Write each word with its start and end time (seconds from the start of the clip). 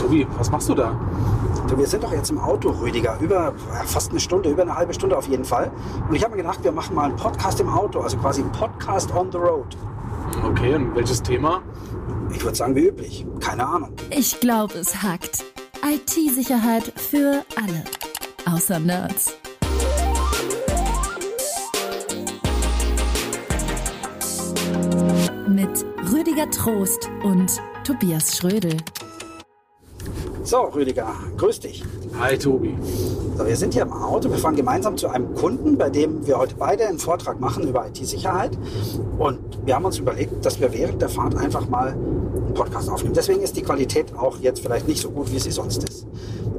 Tobi, 0.00 0.26
was 0.38 0.50
machst 0.50 0.66
du 0.66 0.74
da? 0.74 0.98
Du, 1.68 1.76
wir 1.76 1.86
sind 1.86 2.02
doch 2.02 2.12
jetzt 2.12 2.30
im 2.30 2.38
Auto, 2.38 2.70
Rüdiger, 2.70 3.18
über 3.20 3.52
ja, 3.74 3.82
fast 3.84 4.10
eine 4.10 4.18
Stunde, 4.18 4.48
über 4.48 4.62
eine 4.62 4.74
halbe 4.74 4.94
Stunde 4.94 5.14
auf 5.14 5.28
jeden 5.28 5.44
Fall. 5.44 5.70
Und 6.08 6.14
ich 6.14 6.24
habe 6.24 6.34
mir 6.34 6.42
gedacht, 6.42 6.64
wir 6.64 6.72
machen 6.72 6.96
mal 6.96 7.04
einen 7.04 7.16
Podcast 7.16 7.60
im 7.60 7.68
Auto, 7.68 8.00
also 8.00 8.16
quasi 8.16 8.40
einen 8.40 8.50
Podcast 8.50 9.14
on 9.14 9.30
the 9.30 9.36
road. 9.36 9.76
Okay, 10.42 10.74
und 10.74 10.94
welches 10.94 11.22
Thema? 11.22 11.60
Ich 12.32 12.42
würde 12.42 12.56
sagen, 12.56 12.74
wie 12.74 12.86
üblich. 12.86 13.26
Keine 13.40 13.66
Ahnung. 13.66 13.92
Ich 14.08 14.40
glaube, 14.40 14.78
es 14.78 15.02
hackt. 15.02 15.44
IT-Sicherheit 15.84 16.94
für 16.96 17.44
alle. 17.56 17.84
Außer 18.50 18.80
Nerds. 18.80 19.36
Mit 25.46 25.84
Rüdiger 26.10 26.50
Trost 26.50 27.10
und 27.22 27.60
Tobias 27.84 28.38
Schrödel. 28.38 28.78
So, 30.50 30.62
Rüdiger, 30.62 31.06
grüß 31.36 31.60
dich. 31.60 31.84
Hi, 32.18 32.36
Tobi. 32.36 32.76
So, 33.38 33.46
wir 33.46 33.56
sind 33.56 33.72
hier 33.72 33.82
im 33.82 33.92
Auto, 33.92 34.28
wir 34.28 34.36
fahren 34.36 34.56
gemeinsam 34.56 34.96
zu 34.96 35.06
einem 35.06 35.32
Kunden, 35.36 35.78
bei 35.78 35.90
dem 35.90 36.26
wir 36.26 36.38
heute 36.38 36.56
beide 36.56 36.88
einen 36.88 36.98
Vortrag 36.98 37.38
machen 37.38 37.68
über 37.68 37.86
IT-Sicherheit. 37.86 38.58
Und 39.16 39.64
wir 39.64 39.76
haben 39.76 39.84
uns 39.84 39.98
überlegt, 39.98 40.44
dass 40.44 40.58
wir 40.58 40.72
während 40.72 41.00
der 41.00 41.08
Fahrt 41.08 41.36
einfach 41.36 41.68
mal 41.68 41.90
einen 41.90 42.52
Podcast 42.52 42.90
aufnehmen. 42.90 43.14
Deswegen 43.14 43.42
ist 43.42 43.56
die 43.56 43.62
Qualität 43.62 44.12
auch 44.18 44.40
jetzt 44.40 44.58
vielleicht 44.58 44.88
nicht 44.88 45.00
so 45.00 45.12
gut, 45.12 45.30
wie 45.30 45.38
sie 45.38 45.52
sonst 45.52 45.88
ist. 45.88 46.04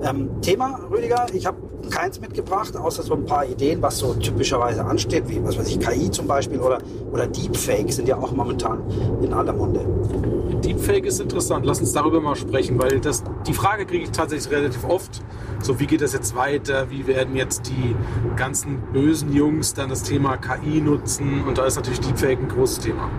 Ähm, 0.01 0.41
Thema, 0.41 0.79
Rüdiger, 0.89 1.25
ich 1.33 1.45
habe 1.45 1.57
keins 1.89 2.21
mitgebracht, 2.21 2.77
außer 2.77 3.03
so 3.03 3.13
ein 3.13 3.25
paar 3.25 3.45
Ideen, 3.45 3.81
was 3.81 3.97
so 3.97 4.13
typischerweise 4.13 4.85
ansteht, 4.85 5.27
wie 5.27 5.43
was 5.43 5.57
weiß 5.57 5.67
ich, 5.67 5.81
KI 5.81 6.09
zum 6.09 6.27
Beispiel 6.27 6.61
oder, 6.61 6.77
oder 7.11 7.27
Deepfake 7.27 7.91
sind 7.91 8.07
ja 8.07 8.15
auch 8.15 8.31
momentan 8.31 8.83
in 9.21 9.33
aller 9.33 9.51
Munde. 9.51 9.81
Deepfake 10.81 11.05
ist 11.05 11.19
interessant. 11.19 11.63
Lass 11.63 11.79
uns 11.79 11.93
darüber 11.93 12.19
mal 12.21 12.35
sprechen, 12.35 12.81
weil 12.81 12.99
das, 12.99 13.23
die 13.45 13.53
Frage 13.53 13.85
kriege 13.85 14.05
ich 14.05 14.11
tatsächlich 14.11 14.51
relativ 14.51 14.83
oft. 14.83 15.21
So, 15.61 15.79
wie 15.79 15.85
geht 15.85 16.01
das 16.01 16.13
jetzt 16.13 16.35
weiter? 16.35 16.89
Wie 16.89 17.05
werden 17.05 17.35
jetzt 17.35 17.69
die 17.69 17.95
ganzen 18.35 18.81
bösen 18.91 19.31
Jungs 19.31 19.75
dann 19.75 19.89
das 19.89 20.01
Thema 20.01 20.37
KI 20.37 20.81
nutzen? 20.81 21.43
Und 21.43 21.59
da 21.59 21.65
ist 21.65 21.75
natürlich 21.75 21.99
Deepfake 21.99 22.39
ein 22.39 22.49
großes 22.49 22.79
Thema. 22.79 23.11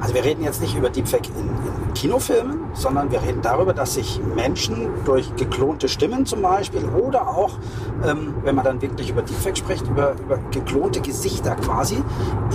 Also 0.00 0.14
wir 0.14 0.22
reden 0.22 0.44
jetzt 0.44 0.60
nicht 0.60 0.76
über 0.76 0.90
Deepfake 0.90 1.28
in, 1.30 1.48
in 1.48 1.94
Kinofilmen, 1.94 2.60
sondern 2.74 3.10
wir 3.10 3.22
reden 3.22 3.40
darüber, 3.42 3.72
dass 3.72 3.94
sich 3.94 4.20
Menschen 4.36 4.88
durch 5.06 5.34
geklonte 5.36 5.88
Stimmen 5.88 6.26
zum 6.26 6.42
Beispiel 6.42 6.84
oder 6.84 7.28
auch, 7.28 7.58
ähm, 8.06 8.34
wenn 8.44 8.54
man 8.54 8.64
dann 8.64 8.82
wirklich 8.82 9.10
über 9.10 9.22
Deepfake 9.22 9.56
spricht, 9.56 9.86
über, 9.88 10.14
über 10.22 10.38
geklonte 10.50 11.00
Gesichter 11.00 11.56
quasi 11.56 11.96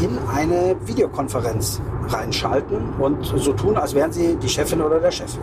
in 0.02 0.20
eine 0.34 0.76
Videokonferenz 0.86 1.82
reinschalten 2.08 2.94
und 3.00 3.26
so 3.26 3.54
tun, 3.54 3.78
als 3.78 3.94
wären 3.96 4.12
sie 4.12 4.36
die 4.36 4.50
Chefin 4.50 4.82
oder 4.82 5.00
der 5.00 5.12
Chef. 5.12 5.38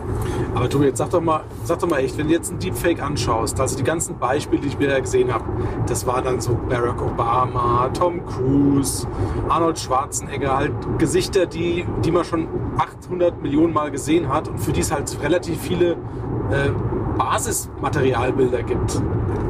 Aber 0.55 0.69
Tobi, 0.69 0.85
jetzt 0.85 0.97
sag 0.97 1.09
doch 1.09 1.21
mal, 1.21 1.41
sag 1.63 1.79
doch 1.79 1.89
mal 1.89 1.99
echt, 1.99 2.17
wenn 2.17 2.27
du 2.27 2.33
jetzt 2.33 2.51
ein 2.51 2.59
Deepfake 2.59 3.01
anschaust, 3.01 3.59
also 3.59 3.77
die 3.77 3.83
ganzen 3.83 4.17
Beispiele, 4.17 4.61
die 4.61 4.69
ich 4.69 4.79
mir 4.79 4.89
da 4.89 4.99
gesehen 4.99 5.33
habe, 5.33 5.45
das 5.87 6.05
war 6.05 6.21
dann 6.21 6.39
so 6.41 6.57
Barack 6.69 7.01
Obama, 7.01 7.89
Tom 7.93 8.25
Cruise, 8.25 9.07
Arnold 9.49 9.79
Schwarzenegger, 9.79 10.57
halt 10.57 10.73
Gesichter, 10.97 11.45
die, 11.45 11.85
die 12.03 12.11
man 12.11 12.23
schon 12.23 12.47
800 12.77 13.41
Millionen 13.41 13.73
Mal 13.73 13.91
gesehen 13.91 14.29
hat 14.29 14.47
und 14.47 14.59
für 14.59 14.71
die 14.71 14.81
es 14.81 14.91
halt 14.91 15.17
relativ 15.21 15.59
viele 15.61 15.91
äh, 16.51 16.69
Basismaterialbilder 17.21 18.63
gibt. 18.63 18.99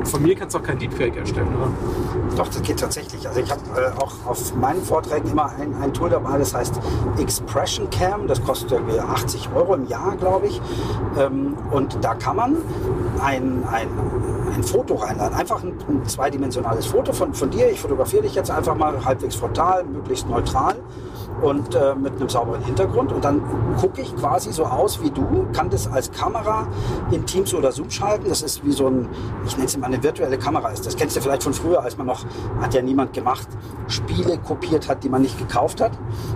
Von 0.03 0.23
mir 0.23 0.35
kannst 0.35 0.55
du 0.55 0.59
auch 0.59 0.63
kein 0.63 0.77
Deepfake 0.77 1.15
erstellen, 1.15 1.47
oder? 1.55 1.71
Doch, 2.35 2.47
das 2.47 2.61
geht 2.61 2.79
tatsächlich. 2.79 3.25
Also 3.27 3.39
ich 3.39 3.49
habe 3.49 3.61
äh, 3.77 3.97
auch 3.97 4.13
auf 4.25 4.55
meinen 4.55 4.81
Vorträgen 4.81 5.31
immer 5.31 5.51
ein, 5.57 5.73
ein 5.81 5.93
Tool 5.93 6.09
dabei, 6.09 6.37
das 6.37 6.53
heißt 6.53 6.73
Expression 7.17 7.89
Cam. 7.89 8.27
Das 8.27 8.43
kostet 8.43 8.71
irgendwie 8.73 8.99
80 8.99 9.49
Euro 9.55 9.75
im 9.75 9.87
Jahr, 9.87 10.15
glaube 10.17 10.47
ich. 10.47 10.61
Ähm, 11.17 11.55
und 11.71 11.97
da 12.01 12.15
kann 12.15 12.35
man 12.35 12.57
ein, 13.23 13.63
ein, 13.71 13.87
ein 14.53 14.63
Foto 14.63 14.95
reinladen. 14.95 15.37
Einfach 15.37 15.63
ein, 15.63 15.73
ein 15.87 16.05
zweidimensionales 16.05 16.87
Foto 16.87 17.13
von, 17.13 17.33
von 17.33 17.49
dir. 17.51 17.71
Ich 17.71 17.79
fotografiere 17.79 18.23
dich 18.23 18.35
jetzt 18.35 18.51
einfach 18.51 18.75
mal 18.75 19.05
halbwegs 19.05 19.35
frontal, 19.35 19.85
möglichst 19.85 20.27
neutral 20.27 20.75
und 21.41 21.75
äh, 21.75 21.95
mit 21.95 22.13
einem 22.15 22.29
sauberen 22.29 22.63
Hintergrund. 22.63 23.11
Und 23.11 23.23
dann 23.23 23.41
gucke 23.79 24.01
ich 24.01 24.15
quasi 24.15 24.51
so 24.51 24.65
aus 24.65 25.01
wie 25.01 25.09
du, 25.09 25.47
kann 25.53 25.69
das 25.69 25.91
als 25.91 26.11
Kamera 26.11 26.67
in 27.11 27.25
Teams 27.25 27.53
oder 27.53 27.71
Zoom 27.71 27.89
schalten. 27.89 28.29
Das 28.29 28.41
ist 28.41 28.65
wie 28.65 28.71
so 28.71 28.87
ein, 28.87 29.09
ich 29.45 29.53
nenne 29.55 29.67
es 29.67 29.77
mal 29.77 29.87
eine 29.87 30.01
virtuelle 30.01 30.37
Kamera 30.37 30.69
ist. 30.69 30.85
Das 30.85 30.95
kennst 30.95 31.15
du 31.15 31.21
vielleicht 31.21 31.43
von 31.43 31.53
früher, 31.53 31.81
als 31.83 31.97
man 31.97 32.07
noch, 32.07 32.25
hat 32.59 32.73
ja 32.73 32.81
niemand 32.81 33.13
gemacht, 33.13 33.47
Spiele 33.87 34.37
kopiert 34.37 34.87
hat, 34.87 35.03
die 35.03 35.09
man 35.09 35.21
nicht 35.21 35.37
gekauft 35.37 35.81
hat. 35.81 35.91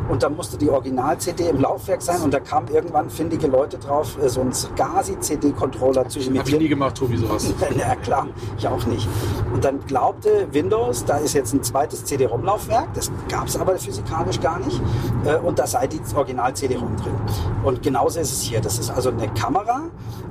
Und 0.09 0.23
dann 0.23 0.35
musste 0.35 0.57
die 0.57 0.69
Original-CD 0.69 1.49
im 1.49 1.61
Laufwerk 1.61 2.01
sein 2.01 2.21
und 2.21 2.33
da 2.33 2.39
kamen 2.39 2.67
irgendwann 2.67 3.09
findige 3.09 3.47
Leute 3.47 3.77
drauf, 3.77 4.17
äh, 4.21 4.29
so 4.29 4.41
einen 4.41 4.53
SCSI-CD-Controller 4.53 6.07
zu 6.07 6.19
imitieren. 6.19 6.39
Hab 6.39 6.47
ich 6.47 6.59
nie 6.59 6.67
gemacht, 6.67 6.97
Tobi, 6.97 7.17
sowas. 7.17 7.53
ja 7.77 7.95
klar, 7.95 8.27
ich 8.57 8.67
auch 8.67 8.85
nicht. 8.85 9.07
Und 9.53 9.63
dann 9.63 9.79
glaubte 9.85 10.47
Windows, 10.51 11.05
da 11.05 11.17
ist 11.17 11.33
jetzt 11.33 11.53
ein 11.53 11.63
zweites 11.63 12.05
CD-ROM-Laufwerk, 12.05 12.93
das 12.93 13.11
gab 13.29 13.47
es 13.47 13.57
aber 13.57 13.77
physikalisch 13.77 14.39
gar 14.39 14.59
nicht. 14.59 14.81
Äh, 15.25 15.37
und 15.37 15.59
da 15.59 15.67
sei 15.67 15.87
die 15.87 15.99
Original-CD-ROM 16.15 16.95
drin. 16.97 17.15
Und 17.63 17.81
genauso 17.81 18.19
ist 18.19 18.31
es 18.31 18.41
hier. 18.41 18.61
Das 18.61 18.79
ist 18.79 18.89
also 18.89 19.09
eine 19.09 19.27
Kamera, 19.29 19.83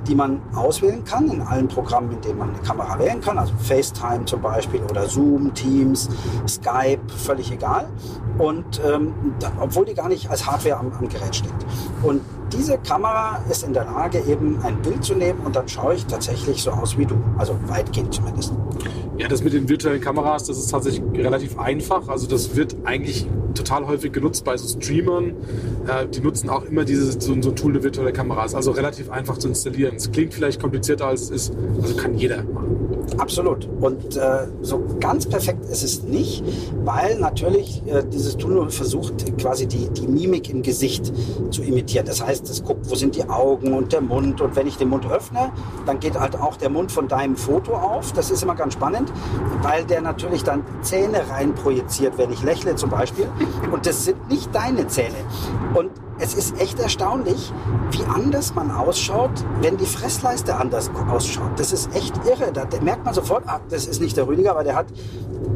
die 0.07 0.15
man 0.15 0.41
auswählen 0.53 1.03
kann 1.03 1.29
in 1.29 1.41
allen 1.41 1.67
Programmen, 1.67 2.11
in 2.11 2.21
denen 2.21 2.39
man 2.39 2.49
eine 2.49 2.59
Kamera 2.59 2.97
wählen 2.99 3.21
kann. 3.21 3.37
Also 3.37 3.53
FaceTime 3.59 4.25
zum 4.25 4.41
Beispiel 4.41 4.81
oder 4.89 5.07
Zoom, 5.07 5.53
Teams, 5.53 6.09
Skype, 6.47 7.01
völlig 7.17 7.51
egal. 7.51 7.87
Und 8.37 8.81
ähm, 8.85 9.13
da, 9.39 9.51
obwohl 9.59 9.85
die 9.85 9.93
gar 9.93 10.09
nicht 10.09 10.29
als 10.29 10.45
Hardware 10.45 10.77
am, 10.77 10.91
am 10.99 11.09
Gerät 11.09 11.35
steht. 11.35 11.53
Und 12.03 12.21
diese 12.51 12.77
Kamera 12.77 13.43
ist 13.49 13.63
in 13.63 13.73
der 13.73 13.85
Lage, 13.85 14.19
eben 14.27 14.61
ein 14.63 14.81
Bild 14.81 15.03
zu 15.03 15.15
nehmen 15.15 15.39
und 15.45 15.55
dann 15.55 15.67
schaue 15.67 15.95
ich 15.95 16.05
tatsächlich 16.05 16.61
so 16.61 16.71
aus 16.71 16.97
wie 16.97 17.05
du. 17.05 17.15
Also 17.37 17.55
weitgehend 17.67 18.13
zumindest. 18.13 18.53
Ja, 19.17 19.27
das 19.27 19.43
mit 19.43 19.53
den 19.53 19.69
virtuellen 19.69 20.01
Kameras, 20.01 20.45
das 20.45 20.57
ist 20.57 20.71
tatsächlich 20.71 21.03
relativ 21.13 21.57
einfach. 21.57 22.07
Also 22.09 22.27
das 22.27 22.55
wird 22.55 22.75
eigentlich 22.83 23.27
total 23.53 23.87
häufig 23.87 24.11
genutzt 24.11 24.43
bei 24.43 24.57
so 24.57 24.67
Streamern. 24.67 25.33
Äh, 25.87 26.07
die 26.07 26.19
nutzen 26.19 26.49
auch 26.49 26.65
immer 26.65 26.83
dieses, 26.83 27.23
so, 27.23 27.41
so 27.41 27.49
ein 27.49 27.55
Tool, 27.55 27.71
eine 27.71 27.83
virtuelle 27.83 28.11
Kamera. 28.11 28.45
Ist 28.45 28.55
also 28.55 28.71
relativ 28.71 29.09
einfach 29.09 29.37
zu 29.37 29.47
installieren. 29.47 29.95
Es 29.95 30.11
klingt 30.11 30.33
vielleicht 30.33 30.61
komplizierter 30.61 31.07
als 31.07 31.23
es 31.23 31.29
ist. 31.29 31.53
Also 31.81 31.95
kann 31.95 32.17
jeder 32.17 32.43
machen. 32.43 32.84
Absolut. 33.17 33.67
Und 33.81 34.17
äh, 34.17 34.47
so 34.61 34.83
ganz 34.99 35.25
perfekt 35.25 35.65
ist 35.65 35.83
es 35.83 36.03
nicht, 36.03 36.43
weil 36.83 37.17
natürlich 37.19 37.81
äh, 37.87 38.03
dieses 38.03 38.37
Tool 38.37 38.69
versucht, 38.69 39.37
quasi 39.37 39.67
die, 39.67 39.89
die 39.89 40.07
Mimik 40.07 40.49
im 40.49 40.61
Gesicht 40.61 41.11
zu 41.51 41.61
imitieren. 41.61 42.05
Das 42.05 42.25
heißt, 42.25 42.49
es 42.49 42.63
guckt, 42.63 42.89
wo 42.89 42.95
sind 42.95 43.15
die 43.15 43.27
Augen 43.29 43.73
und 43.73 43.93
der 43.93 44.01
Mund. 44.01 44.41
Und 44.41 44.55
wenn 44.55 44.67
ich 44.67 44.77
den 44.77 44.89
Mund 44.89 45.09
öffne, 45.09 45.51
dann 45.85 45.99
geht 45.99 46.19
halt 46.19 46.39
auch 46.39 46.57
der 46.57 46.69
Mund 46.69 46.91
von 46.91 47.07
deinem 47.07 47.35
Foto 47.35 47.73
auf. 47.73 48.11
Das 48.13 48.31
ist 48.31 48.43
immer 48.43 48.55
ganz 48.55 48.73
spannend, 48.73 49.11
weil 49.61 49.85
der 49.85 50.01
natürlich 50.01 50.43
dann 50.43 50.63
Zähne 50.81 51.21
rein 51.29 51.53
projiziert, 51.55 52.17
wenn 52.17 52.31
ich 52.31 52.43
lächle 52.43 52.75
zum 52.75 52.89
Beispiel. 52.89 53.27
Und 53.71 53.85
das 53.85 54.05
sind 54.05 54.29
nicht 54.29 54.53
deine 54.53 54.87
Zähne. 54.87 55.15
Und 55.73 55.89
es 56.19 56.33
ist 56.33 56.59
echt 56.59 56.79
erstaunlich, 56.79 57.51
wie 57.91 58.03
anders 58.05 58.55
man 58.55 58.71
ausschaut, 58.71 59.31
wenn 59.61 59.77
die 59.77 59.85
Fressleiste 59.85 60.55
anders 60.55 60.89
ausschaut. 61.09 61.51
Das 61.57 61.73
ist 61.73 61.93
echt 61.95 62.13
irre. 62.25 62.51
Da 62.53 62.65
merkt 62.81 63.05
man 63.05 63.13
sofort, 63.13 63.43
ah, 63.47 63.59
das 63.69 63.85
ist 63.85 64.01
nicht 64.01 64.15
der 64.15 64.27
Rüdiger, 64.27 64.55
weil 64.55 64.63
der 64.63 64.75
hat 64.75 64.87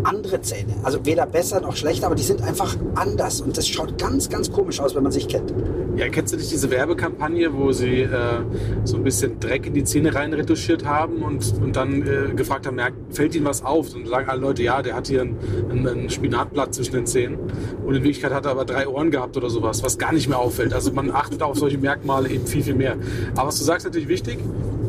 andere 0.03 0.41
Zähne. 0.41 0.75
Also 0.83 1.05
weder 1.05 1.25
besser 1.25 1.61
noch 1.61 1.75
schlechter, 1.75 2.07
aber 2.07 2.15
die 2.15 2.23
sind 2.23 2.41
einfach 2.41 2.75
anders. 2.95 3.41
Und 3.41 3.57
das 3.57 3.67
schaut 3.67 3.97
ganz, 3.97 4.29
ganz 4.29 4.51
komisch 4.51 4.79
aus, 4.79 4.95
wenn 4.95 5.03
man 5.03 5.11
sich 5.11 5.27
kennt. 5.27 5.53
Ja, 5.95 6.07
kennst 6.07 6.33
du 6.33 6.37
nicht 6.37 6.51
diese 6.51 6.69
Werbekampagne, 6.69 7.53
wo 7.53 7.71
sie 7.71 8.01
äh, 8.03 8.41
so 8.85 8.97
ein 8.97 9.03
bisschen 9.03 9.39
Dreck 9.39 9.65
in 9.65 9.73
die 9.73 9.83
Zähne 9.83 10.15
rein 10.15 10.33
retuschiert 10.33 10.85
haben 10.85 11.23
und, 11.23 11.53
und 11.61 11.75
dann 11.75 12.01
äh, 12.01 12.33
gefragt 12.33 12.67
haben, 12.67 12.79
fällt 13.09 13.35
ihnen 13.35 13.45
was 13.45 13.65
auf? 13.65 13.93
Und 13.93 14.07
sagen 14.07 14.29
alle 14.29 14.39
Leute, 14.39 14.63
ja, 14.63 14.81
der 14.81 14.95
hat 14.95 15.07
hier 15.07 15.21
ein, 15.21 15.35
ein, 15.69 15.85
ein 15.85 16.09
Spinatblatt 16.09 16.73
zwischen 16.73 16.93
den 16.93 17.05
Zähnen. 17.05 17.37
Und 17.85 17.95
in 17.95 18.03
Wirklichkeit 18.03 18.33
hat 18.33 18.45
er 18.45 18.51
aber 18.51 18.65
drei 18.65 18.87
Ohren 18.87 19.11
gehabt 19.11 19.35
oder 19.35 19.49
sowas, 19.49 19.83
was 19.83 19.97
gar 19.97 20.13
nicht 20.13 20.29
mehr 20.29 20.39
auffällt. 20.49 20.73
Also 20.73 20.91
man 20.91 21.11
achtet 21.11 21.41
auf 21.41 21.57
solche 21.57 21.77
Merkmale 21.77 22.29
eben 22.29 22.45
viel, 22.47 22.63
viel 22.63 22.75
mehr. 22.75 22.97
Aber 23.35 23.47
was 23.47 23.59
du 23.59 23.63
sagst, 23.63 23.85
natürlich 23.85 24.09
wichtig. 24.09 24.39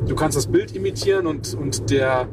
Du 0.08 0.16
kannst 0.16 0.36
das 0.36 0.46
Bild 0.46 0.74
imitieren 0.74 1.26
und, 1.26 1.54
und 1.54 1.90
der 1.90 2.26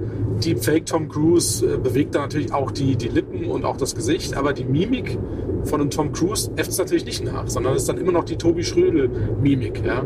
Deepfake 0.44 0.86
Tom 0.86 1.10
Cruise 1.10 1.64
äh, 1.64 1.78
bewegt 1.78 2.16
da 2.16 2.22
natürlich 2.22 2.52
auch 2.54 2.72
die, 2.72 2.96
die 2.96 3.10
Lippen 3.10 3.46
und 3.46 3.66
auch 3.66 3.78
das 3.78 3.94
Gesicht, 3.94 4.36
aber 4.36 4.54
die 4.54 4.64
Mimik 4.64 5.18
von 5.66 5.82
einem 5.82 5.90
Tom 5.92 6.12
Cruise 6.12 6.50
äfft 6.56 6.72
es 6.72 6.78
natürlich 6.78 7.06
nicht 7.06 7.24
nach, 7.24 7.48
sondern 7.48 7.74
es 7.76 7.84
ist 7.84 7.90
dann 7.90 7.98
immer 7.98 8.14
noch 8.14 8.24
die 8.24 8.38
Tobi 8.38 8.64
Schrödel-Mimik. 8.64 9.84
Ja? 9.86 10.04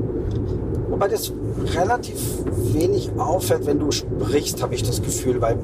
Wobei 0.91 1.07
das 1.07 1.31
relativ 1.73 2.17
wenig 2.73 3.11
auffällt, 3.17 3.65
wenn 3.65 3.79
du 3.79 3.91
sprichst, 3.91 4.61
habe 4.61 4.75
ich 4.75 4.83
das 4.83 5.01
Gefühl, 5.01 5.41
weil 5.41 5.57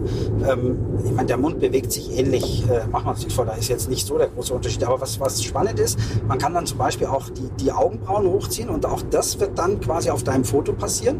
ähm, 0.49 0.77
ich 1.03 1.11
meine, 1.11 1.27
der 1.27 1.37
Mund 1.37 1.59
bewegt 1.59 1.91
sich 1.91 2.17
ähnlich, 2.17 2.65
äh, 2.69 2.87
machen 2.87 3.07
wir 3.07 3.11
uns 3.11 3.23
nicht 3.23 3.35
vor, 3.35 3.45
da 3.45 3.53
ist 3.53 3.67
jetzt 3.67 3.89
nicht 3.89 4.07
so 4.07 4.17
der 4.17 4.27
große 4.27 4.53
Unterschied. 4.53 4.83
Aber 4.85 5.01
was, 5.01 5.19
was 5.19 5.43
spannend 5.43 5.79
ist, 5.79 5.99
man 6.27 6.37
kann 6.37 6.53
dann 6.53 6.65
zum 6.65 6.77
Beispiel 6.77 7.07
auch 7.07 7.29
die, 7.29 7.49
die 7.59 7.71
Augenbrauen 7.71 8.25
hochziehen 8.27 8.69
und 8.69 8.85
auch 8.85 9.01
das 9.09 9.39
wird 9.39 9.57
dann 9.59 9.79
quasi 9.81 10.09
auf 10.09 10.23
deinem 10.23 10.45
Foto 10.45 10.73
passieren 10.73 11.19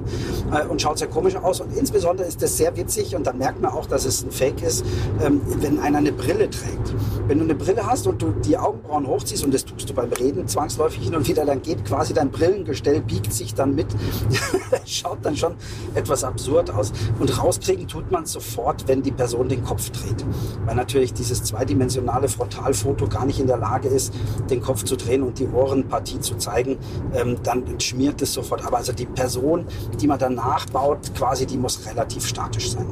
äh, 0.51 0.65
und 0.65 0.81
schaut 0.81 0.99
sehr 0.99 1.09
komisch 1.09 1.35
aus. 1.35 1.59
Und 1.59 1.75
insbesondere 1.75 2.27
ist 2.27 2.41
das 2.41 2.55
sehr 2.57 2.75
witzig 2.77 3.15
und 3.15 3.27
dann 3.27 3.37
merkt 3.37 3.61
man 3.61 3.71
auch, 3.71 3.85
dass 3.85 4.05
es 4.05 4.23
ein 4.23 4.31
Fake 4.31 4.63
ist, 4.63 4.85
ähm, 5.21 5.41
wenn 5.59 5.79
einer 5.79 5.97
eine 5.97 6.11
Brille 6.11 6.49
trägt. 6.49 6.93
Wenn 7.27 7.39
du 7.39 7.43
eine 7.43 7.55
Brille 7.55 7.85
hast 7.85 8.07
und 8.07 8.21
du 8.21 8.31
die 8.45 8.57
Augenbrauen 8.57 9.05
hochziehst 9.05 9.43
und 9.43 9.53
das 9.53 9.65
tust 9.65 9.89
du 9.89 9.93
beim 9.93 10.11
Reden 10.13 10.47
zwangsläufig 10.47 11.03
hin 11.03 11.15
und 11.15 11.27
wieder, 11.27 11.45
dann 11.45 11.61
geht 11.61 11.83
quasi 11.83 12.13
dein 12.13 12.29
Brillengestell, 12.29 13.01
biegt 13.01 13.33
sich 13.33 13.53
dann 13.53 13.75
mit 13.75 13.87
Schaut 14.85 15.19
dann 15.23 15.35
schon 15.35 15.55
etwas 15.95 16.23
absurd 16.23 16.71
aus. 16.71 16.91
Und 17.19 17.41
rauskriegen 17.41 17.87
tut 17.87 18.11
man 18.11 18.25
sofort, 18.25 18.87
wenn 18.87 19.01
die 19.01 19.11
Person 19.11 19.49
den 19.49 19.63
Kopf 19.63 19.89
dreht. 19.89 20.25
Weil 20.65 20.75
natürlich 20.75 21.13
dieses 21.13 21.43
zweidimensionale 21.43 22.27
Frontalfoto 22.27 23.07
gar 23.07 23.25
nicht 23.25 23.39
in 23.39 23.47
der 23.47 23.57
Lage 23.57 23.87
ist, 23.87 24.13
den 24.49 24.61
Kopf 24.61 24.83
zu 24.83 24.95
drehen 24.95 25.23
und 25.23 25.39
die 25.39 25.47
Ohrenpartie 25.47 26.19
zu 26.19 26.35
zeigen. 26.35 26.77
Ähm, 27.13 27.37
dann 27.43 27.79
schmiert 27.79 28.21
es 28.21 28.33
sofort. 28.33 28.65
Aber 28.65 28.77
also 28.77 28.93
die 28.93 29.05
Person, 29.05 29.65
die 29.99 30.07
man 30.07 30.19
dann 30.19 30.35
nachbaut, 30.35 31.13
quasi, 31.15 31.45
die 31.45 31.57
muss 31.57 31.85
relativ 31.85 32.25
statisch 32.25 32.71
sein. 32.71 32.87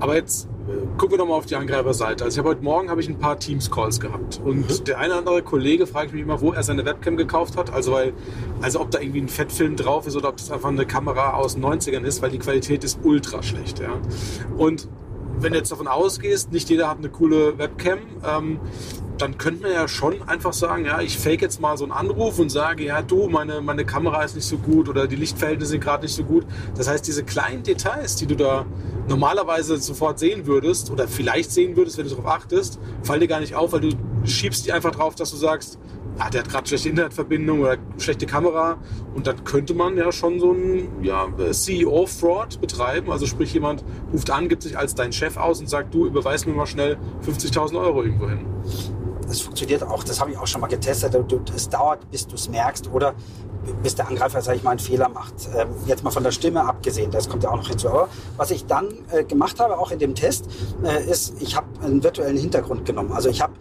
Aber 0.00 0.16
jetzt 0.16 0.48
gucken 0.96 1.12
wir 1.12 1.18
doch 1.18 1.28
mal 1.28 1.34
auf 1.34 1.46
die 1.46 1.56
Angreiferseite. 1.56 2.24
Also 2.24 2.34
ich 2.34 2.38
habe 2.38 2.50
heute 2.50 2.62
Morgen 2.62 2.90
habe 2.90 3.00
ich 3.00 3.08
ein 3.08 3.18
paar 3.18 3.38
Teams-Calls 3.38 4.00
gehabt 4.00 4.40
und 4.44 4.68
mhm. 4.68 4.84
der 4.84 4.98
eine 4.98 5.10
oder 5.10 5.18
andere 5.18 5.42
Kollege 5.42 5.86
fragt 5.86 6.12
mich 6.12 6.22
immer, 6.22 6.40
wo 6.40 6.52
er 6.52 6.62
seine 6.62 6.84
Webcam 6.84 7.16
gekauft 7.16 7.56
hat. 7.56 7.72
Also 7.72 7.92
weil, 7.92 8.12
also 8.60 8.80
ob 8.80 8.90
da 8.90 9.00
irgendwie 9.00 9.20
ein 9.20 9.28
Fettfilm 9.28 9.76
drauf 9.76 10.06
ist 10.06 10.16
oder 10.16 10.28
ob 10.28 10.36
das 10.36 10.50
einfach 10.50 10.68
eine 10.68 10.86
Kamera 10.86 11.34
aus 11.34 11.54
den 11.54 11.64
90ern 11.64 12.02
ist, 12.02 12.22
weil 12.22 12.30
die 12.30 12.38
Qualität 12.38 12.82
ist 12.84 12.98
ultra 13.02 13.42
schlecht. 13.42 13.78
Ja. 13.78 13.90
Und 14.56 14.88
wenn 15.38 15.52
du 15.52 15.58
jetzt 15.58 15.70
davon 15.70 15.86
ausgehst, 15.86 16.52
nicht 16.52 16.68
jeder 16.70 16.88
hat 16.88 16.98
eine 16.98 17.10
coole 17.10 17.58
Webcam, 17.58 17.98
ähm, 18.26 18.60
dann 19.18 19.38
könnte 19.38 19.62
man 19.62 19.72
ja 19.72 19.88
schon 19.88 20.22
einfach 20.28 20.52
sagen, 20.52 20.84
ja, 20.84 21.00
ich 21.00 21.18
fake 21.18 21.42
jetzt 21.42 21.60
mal 21.60 21.76
so 21.76 21.84
einen 21.84 21.92
Anruf 21.92 22.38
und 22.38 22.50
sage, 22.50 22.84
ja, 22.84 23.02
du, 23.02 23.28
meine, 23.28 23.60
meine 23.60 23.84
Kamera 23.84 24.22
ist 24.22 24.36
nicht 24.36 24.46
so 24.46 24.58
gut 24.58 24.88
oder 24.88 25.06
die 25.06 25.16
Lichtverhältnisse 25.16 25.72
sind 25.72 25.80
gerade 25.80 26.04
nicht 26.04 26.14
so 26.14 26.24
gut. 26.24 26.44
Das 26.76 26.88
heißt, 26.88 27.06
diese 27.06 27.24
kleinen 27.24 27.62
Details, 27.62 28.16
die 28.16 28.26
du 28.26 28.36
da 28.36 28.66
normalerweise 29.08 29.78
sofort 29.78 30.18
sehen 30.18 30.46
würdest 30.46 30.90
oder 30.90 31.08
vielleicht 31.08 31.50
sehen 31.50 31.76
würdest, 31.76 31.96
wenn 31.98 32.04
du 32.04 32.10
darauf 32.10 32.26
achtest, 32.26 32.78
fallen 33.02 33.20
dir 33.20 33.28
gar 33.28 33.40
nicht 33.40 33.54
auf, 33.54 33.72
weil 33.72 33.80
du 33.80 33.90
schiebst 34.24 34.66
die 34.66 34.72
einfach 34.72 34.90
drauf, 34.90 35.14
dass 35.14 35.30
du 35.30 35.36
sagst, 35.36 35.78
ah, 36.18 36.28
der 36.28 36.42
hat 36.42 36.50
gerade 36.50 36.66
schlechte 36.66 36.88
Internetverbindung 36.90 37.60
oder 37.60 37.76
schlechte 37.98 38.26
Kamera 38.26 38.78
und 39.14 39.26
dann 39.26 39.44
könnte 39.44 39.74
man 39.74 39.96
ja 39.96 40.12
schon 40.12 40.40
so 40.40 40.52
ein 40.52 40.88
ja, 41.02 41.28
CEO-Fraud 41.50 42.60
betreiben. 42.60 43.10
Also 43.10 43.26
sprich, 43.26 43.52
jemand 43.54 43.84
ruft 44.12 44.30
an, 44.30 44.48
gibt 44.48 44.62
sich 44.62 44.76
als 44.76 44.94
dein 44.94 45.12
Chef 45.12 45.36
aus 45.36 45.60
und 45.60 45.68
sagt, 45.68 45.94
du 45.94 46.06
überweis 46.06 46.46
mir 46.46 46.52
mal 46.52 46.66
schnell 46.66 46.98
50.000 47.24 47.78
Euro 47.80 48.02
irgendwo 48.02 48.28
hin 48.28 48.46
das 49.26 49.40
funktioniert 49.40 49.82
auch, 49.82 50.04
das 50.04 50.20
habe 50.20 50.30
ich 50.30 50.38
auch 50.38 50.46
schon 50.46 50.60
mal 50.60 50.68
getestet. 50.68 51.14
Es 51.54 51.68
dauert, 51.68 52.10
bis 52.10 52.26
du 52.26 52.34
es 52.34 52.48
merkst 52.48 52.90
oder 52.92 53.14
bis 53.82 53.94
der 53.94 54.08
Angreifer, 54.08 54.40
sage 54.40 54.58
ich 54.58 54.62
mal, 54.62 54.70
einen 54.70 54.78
Fehler 54.78 55.08
macht. 55.08 55.34
Ähm, 55.56 55.68
jetzt 55.86 56.04
mal 56.04 56.10
von 56.10 56.22
der 56.22 56.30
Stimme 56.30 56.64
abgesehen, 56.64 57.10
das 57.10 57.28
kommt 57.28 57.42
ja 57.42 57.50
auch 57.50 57.56
noch 57.56 57.68
hinzu. 57.68 57.88
Aber 57.88 58.08
was 58.36 58.50
ich 58.50 58.66
dann 58.66 58.88
äh, 59.10 59.24
gemacht 59.24 59.58
habe, 59.60 59.78
auch 59.78 59.90
in 59.90 59.98
dem 59.98 60.14
Test, 60.14 60.46
äh, 60.84 61.04
ist, 61.10 61.34
ich 61.40 61.56
habe 61.56 61.66
einen 61.82 62.02
virtuellen 62.02 62.36
Hintergrund 62.36 62.84
genommen. 62.84 63.12
Also 63.12 63.28
ich 63.28 63.40
habe 63.40 63.54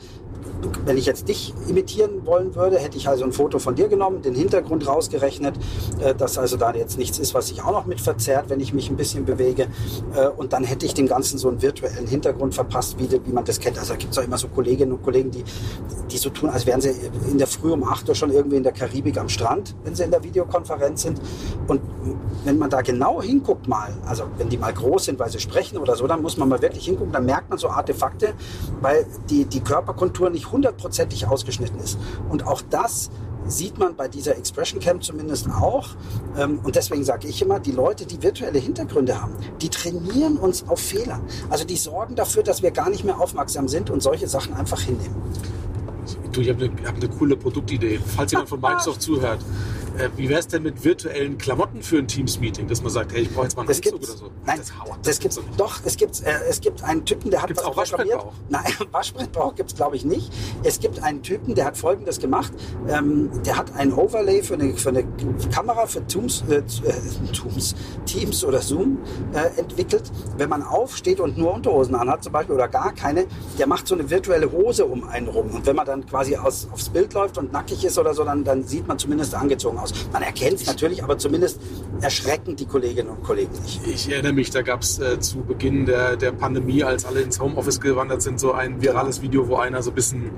wenn 0.85 0.97
ich 0.97 1.05
jetzt 1.05 1.27
dich 1.27 1.53
imitieren 1.67 2.25
wollen 2.25 2.55
würde, 2.55 2.77
hätte 2.77 2.97
ich 2.97 3.07
also 3.07 3.23
ein 3.23 3.31
Foto 3.31 3.59
von 3.59 3.75
dir 3.75 3.87
genommen, 3.87 4.21
den 4.21 4.35
Hintergrund 4.35 4.87
rausgerechnet, 4.87 5.55
äh, 5.99 6.15
dass 6.15 6.37
also 6.37 6.57
da 6.57 6.73
jetzt 6.73 6.97
nichts 6.97 7.19
ist, 7.19 7.33
was 7.33 7.47
sich 7.47 7.63
auch 7.63 7.71
noch 7.71 7.85
mit 7.85 8.01
verzerrt, 8.01 8.49
wenn 8.49 8.59
ich 8.59 8.73
mich 8.73 8.89
ein 8.89 8.97
bisschen 8.97 9.25
bewege. 9.25 9.67
Äh, 10.15 10.27
und 10.27 10.53
dann 10.53 10.63
hätte 10.63 10.85
ich 10.85 10.93
dem 10.93 11.07
Ganzen 11.07 11.37
so 11.37 11.49
einen 11.49 11.61
virtuellen 11.61 12.07
Hintergrund 12.07 12.55
verpasst, 12.55 12.97
wie, 12.99 13.09
wie 13.11 13.31
man 13.31 13.45
das 13.45 13.59
kennt. 13.59 13.77
Also 13.77 13.93
da 13.93 13.97
gibt 13.97 14.13
es 14.13 14.19
auch 14.19 14.23
immer 14.23 14.37
so 14.37 14.47
Kolleginnen 14.47 14.93
und 14.93 15.03
Kollegen, 15.03 15.31
die, 15.31 15.43
die 16.11 16.17
so 16.17 16.29
tun, 16.29 16.49
als 16.49 16.65
wären 16.65 16.81
sie 16.81 16.91
in 17.29 17.37
der 17.37 17.47
Früh 17.47 17.71
um 17.71 17.83
8 17.83 18.09
Uhr 18.09 18.15
schon 18.15 18.31
irgendwie 18.31 18.57
in 18.57 18.63
der 18.63 18.71
Karibik 18.71 19.17
am 19.17 19.29
Strand, 19.29 19.75
wenn 19.83 19.95
sie 19.95 20.03
in 20.03 20.11
der 20.11 20.23
Videokonferenz 20.23 21.01
sind. 21.03 21.19
Und 21.67 21.81
wenn 22.43 22.57
man 22.57 22.69
da 22.69 22.81
genau 22.81 23.21
hinguckt 23.21 23.67
mal, 23.67 23.93
also 24.05 24.25
wenn 24.37 24.49
die 24.49 24.57
mal 24.57 24.73
groß 24.73 25.05
sind, 25.05 25.19
weil 25.19 25.29
sie 25.29 25.39
sprechen 25.39 25.77
oder 25.77 25.95
so, 25.95 26.07
dann 26.07 26.21
muss 26.21 26.37
man 26.37 26.49
mal 26.49 26.61
wirklich 26.61 26.85
hingucken, 26.85 27.11
dann 27.11 27.25
merkt 27.25 27.49
man 27.49 27.57
so 27.57 27.69
Artefakte, 27.69 28.33
weil 28.81 29.05
die, 29.29 29.45
die 29.45 29.61
Körperkontur 29.61 30.29
nicht 30.29 30.44
hundertprozentig 30.51 31.27
ausgeschnitten 31.27 31.79
ist. 31.79 31.97
Und 32.29 32.45
auch 32.45 32.61
das 32.61 33.09
sieht 33.47 33.77
man 33.77 33.95
bei 33.95 34.07
dieser 34.07 34.37
Expression 34.37 34.79
Camp 34.79 35.03
zumindest 35.03 35.47
auch. 35.49 35.89
Ähm, 36.37 36.59
und 36.63 36.75
deswegen 36.75 37.03
sage 37.03 37.27
ich 37.27 37.41
immer, 37.41 37.59
die 37.59 37.71
Leute, 37.71 38.05
die 38.05 38.21
virtuelle 38.21 38.59
Hintergründe 38.59 39.21
haben, 39.21 39.33
die 39.61 39.69
trainieren 39.69 40.37
uns 40.37 40.67
auf 40.67 40.79
Fehler. 40.79 41.21
Also 41.49 41.65
die 41.65 41.77
sorgen 41.77 42.15
dafür, 42.15 42.43
dass 42.43 42.63
wir 42.63 42.71
gar 42.71 42.89
nicht 42.89 43.03
mehr 43.03 43.19
aufmerksam 43.19 43.67
sind 43.67 43.89
und 43.89 44.01
solche 44.01 44.27
Sachen 44.27 44.53
einfach 44.53 44.81
hinnehmen. 44.81 45.15
Du, 46.31 46.41
ich 46.41 46.49
habe 46.49 46.65
eine, 46.65 46.87
hab 46.87 46.95
eine 46.95 47.07
coole 47.07 47.37
Produktidee. 47.37 47.99
Falls 48.15 48.31
jemand 48.31 48.49
von 48.49 48.59
Microsoft 48.59 49.01
zuhört, 49.01 49.39
äh, 49.97 50.09
wie 50.15 50.29
wäre 50.29 50.39
es 50.39 50.47
denn 50.47 50.63
mit 50.63 50.83
virtuellen 50.83 51.37
Klamotten 51.37 51.81
für 51.81 51.97
ein 51.97 52.07
Teams-Meeting, 52.07 52.67
dass 52.67 52.81
man 52.81 52.91
sagt, 52.91 53.13
hey, 53.13 53.21
ich 53.23 53.33
brauche 53.33 53.45
jetzt 53.45 53.55
mal 53.55 53.61
einen 53.61 53.67
das 53.67 53.77
Anzug 53.77 54.03
oder 54.03 54.17
so? 54.17 54.31
Nein, 54.45 54.57
das, 54.59 54.73
das, 55.03 55.19
das 55.19 55.19
gibt 55.19 55.59
doch. 55.59 55.79
Es 55.85 55.97
gibt 55.97 56.23
äh, 56.23 56.31
es 56.49 56.61
gibt 56.61 56.83
einen 56.83 57.05
Typen, 57.05 57.31
der 57.31 57.41
hat 57.41 57.47
gibt's 57.47 57.63
was 57.63 57.71
auch 57.71 57.77
Waschbrettbauch? 57.77 58.33
Nein, 58.49 58.63
Waschbrettbauch 58.91 59.55
gibt 59.55 59.71
es 59.71 59.75
glaube 59.75 59.95
ich 59.95 60.05
nicht. 60.05 60.31
Es 60.63 60.79
gibt 60.79 61.01
einen 61.03 61.21
Typen, 61.21 61.55
der 61.55 61.65
hat 61.65 61.77
Folgendes 61.77 62.19
gemacht. 62.19 62.53
Ähm, 62.87 63.29
der 63.43 63.57
hat 63.57 63.73
ein 63.75 63.93
Overlay 63.93 64.43
für 64.43 64.55
eine, 64.55 64.75
für 64.75 64.89
eine 64.89 65.03
Kamera 65.53 65.85
für 65.85 66.05
Teams, 66.05 66.43
äh, 66.49 66.61
Teams, 67.31 67.75
Teams 68.05 68.43
oder 68.43 68.61
Zoom 68.61 68.99
äh, 69.33 69.59
entwickelt. 69.59 70.11
Wenn 70.37 70.49
man 70.49 70.63
aufsteht 70.63 71.19
und 71.19 71.37
nur 71.37 71.53
Unterhosen 71.53 71.95
anhat 71.95 72.23
zum 72.23 72.33
Beispiel 72.33 72.55
oder 72.55 72.67
gar 72.67 72.93
keine, 72.93 73.25
der 73.57 73.67
macht 73.67 73.87
so 73.87 73.95
eine 73.95 74.09
virtuelle 74.09 74.51
Hose 74.51 74.85
um 74.85 75.07
einen 75.07 75.27
rum. 75.27 75.51
Und 75.51 75.65
wenn 75.65 75.75
man 75.75 75.85
dann 75.85 76.05
quasi 76.05 76.35
aus, 76.35 76.67
aufs 76.71 76.89
Bild 76.89 77.13
läuft 77.13 77.37
und 77.37 77.51
nackig 77.51 77.83
ist 77.85 77.97
oder 77.97 78.13
so, 78.13 78.23
dann, 78.23 78.43
dann 78.43 78.63
sieht 78.63 78.87
man 78.87 78.97
zumindest 78.97 79.35
angezogen 79.35 79.77
aus 79.77 79.84
aus. 79.85 80.07
Man 80.11 80.23
erkennt 80.23 80.61
es 80.61 80.67
natürlich, 80.67 81.03
aber 81.03 81.17
zumindest 81.17 81.59
erschrecken 82.01 82.55
die 82.55 82.65
Kolleginnen 82.65 83.09
und 83.09 83.23
Kollegen 83.23 83.51
nicht. 83.63 83.85
Ich 83.87 84.11
erinnere 84.11 84.33
mich, 84.33 84.49
da 84.49 84.61
gab 84.61 84.81
es 84.81 84.99
äh, 84.99 85.19
zu 85.19 85.41
Beginn 85.41 85.85
der, 85.85 86.17
der 86.17 86.31
Pandemie, 86.31 86.83
als 86.83 87.05
alle 87.05 87.21
ins 87.21 87.39
Homeoffice 87.39 87.79
gewandert 87.79 88.21
sind, 88.21 88.39
so 88.39 88.51
ein 88.53 88.81
virales 88.81 89.21
Video, 89.21 89.47
wo 89.47 89.57
einer 89.57 89.81
so 89.81 89.91
ein 89.91 89.95
bisschen 89.95 90.31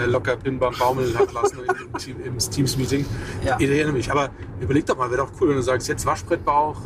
äh, 0.00 0.06
locker 0.06 0.36
Bimbam 0.36 0.74
baumeln 0.78 1.16
hat 1.18 1.32
lassen 1.32 1.58
im, 2.06 2.22
im, 2.24 2.38
Teams-Meeting. 2.38 3.04
Ja. 3.44 3.56
Ich 3.58 3.68
erinnere 3.68 3.92
mich. 3.92 4.10
Aber 4.10 4.30
überleg 4.60 4.86
doch 4.86 4.96
mal, 4.96 5.10
wäre 5.10 5.22
doch 5.22 5.30
cool, 5.40 5.50
wenn 5.50 5.56
du 5.56 5.62
sagst, 5.62 5.88
jetzt 5.88 6.06
Waschbrettbauch, 6.06 6.76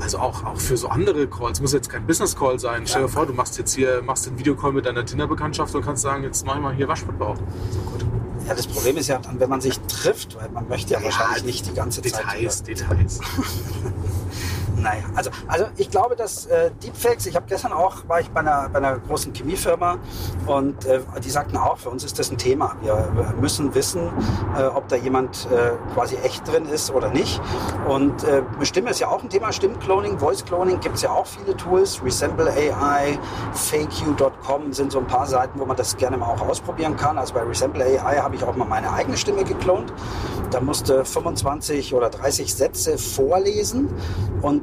also 0.00 0.18
auch, 0.18 0.44
auch 0.44 0.60
für 0.60 0.76
so 0.76 0.88
andere 0.88 1.26
Calls, 1.26 1.60
muss 1.60 1.72
jetzt 1.72 1.90
kein 1.90 2.06
Business 2.06 2.36
Call 2.36 2.58
sein. 2.58 2.86
Stell 2.86 3.02
dir 3.02 3.08
vor, 3.08 3.26
du 3.26 3.32
machst 3.32 3.58
jetzt 3.58 3.74
hier, 3.74 4.02
machst 4.02 4.26
den 4.26 4.38
Videocall 4.38 4.72
mit 4.72 4.86
deiner 4.86 5.04
Tinder-Bekanntschaft 5.04 5.74
und 5.74 5.84
kannst 5.84 6.02
sagen, 6.02 6.22
jetzt 6.22 6.46
mach 6.46 6.56
ich 6.56 6.62
mal 6.62 6.74
hier 6.74 6.88
Waschbrettbauch. 6.88 7.36
So 7.70 7.80
gut. 7.80 8.04
Ja, 8.48 8.54
das 8.54 8.66
Problem 8.66 8.96
ist 8.96 9.08
ja 9.08 9.18
dann, 9.18 9.38
wenn 9.40 9.50
man 9.50 9.60
sich 9.60 9.78
trifft, 9.80 10.34
weil 10.36 10.48
man 10.48 10.66
möchte 10.68 10.94
ja, 10.94 11.00
ja 11.00 11.04
wahrscheinlich 11.04 11.44
nicht 11.44 11.66
die 11.66 11.74
ganze 11.74 12.00
Details, 12.00 12.58
Zeit. 12.58 12.68
Details, 12.68 13.18
Details. 13.18 13.20
Naja, 14.80 15.02
also, 15.14 15.30
also 15.48 15.66
ich 15.76 15.90
glaube, 15.90 16.16
dass 16.16 16.46
äh, 16.46 16.70
Deepfakes, 16.82 17.26
ich 17.26 17.36
habe 17.36 17.46
gestern 17.48 17.72
auch, 17.72 18.08
war 18.08 18.20
ich 18.20 18.30
bei 18.30 18.40
einer, 18.40 18.68
bei 18.68 18.78
einer 18.78 18.98
großen 18.98 19.32
Chemiefirma 19.34 19.98
und 20.46 20.84
äh, 20.86 21.00
die 21.22 21.30
sagten 21.30 21.56
auch, 21.56 21.78
für 21.78 21.90
uns 21.90 22.04
ist 22.04 22.18
das 22.18 22.30
ein 22.30 22.38
Thema. 22.38 22.76
Wir, 22.82 23.08
müssen 23.40 23.74
wissen, 23.74 24.10
äh, 24.56 24.64
ob 24.64 24.88
da 24.88 24.96
jemand 24.96 25.48
äh, 25.50 25.72
quasi 25.94 26.16
echt 26.16 26.46
drin 26.50 26.66
ist 26.66 26.90
oder 26.90 27.10
nicht. 27.10 27.40
Und 27.88 28.24
äh, 28.24 28.42
Stimme 28.62 28.90
ist 28.90 29.00
ja 29.00 29.08
auch 29.08 29.22
ein 29.22 29.28
Thema, 29.28 29.52
Stimmcloning, 29.52 30.18
Voice 30.18 30.44
Cloning 30.44 30.80
gibt 30.80 30.96
es 30.96 31.02
ja 31.02 31.10
auch 31.10 31.26
viele 31.26 31.56
Tools. 31.56 32.02
Resemble 32.02 32.50
AI, 32.50 33.18
FakeU.com 33.52 34.72
sind 34.72 34.92
so 34.92 34.98
ein 34.98 35.06
paar 35.06 35.26
Seiten, 35.26 35.58
wo 35.58 35.64
man 35.64 35.76
das 35.76 35.96
gerne 35.96 36.16
mal 36.16 36.26
auch 36.26 36.40
ausprobieren 36.40 36.96
kann. 36.96 37.18
Also 37.18 37.34
bei 37.34 37.42
Resemble 37.42 37.84
AI 37.84 38.18
habe 38.18 38.36
ich 38.36 38.44
auch 38.44 38.56
mal 38.56 38.66
meine 38.66 38.92
eigene 38.92 39.16
Stimme 39.16 39.44
geklont. 39.44 39.92
Da 40.50 40.60
musste 40.60 41.04
25 41.04 41.94
oder 41.94 42.10
30 42.10 42.54
Sätze 42.54 42.98
vorlesen 42.98 43.88
und 44.42 44.62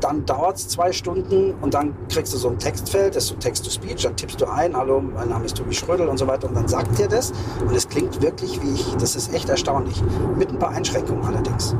dann 0.00 0.24
dauert 0.26 0.56
es 0.56 0.68
zwei 0.68 0.92
Stunden 0.92 1.54
und 1.60 1.74
dann 1.74 1.94
kriegst 2.08 2.32
du 2.32 2.38
so 2.38 2.48
ein 2.48 2.58
Textfeld, 2.58 3.16
das 3.16 3.24
ist 3.24 3.30
so 3.30 3.36
Text-to-Speech, 3.36 4.02
dann 4.02 4.16
tippst 4.16 4.40
du 4.40 4.46
ein, 4.46 4.76
hallo, 4.76 5.00
mein 5.00 5.28
Name 5.28 5.44
ist 5.44 5.56
Tobi 5.56 5.74
Schrödel 5.74 6.08
und 6.08 6.18
so 6.18 6.26
weiter 6.26 6.48
und 6.48 6.54
dann 6.54 6.68
sagt 6.68 6.98
dir 6.98 7.08
das 7.08 7.32
und 7.60 7.74
es 7.74 7.88
klingt 7.88 8.20
wirklich 8.22 8.60
wie 8.62 8.74
ich. 8.74 8.94
Das 8.96 9.16
ist 9.16 9.32
echt 9.32 9.48
erstaunlich. 9.48 10.02
Mit 10.36 10.50
ein 10.50 10.58
paar 10.58 10.70
Einschränkungen 10.70 11.24
allerdings. 11.24 11.74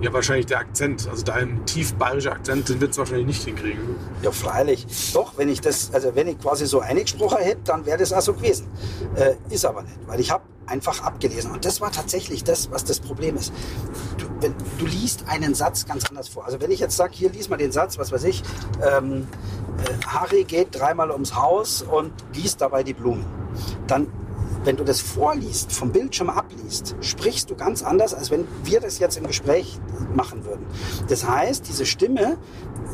Ja, 0.00 0.12
wahrscheinlich 0.12 0.46
der 0.46 0.58
Akzent, 0.58 1.08
also 1.08 1.22
dein 1.22 1.64
tief 1.64 1.94
bayerischer 1.94 2.32
Akzent, 2.32 2.68
den 2.68 2.80
wird 2.80 2.90
es 2.90 2.98
wahrscheinlich 2.98 3.26
nicht 3.26 3.44
hinkriegen. 3.44 3.82
Ja, 4.22 4.32
freilich. 4.32 4.86
Doch, 5.14 5.38
wenn 5.38 5.48
ich 5.48 5.60
das, 5.60 5.94
also 5.94 6.14
wenn 6.14 6.26
ich 6.26 6.40
quasi 6.40 6.66
so 6.66 6.80
eingesprochen 6.80 7.38
hätte, 7.38 7.60
dann 7.64 7.86
wäre 7.86 7.98
das 7.98 8.12
auch 8.12 8.20
so 8.20 8.34
gewesen. 8.34 8.66
Äh, 9.14 9.34
ist 9.48 9.64
aber 9.64 9.82
nicht, 9.82 9.98
weil 10.06 10.18
ich 10.18 10.30
habe 10.32 10.42
einfach 10.66 11.02
abgelesen. 11.02 11.50
Und 11.50 11.64
das 11.64 11.80
war 11.80 11.92
tatsächlich 11.92 12.44
das, 12.44 12.70
was 12.70 12.84
das 12.84 13.00
Problem 13.00 13.36
ist. 13.36 13.52
Du, 14.18 14.26
wenn, 14.40 14.54
du 14.78 14.86
liest 14.86 15.24
einen 15.28 15.54
Satz 15.54 15.86
ganz 15.86 16.06
anders 16.06 16.28
vor. 16.28 16.44
Also 16.44 16.60
wenn 16.60 16.70
ich 16.70 16.80
jetzt 16.80 16.96
sage, 16.96 17.12
hier 17.14 17.30
lies 17.30 17.48
mal 17.48 17.56
den 17.56 17.71
Satz, 17.72 17.98
was 17.98 18.12
weiß 18.12 18.24
ich, 18.24 18.42
ähm, 18.86 19.26
äh, 19.78 20.06
Harry 20.06 20.44
geht 20.44 20.78
dreimal 20.78 21.10
ums 21.10 21.34
Haus 21.34 21.82
und 21.82 22.12
gießt 22.32 22.60
dabei 22.60 22.82
die 22.82 22.94
Blumen, 22.94 23.24
dann 23.86 24.06
wenn 24.64 24.76
du 24.76 24.84
das 24.84 25.00
vorliest, 25.00 25.72
vom 25.72 25.90
Bildschirm 25.90 26.30
abliest, 26.30 26.96
sprichst 27.00 27.50
du 27.50 27.56
ganz 27.56 27.82
anders, 27.82 28.14
als 28.14 28.30
wenn 28.30 28.46
wir 28.64 28.80
das 28.80 28.98
jetzt 28.98 29.16
im 29.16 29.26
Gespräch 29.26 29.78
machen 30.14 30.44
würden. 30.44 30.66
Das 31.08 31.28
heißt, 31.28 31.66
diese 31.68 31.86
Stimme, 31.86 32.36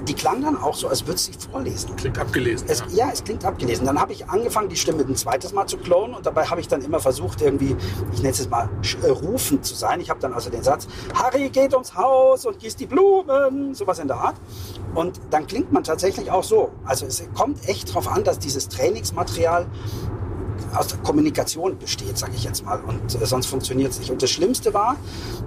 die 0.07 0.15
klang 0.15 0.43
dann 0.43 0.57
auch 0.57 0.75
so, 0.75 0.89
als 0.89 1.07
würde 1.07 1.19
sie 1.19 1.33
vorlesen. 1.33 1.95
Klingt 1.97 2.19
abgelesen. 2.19 2.69
Es, 2.69 2.81
ja. 2.91 3.07
ja. 3.07 3.11
es 3.13 3.25
klingt 3.25 3.45
abgelesen. 3.45 3.85
Dann 3.87 4.01
habe 4.01 4.13
ich 4.13 4.29
angefangen, 4.29 4.69
die 4.69 4.77
Stimme 4.77 5.03
ein 5.03 5.17
zweites 5.17 5.53
Mal 5.53 5.67
zu 5.67 5.77
klonen 5.77 6.15
und 6.15 6.25
dabei 6.25 6.45
habe 6.45 6.61
ich 6.61 6.69
dann 6.69 6.83
immer 6.83 7.01
versucht, 7.01 7.43
irgendwie, 7.43 7.77
ich 8.13 8.19
nenne 8.19 8.31
es 8.31 8.39
jetzt 8.39 8.51
mal, 8.51 8.69
äh, 9.03 9.09
rufend 9.09 9.65
zu 9.65 9.75
sein. 9.75 10.01
Ich 10.01 10.11
habe 10.11 10.21
dann 10.21 10.33
also 10.33 10.51
den 10.51 10.63
Satz, 10.63 10.87
Harry 11.15 11.51
geht 11.51 11.73
ums 11.75 11.95
Haus 11.95 12.47
und 12.47 12.59
gießt 12.59 12.79
die 12.81 12.87
Blumen, 12.87 13.75
sowas 13.75 13.99
in 13.99 14.09
der 14.09 14.19
Art. 14.19 14.37
Und 14.95 15.21
dann 15.31 15.47
klingt 15.47 15.73
man 15.73 15.85
tatsächlich 15.85 16.31
auch 16.31 16.45
so. 16.45 16.71
Also 16.85 17.07
es 17.07 17.23
kommt 17.35 17.69
echt 17.69 17.91
darauf 17.91 18.09
an, 18.09 18.25
dass 18.25 18.39
dieses 18.39 18.69
Trainingsmaterial 18.69 19.67
aus 20.75 20.89
der 20.89 20.99
Kommunikation 20.99 21.79
besteht, 21.79 22.19
sage 22.19 22.33
ich 22.37 22.45
jetzt 22.45 22.65
mal. 22.65 22.81
Und 22.81 23.21
äh, 23.21 23.27
sonst 23.27 23.47
funktioniert 23.47 23.93
es 23.93 23.99
nicht. 23.99 24.11
Und 24.11 24.23
das 24.23 24.31
Schlimmste 24.31 24.75
war, 24.75 24.97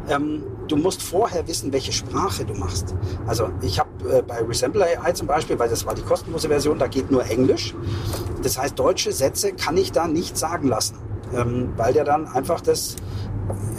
ähm, 0.10 0.44
du 0.68 0.75
musst 0.75 1.01
vorher 1.01 1.48
wissen, 1.48 1.72
welche 1.74 1.92
Sprache 1.92 2.46
du 2.46 2.54
machst. 2.54 2.96
Also 3.28 3.50
ich 3.62 3.80
habe 3.80 3.90
äh, 4.10 4.22
bei 4.22 4.40
Resemble 4.42 4.84
AI 4.84 5.12
zum 5.13 5.28
Beispiel, 5.28 5.58
weil 5.60 5.70
das 5.70 5.86
war 5.86 5.96
die 5.96 6.01
kostenlose 6.01 6.48
Version, 6.48 6.80
da 6.80 6.88
geht 6.88 7.12
nur 7.12 7.25
Englisch. 7.25 7.75
Das 8.44 8.58
heißt, 8.58 8.78
deutsche 8.78 9.12
Sätze 9.12 9.54
kann 9.54 9.78
ich 9.78 9.92
da 9.92 10.08
nicht 10.08 10.38
sagen 10.38 10.68
lassen, 10.68 10.96
ähm, 11.36 11.70
weil 11.78 11.94
der 11.94 12.04
dann 12.04 12.28
einfach 12.28 12.62
das 12.62 12.96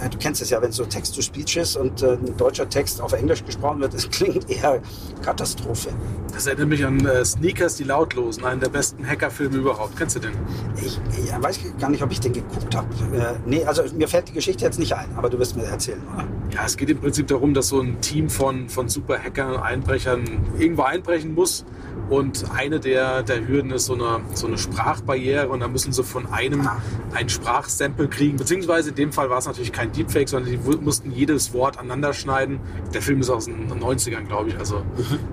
ja, 0.00 0.08
du 0.08 0.18
kennst 0.18 0.42
es 0.42 0.50
ja, 0.50 0.60
wenn 0.60 0.72
so 0.72 0.84
Text-to-Speech 0.84 1.56
ist 1.56 1.76
und 1.76 2.02
äh, 2.02 2.12
ein 2.12 2.36
deutscher 2.36 2.68
Text 2.68 3.00
auf 3.00 3.12
Englisch 3.12 3.44
gesprochen 3.44 3.80
wird, 3.80 3.94
es 4.02 4.10
klingt 4.10 4.50
eher 4.50 4.80
Katastrophe. 5.22 5.90
Das 6.32 6.46
erinnert 6.46 6.68
mich 6.68 6.84
an 6.84 7.04
äh, 7.04 7.24
Sneakers, 7.24 7.76
die 7.76 7.84
Lautlosen, 7.84 8.44
einen 8.44 8.60
der 8.60 8.68
besten 8.68 9.06
Hackerfilme 9.06 9.56
überhaupt. 9.56 9.96
Kennst 9.96 10.16
du 10.16 10.20
den? 10.20 10.32
Ich, 10.76 10.98
ich 11.24 11.42
weiß 11.42 11.60
gar 11.78 11.90
nicht, 11.90 12.02
ob 12.02 12.10
ich 12.10 12.20
den 12.20 12.32
geguckt 12.32 12.74
habe. 12.74 12.88
Äh, 13.14 13.34
nee, 13.46 13.64
also 13.64 13.82
mir 13.94 14.08
fällt 14.08 14.28
die 14.28 14.32
Geschichte 14.32 14.64
jetzt 14.64 14.78
nicht 14.78 14.94
ein, 14.94 15.08
aber 15.16 15.30
du 15.30 15.38
wirst 15.38 15.56
mir 15.56 15.64
erzählen, 15.64 16.02
oder? 16.14 16.24
Ja, 16.54 16.64
es 16.66 16.76
geht 16.76 16.90
im 16.90 16.98
Prinzip 16.98 17.28
darum, 17.28 17.54
dass 17.54 17.68
so 17.68 17.80
ein 17.80 18.00
Team 18.00 18.28
von, 18.28 18.68
von 18.68 18.88
Super-Hackern 18.88 19.56
Einbrechern 19.56 20.24
irgendwo 20.58 20.82
einbrechen 20.82 21.34
muss 21.34 21.64
und 22.10 22.44
eine 22.54 22.78
der, 22.78 23.22
der 23.22 23.46
Hürden 23.48 23.70
ist 23.70 23.86
so 23.86 23.94
eine, 23.94 24.20
so 24.34 24.46
eine 24.46 24.58
Sprachbarriere 24.58 25.48
und 25.48 25.60
da 25.60 25.68
müssen 25.68 25.92
sie 25.92 26.04
von 26.04 26.30
einem 26.30 26.66
Ah. 26.66 26.76
ein 27.14 27.28
Sprachsample 27.42 28.08
kriegen. 28.08 28.36
Beziehungsweise 28.36 28.90
in 28.90 28.94
dem 28.94 29.12
Fall 29.12 29.28
war 29.30 29.38
es 29.38 29.46
natürlich 29.46 29.72
kein 29.72 29.92
Deepfake, 29.92 30.28
sondern 30.28 30.50
die 30.50 30.58
mussten 30.80 31.10
jedes 31.10 31.52
Wort 31.52 31.78
aneinander 31.78 32.12
schneiden. 32.12 32.60
Der 32.94 33.02
Film 33.02 33.20
ist 33.20 33.30
aus 33.30 33.46
den 33.46 33.68
90ern, 33.68 34.26
glaube 34.26 34.50
ich. 34.50 34.58
Also 34.58 34.82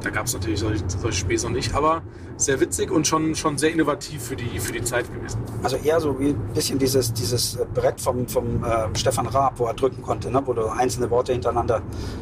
da 0.04 0.10
gab 0.10 0.25
es 0.25 0.34
natürlich 0.34 0.60
solche, 0.60 0.84
solche 0.88 1.20
Späße 1.20 1.50
nicht. 1.51 1.75
Aber 1.75 2.01
sehr 2.38 2.60
witzig 2.60 2.89
und 2.89 3.06
schon, 3.06 3.36
schon 3.36 3.58
sehr 3.58 3.72
innovativ 3.72 4.24
für 4.24 4.36
die, 4.36 4.60
für 4.60 4.72
die 4.72 4.82
Zeit 4.82 5.13
gewesen. 5.13 5.39
Also 5.62 5.75
eher 5.78 6.00
so 6.00 6.20
wie 6.20 6.30
ein 6.30 6.54
bisschen 6.54 6.80
dieses, 6.80 7.13
dieses 7.13 7.60
Brett 7.74 8.00
vom, 8.00 8.28
vom 8.28 8.63
äh, 8.63 8.88
Stefan 8.98 9.28
Raab, 9.28 9.60
wo 9.60 9.66
er 9.66 9.74
drücken 9.74 10.01
konnte, 10.01 10.32
ne? 10.32 10.42
wo 10.46 10.54
du 10.54 10.68
einzelne 10.68 11.10
Worte 11.10 11.34
hintereinander 11.34 11.82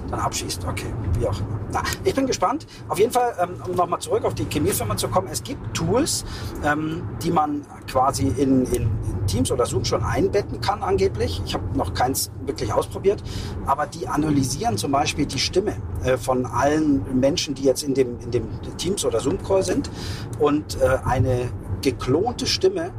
dann 0.09 0.19
abschießt. 0.19 0.65
Okay, 0.67 0.91
wie 1.19 1.27
auch 1.27 1.39
immer. 1.39 1.59
Na, 1.71 1.83
ich 2.03 2.15
bin 2.15 2.27
gespannt. 2.27 2.65
Auf 2.87 2.97
jeden 2.99 3.11
Fall, 3.11 3.33
ähm, 3.41 3.61
um 3.67 3.75
nochmal 3.75 3.99
zurück 3.99 4.23
auf 4.23 4.33
die 4.33 4.45
Chemiefirma 4.45 4.95
zu 4.95 5.07
kommen, 5.09 5.27
es 5.31 5.43
gibt 5.43 5.75
Tools, 5.75 6.23
ähm, 6.63 7.03
die 7.21 7.31
man 7.31 7.65
quasi 7.89 8.27
in, 8.27 8.65
in, 8.65 8.83
in 8.83 9.27
Teams 9.27 9.51
oder 9.51 9.65
Zoom 9.65 9.83
schon 9.83 10.03
einbetten 10.03 10.61
kann 10.61 10.81
angeblich. 10.81 11.41
Ich 11.45 11.53
habe 11.53 11.77
noch 11.77 11.93
keins 11.93 12.31
wirklich 12.45 12.71
ausprobiert, 12.71 13.21
aber 13.65 13.85
die 13.85 14.07
analysieren 14.07 14.77
zum 14.77 14.91
Beispiel 14.91 15.25
die 15.25 15.39
Stimme 15.39 15.75
äh, 16.03 16.17
von 16.17 16.45
allen 16.45 17.19
Menschen, 17.19 17.53
die 17.53 17.63
jetzt 17.63 17.83
in 17.83 17.93
dem, 17.93 18.19
in 18.21 18.31
dem 18.31 18.47
Teams 18.77 19.03
oder 19.03 19.19
Zoom-Call 19.19 19.63
sind 19.63 19.89
und 20.39 20.79
äh, 20.81 20.99
eine 21.05 21.49
geklonte 21.81 22.47
Stimme 22.47 22.91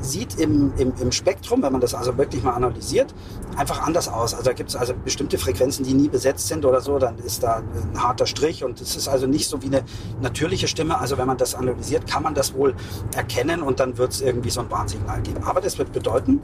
sieht 0.00 0.38
im, 0.38 0.72
im, 0.76 0.92
im 1.00 1.12
Spektrum, 1.12 1.62
wenn 1.62 1.72
man 1.72 1.80
das 1.80 1.94
also 1.94 2.16
wirklich 2.18 2.42
mal 2.42 2.52
analysiert, 2.52 3.14
einfach 3.56 3.86
anders 3.86 4.08
aus. 4.08 4.34
Also 4.34 4.44
da 4.44 4.52
gibt 4.52 4.70
es 4.70 4.76
also 4.76 4.94
bestimmte 5.04 5.38
Frequenzen, 5.38 5.84
die 5.84 5.94
nie 5.94 6.08
besetzt 6.08 6.48
sind 6.48 6.64
oder 6.64 6.80
so, 6.80 6.98
dann 6.98 7.18
ist 7.18 7.42
da 7.42 7.62
ein 7.92 8.02
harter 8.02 8.26
Strich 8.26 8.64
und 8.64 8.80
es 8.80 8.96
ist 8.96 9.08
also 9.08 9.26
nicht 9.26 9.48
so 9.48 9.62
wie 9.62 9.66
eine 9.66 9.82
natürliche 10.20 10.68
Stimme. 10.68 10.98
Also 10.98 11.18
wenn 11.18 11.26
man 11.26 11.38
das 11.38 11.54
analysiert, 11.54 12.06
kann 12.06 12.22
man 12.22 12.34
das 12.34 12.54
wohl 12.54 12.74
erkennen 13.14 13.62
und 13.62 13.80
dann 13.80 13.98
wird 13.98 14.12
es 14.12 14.20
irgendwie 14.20 14.50
so 14.50 14.60
ein 14.60 14.70
Warnsignal 14.70 15.20
geben. 15.22 15.42
Aber 15.44 15.60
das 15.60 15.78
wird 15.78 15.92
bedeuten, 15.92 16.40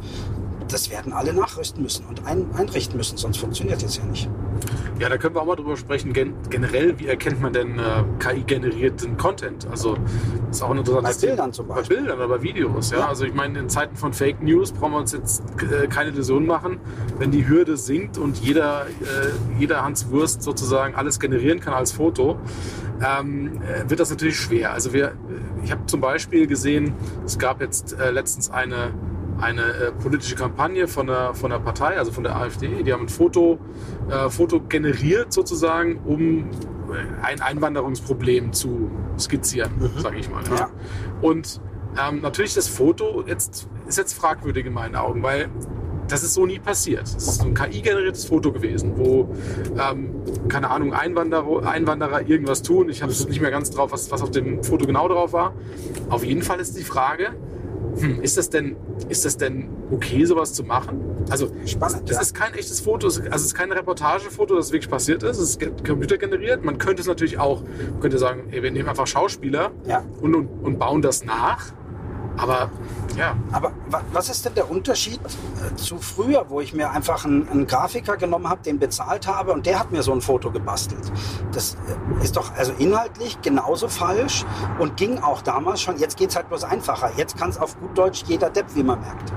das 0.70 0.90
werden 0.90 1.12
alle 1.12 1.32
nachrüsten 1.32 1.82
müssen 1.82 2.06
und 2.06 2.26
ein, 2.26 2.50
einrichten 2.54 2.96
müssen, 2.96 3.16
sonst 3.16 3.38
funktioniert 3.38 3.82
es 3.82 3.96
ja 3.96 4.04
nicht. 4.04 4.28
Ja, 4.98 5.08
da 5.08 5.16
können 5.16 5.34
wir 5.34 5.40
auch 5.40 5.46
mal 5.46 5.56
drüber 5.56 5.76
sprechen. 5.78 6.12
Gen 6.12 6.34
generell, 6.50 6.98
wie 6.98 7.06
erkennt 7.06 7.40
man 7.40 7.54
denn 7.54 7.78
äh, 7.78 8.04
KI-generierten 8.18 9.16
Content? 9.16 9.66
Also, 9.70 9.96
das 10.48 10.58
ist 10.58 10.62
auch 10.62 10.70
ein 10.70 10.78
interessantes 10.78 11.18
Bei 11.18 11.26
Bildern 11.28 11.52
zum 11.52 11.68
Beispiel. 11.68 11.96
Bei 11.96 12.02
Bildern 12.02 12.18
oder 12.18 12.28
bei 12.28 12.42
Videos, 12.42 12.90
ja. 12.90 12.98
Ja. 12.98 13.08
Also, 13.08 13.24
ich 13.24 13.32
meine, 13.32 13.58
in 13.58 13.68
Zeiten 13.70 13.96
von 13.96 14.12
Fake 14.12 14.42
News 14.42 14.72
brauchen 14.72 14.92
wir 14.92 14.98
uns 14.98 15.12
jetzt 15.12 15.42
äh, 15.62 15.86
keine 15.86 16.10
Illusion 16.10 16.44
machen. 16.44 16.80
Wenn 17.18 17.30
die 17.30 17.48
Hürde 17.48 17.78
sinkt 17.78 18.18
und 18.18 18.38
jeder, 18.38 18.86
äh, 18.86 19.58
jeder 19.58 19.82
Hans 19.82 20.10
Wurst 20.10 20.42
sozusagen 20.42 20.94
alles 20.94 21.18
generieren 21.18 21.60
kann 21.60 21.72
als 21.72 21.92
Foto, 21.92 22.38
ähm, 23.02 23.62
äh, 23.62 23.88
wird 23.88 24.00
das 24.00 24.10
natürlich 24.10 24.36
schwer. 24.36 24.72
Also, 24.72 24.92
wir, 24.92 25.06
äh, 25.06 25.14
ich 25.64 25.72
habe 25.72 25.86
zum 25.86 26.02
Beispiel 26.02 26.46
gesehen, 26.46 26.92
es 27.24 27.38
gab 27.38 27.62
jetzt 27.62 27.98
äh, 27.98 28.10
letztens 28.10 28.50
eine 28.50 28.92
eine 29.40 29.62
äh, 29.62 29.92
politische 29.92 30.34
Kampagne 30.34 30.88
von 30.88 31.06
der, 31.06 31.34
von 31.34 31.50
der 31.50 31.58
Partei, 31.58 31.96
also 31.98 32.12
von 32.12 32.24
der 32.24 32.36
AfD. 32.36 32.82
Die 32.82 32.92
haben 32.92 33.02
ein 33.02 33.08
Foto, 33.08 33.58
äh, 34.08 34.28
Foto 34.28 34.60
generiert 34.60 35.32
sozusagen, 35.32 35.98
um 36.04 36.50
äh, 36.90 37.22
ein 37.22 37.40
Einwanderungsproblem 37.40 38.52
zu 38.52 38.90
skizzieren, 39.18 39.70
sage 39.98 40.18
ich 40.18 40.30
mal. 40.30 40.42
Ja. 40.50 40.56
Ja. 40.56 40.70
Und 41.22 41.60
ähm, 42.00 42.20
natürlich 42.20 42.54
das 42.54 42.68
Foto 42.68 43.24
jetzt, 43.26 43.68
ist 43.88 43.98
jetzt 43.98 44.14
fragwürdig 44.14 44.66
in 44.66 44.72
meinen 44.72 44.96
Augen, 44.96 45.22
weil 45.22 45.48
das 46.08 46.22
ist 46.22 46.34
so 46.34 46.44
nie 46.44 46.58
passiert. 46.58 47.02
Es 47.04 47.14
ist 47.14 47.36
so 47.36 47.46
ein 47.46 47.54
KI-generiertes 47.54 48.24
Foto 48.24 48.52
gewesen, 48.52 48.94
wo, 48.96 49.32
ähm, 49.78 50.14
keine 50.48 50.70
Ahnung, 50.70 50.92
Einwanderer, 50.92 51.68
Einwanderer 51.68 52.28
irgendwas 52.28 52.62
tun. 52.62 52.88
Ich 52.88 53.02
habe 53.02 53.12
es 53.12 53.26
nicht 53.28 53.40
mehr 53.40 53.50
ganz 53.50 53.70
drauf, 53.70 53.92
was, 53.92 54.10
was 54.10 54.22
auf 54.22 54.30
dem 54.30 54.62
Foto 54.64 54.86
genau 54.86 55.08
drauf 55.08 55.32
war. 55.32 55.54
Auf 56.08 56.24
jeden 56.24 56.42
Fall 56.42 56.58
ist 56.58 56.76
die 56.76 56.82
Frage, 56.82 57.30
hm, 57.98 58.20
ist, 58.22 58.36
das 58.36 58.50
denn, 58.50 58.76
ist 59.08 59.24
das 59.24 59.36
denn 59.36 59.68
okay, 59.90 60.24
sowas 60.24 60.52
zu 60.54 60.62
machen? 60.64 61.00
Also, 61.30 61.50
Spannend, 61.66 62.08
das 62.08 62.16
ja. 62.16 62.22
ist 62.22 62.34
kein 62.34 62.54
echtes 62.54 62.80
Foto, 62.80 63.06
also 63.06 63.22
es 63.22 63.42
ist 63.44 63.54
kein 63.54 63.70
Reportagefoto, 63.72 64.56
das 64.56 64.72
wirklich 64.72 64.90
passiert 64.90 65.22
ist. 65.22 65.38
Es 65.38 65.50
ist 65.50 65.58
ge- 65.60 65.72
computergeneriert. 65.86 66.64
Man 66.64 66.78
könnte 66.78 67.02
es 67.02 67.08
natürlich 67.08 67.38
auch, 67.38 67.62
man 67.62 68.00
könnte 68.00 68.18
sagen, 68.18 68.44
ey, 68.50 68.62
wir 68.62 68.70
nehmen 68.70 68.88
einfach 68.88 69.06
Schauspieler 69.06 69.70
Ja. 69.86 70.04
und, 70.20 70.34
und, 70.34 70.46
und 70.62 70.78
bauen 70.78 71.02
das 71.02 71.24
nach. 71.24 71.72
Aber 72.36 72.70
ja, 73.16 73.34
Aber 73.52 73.72
wa- 73.88 74.02
was 74.12 74.28
ist 74.30 74.44
denn 74.46 74.54
der 74.54 74.70
Unterschied 74.70 75.20
zu 75.76 75.98
früher, 75.98 76.46
wo 76.48 76.60
ich 76.60 76.72
mir 76.72 76.90
einfach 76.90 77.24
einen, 77.24 77.48
einen 77.48 77.66
Grafiker 77.66 78.16
genommen 78.16 78.48
habe, 78.48 78.62
den 78.62 78.78
bezahlt 78.78 79.26
habe 79.26 79.52
und 79.52 79.66
der 79.66 79.78
hat 79.80 79.90
mir 79.92 80.02
so 80.02 80.12
ein 80.12 80.20
Foto 80.20 80.50
gebastelt? 80.50 81.10
Das 81.52 81.74
äh, 82.20 82.24
ist 82.24 82.36
doch 82.36 82.54
also 82.56 82.72
inhaltlich 82.78 83.40
genauso 83.42 83.88
falsch 83.88 84.44
und 84.78 84.96
ging 84.96 85.18
auch 85.18 85.42
damals 85.42 85.82
schon. 85.82 85.98
Jetzt 85.98 86.16
geht's 86.16 86.36
halt 86.36 86.48
bloß 86.48 86.64
einfacher. 86.64 87.10
Jetzt 87.16 87.36
kann 87.36 87.50
es 87.50 87.58
auf 87.58 87.78
gut 87.80 87.98
Deutsch 87.98 88.22
jeder 88.26 88.48
Depp, 88.48 88.66
wie 88.74 88.82
man 88.84 89.00
merkt. 89.00 89.32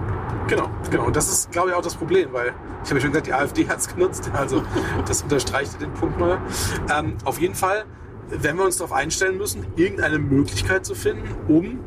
Genau, 0.48 0.68
genau. 0.92 1.06
Und 1.06 1.16
das 1.16 1.30
ist, 1.30 1.52
glaube 1.52 1.70
ich, 1.70 1.76
auch 1.76 1.82
das 1.82 1.96
Problem, 1.96 2.32
weil 2.32 2.54
ich 2.84 2.90
habe 2.90 2.96
ja 2.96 3.02
schon 3.02 3.12
gesagt, 3.12 3.28
die 3.28 3.34
AfD 3.34 3.68
hat 3.68 3.80
es 3.80 3.88
genutzt. 3.88 4.30
Also 4.34 4.62
das 5.08 5.24
unterstreicht 5.24 5.82
den 5.82 5.94
Punkt 5.94 6.20
mal. 6.20 6.38
Ähm, 6.96 7.18
auf 7.26 7.40
jeden 7.40 7.56
Fall 7.56 7.86
werden 8.30 8.58
wir 8.58 8.66
uns 8.66 8.78
darauf 8.78 8.94
einstellen 8.94 9.38
müssen, 9.38 9.66
irgendeine 9.76 10.20
Möglichkeit 10.20 10.86
zu 10.86 10.96
finden, 10.96 11.28
um 11.48 11.80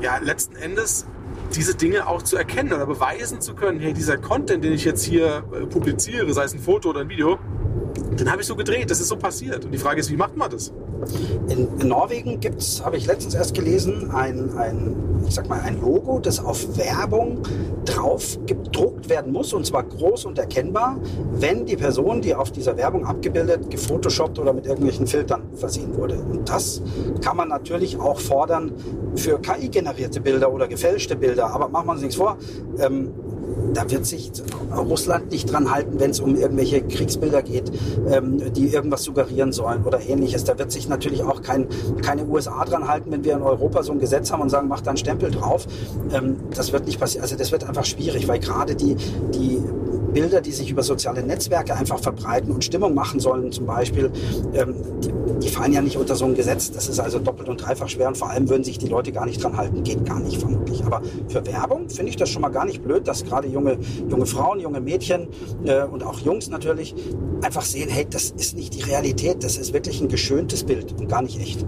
ja 0.00 0.18
letzten 0.18 0.56
Endes 0.56 1.06
diese 1.54 1.74
Dinge 1.74 2.06
auch 2.06 2.22
zu 2.22 2.36
erkennen 2.36 2.72
oder 2.72 2.86
beweisen 2.86 3.40
zu 3.40 3.54
können, 3.54 3.80
hey, 3.80 3.92
dieser 3.92 4.18
Content, 4.18 4.62
den 4.64 4.72
ich 4.72 4.84
jetzt 4.84 5.04
hier 5.04 5.44
äh, 5.52 5.66
publiziere, 5.66 6.32
sei 6.32 6.44
es 6.44 6.54
ein 6.54 6.60
Foto 6.60 6.90
oder 6.90 7.00
ein 7.00 7.08
Video, 7.08 7.38
den 8.18 8.30
habe 8.30 8.42
ich 8.42 8.46
so 8.46 8.56
gedreht, 8.56 8.90
das 8.90 9.00
ist 9.00 9.08
so 9.08 9.16
passiert. 9.16 9.64
Und 9.64 9.72
die 9.72 9.78
Frage 9.78 10.00
ist, 10.00 10.10
wie 10.10 10.16
macht 10.16 10.36
man 10.36 10.50
das? 10.50 10.72
In, 11.48 11.68
in 11.80 11.88
Norwegen 11.88 12.40
gibt's, 12.40 12.84
habe 12.84 12.96
ich 12.96 13.06
letztens 13.06 13.34
erst 13.34 13.54
gelesen, 13.54 14.10
ein, 14.10 14.56
ein, 14.56 14.96
ich 15.26 15.34
sag 15.34 15.48
mal, 15.48 15.60
ein 15.60 15.80
Logo, 15.80 16.18
das 16.18 16.44
auf 16.44 16.76
Werbung 16.76 17.42
drauf 17.84 18.38
gedruckt 18.46 19.08
werden 19.08 19.32
muss, 19.32 19.52
und 19.52 19.64
zwar 19.66 19.84
groß 19.84 20.26
und 20.26 20.38
erkennbar, 20.38 20.96
wenn 21.32 21.66
die 21.66 21.76
Person, 21.76 22.20
die 22.20 22.34
auf 22.34 22.50
dieser 22.50 22.76
Werbung 22.76 23.06
abgebildet, 23.06 23.70
gefotoshoppt 23.70 24.38
oder 24.38 24.52
mit 24.52 24.66
irgendwelchen 24.66 25.06
Filtern 25.06 25.42
versehen 25.54 25.96
wurde. 25.96 26.18
Und 26.18 26.48
das 26.48 26.82
kann 27.22 27.36
man 27.36 27.48
natürlich 27.48 27.98
auch 27.98 28.18
fordern 28.18 28.72
für 29.14 29.40
KI-generierte 29.40 30.20
Bilder 30.20 30.52
oder 30.52 30.68
gefälschte 30.68 31.16
Bilder. 31.16 31.50
Aber 31.52 31.68
machen 31.68 31.86
wir 31.86 31.92
uns 31.92 32.02
nichts 32.02 32.16
vor. 32.16 32.36
Ähm, 32.78 33.12
da 33.74 33.90
wird 33.90 34.06
sich 34.06 34.30
Russland 34.74 35.30
nicht 35.30 35.52
dran 35.52 35.70
halten, 35.70 35.98
wenn 36.00 36.10
es 36.10 36.20
um 36.20 36.36
irgendwelche 36.36 36.82
Kriegsbilder 36.82 37.42
geht, 37.42 37.70
ähm, 38.10 38.52
die 38.52 38.68
irgendwas 38.68 39.02
suggerieren 39.04 39.52
sollen 39.52 39.84
oder 39.84 40.00
ähnliches. 40.00 40.44
Da 40.44 40.58
wird 40.58 40.72
sich 40.72 40.88
natürlich 40.88 41.22
auch 41.22 41.42
kein, 41.42 41.68
keine 42.02 42.24
USA 42.26 42.64
dran 42.64 42.88
halten, 42.88 43.10
wenn 43.10 43.24
wir 43.24 43.34
in 43.34 43.42
Europa 43.42 43.82
so 43.82 43.92
ein 43.92 43.98
Gesetz 43.98 44.30
haben 44.30 44.42
und 44.42 44.50
sagen, 44.50 44.68
mach 44.68 44.80
da 44.80 44.90
einen 44.90 44.98
Stempel 44.98 45.30
drauf. 45.30 45.66
Ähm, 46.12 46.36
das 46.54 46.72
wird 46.72 46.86
nicht 46.86 47.00
passieren. 47.00 47.22
Also 47.22 47.36
das 47.36 47.52
wird 47.52 47.64
einfach 47.64 47.84
schwierig, 47.84 48.28
weil 48.28 48.38
gerade 48.38 48.74
die, 48.74 48.96
die 49.34 49.62
Bilder, 50.18 50.40
die 50.40 50.50
sich 50.50 50.68
über 50.68 50.82
soziale 50.82 51.22
Netzwerke 51.22 51.76
einfach 51.76 52.00
verbreiten 52.00 52.50
und 52.50 52.64
Stimmung 52.64 52.92
machen 52.92 53.20
sollen 53.20 53.52
zum 53.52 53.66
Beispiel, 53.66 54.10
ähm, 54.52 54.74
die, 55.00 55.12
die 55.46 55.48
fallen 55.48 55.72
ja 55.72 55.80
nicht 55.80 55.96
unter 55.96 56.16
so 56.16 56.24
ein 56.24 56.34
Gesetz. 56.34 56.72
Das 56.72 56.88
ist 56.88 56.98
also 56.98 57.20
doppelt 57.20 57.48
und 57.48 57.64
dreifach 57.64 57.88
schwer 57.88 58.08
und 58.08 58.18
vor 58.18 58.28
allem 58.28 58.48
würden 58.48 58.64
sich 58.64 58.78
die 58.78 58.88
Leute 58.88 59.12
gar 59.12 59.26
nicht 59.26 59.40
dran 59.40 59.56
halten. 59.56 59.84
Geht 59.84 60.04
gar 60.04 60.18
nicht 60.18 60.40
vermutlich. 60.40 60.84
Aber 60.84 61.02
für 61.28 61.46
Werbung 61.46 61.88
finde 61.88 62.10
ich 62.10 62.16
das 62.16 62.30
schon 62.30 62.42
mal 62.42 62.48
gar 62.48 62.64
nicht 62.64 62.82
blöd, 62.82 63.06
dass 63.06 63.24
gerade 63.24 63.46
junge, 63.46 63.78
junge 64.08 64.26
Frauen, 64.26 64.58
junge 64.58 64.80
Mädchen 64.80 65.28
äh, 65.64 65.84
und 65.84 66.02
auch 66.02 66.18
Jungs 66.18 66.48
natürlich 66.48 66.96
einfach 67.42 67.62
sehen, 67.62 67.88
hey, 67.88 68.04
das 68.10 68.30
ist 68.30 68.56
nicht 68.56 68.74
die 68.74 68.82
Realität, 68.82 69.44
das 69.44 69.56
ist 69.56 69.72
wirklich 69.72 70.00
ein 70.00 70.08
geschöntes 70.08 70.64
Bild 70.64 70.98
und 70.98 71.08
gar 71.08 71.22
nicht 71.22 71.40
echt. 71.40 71.64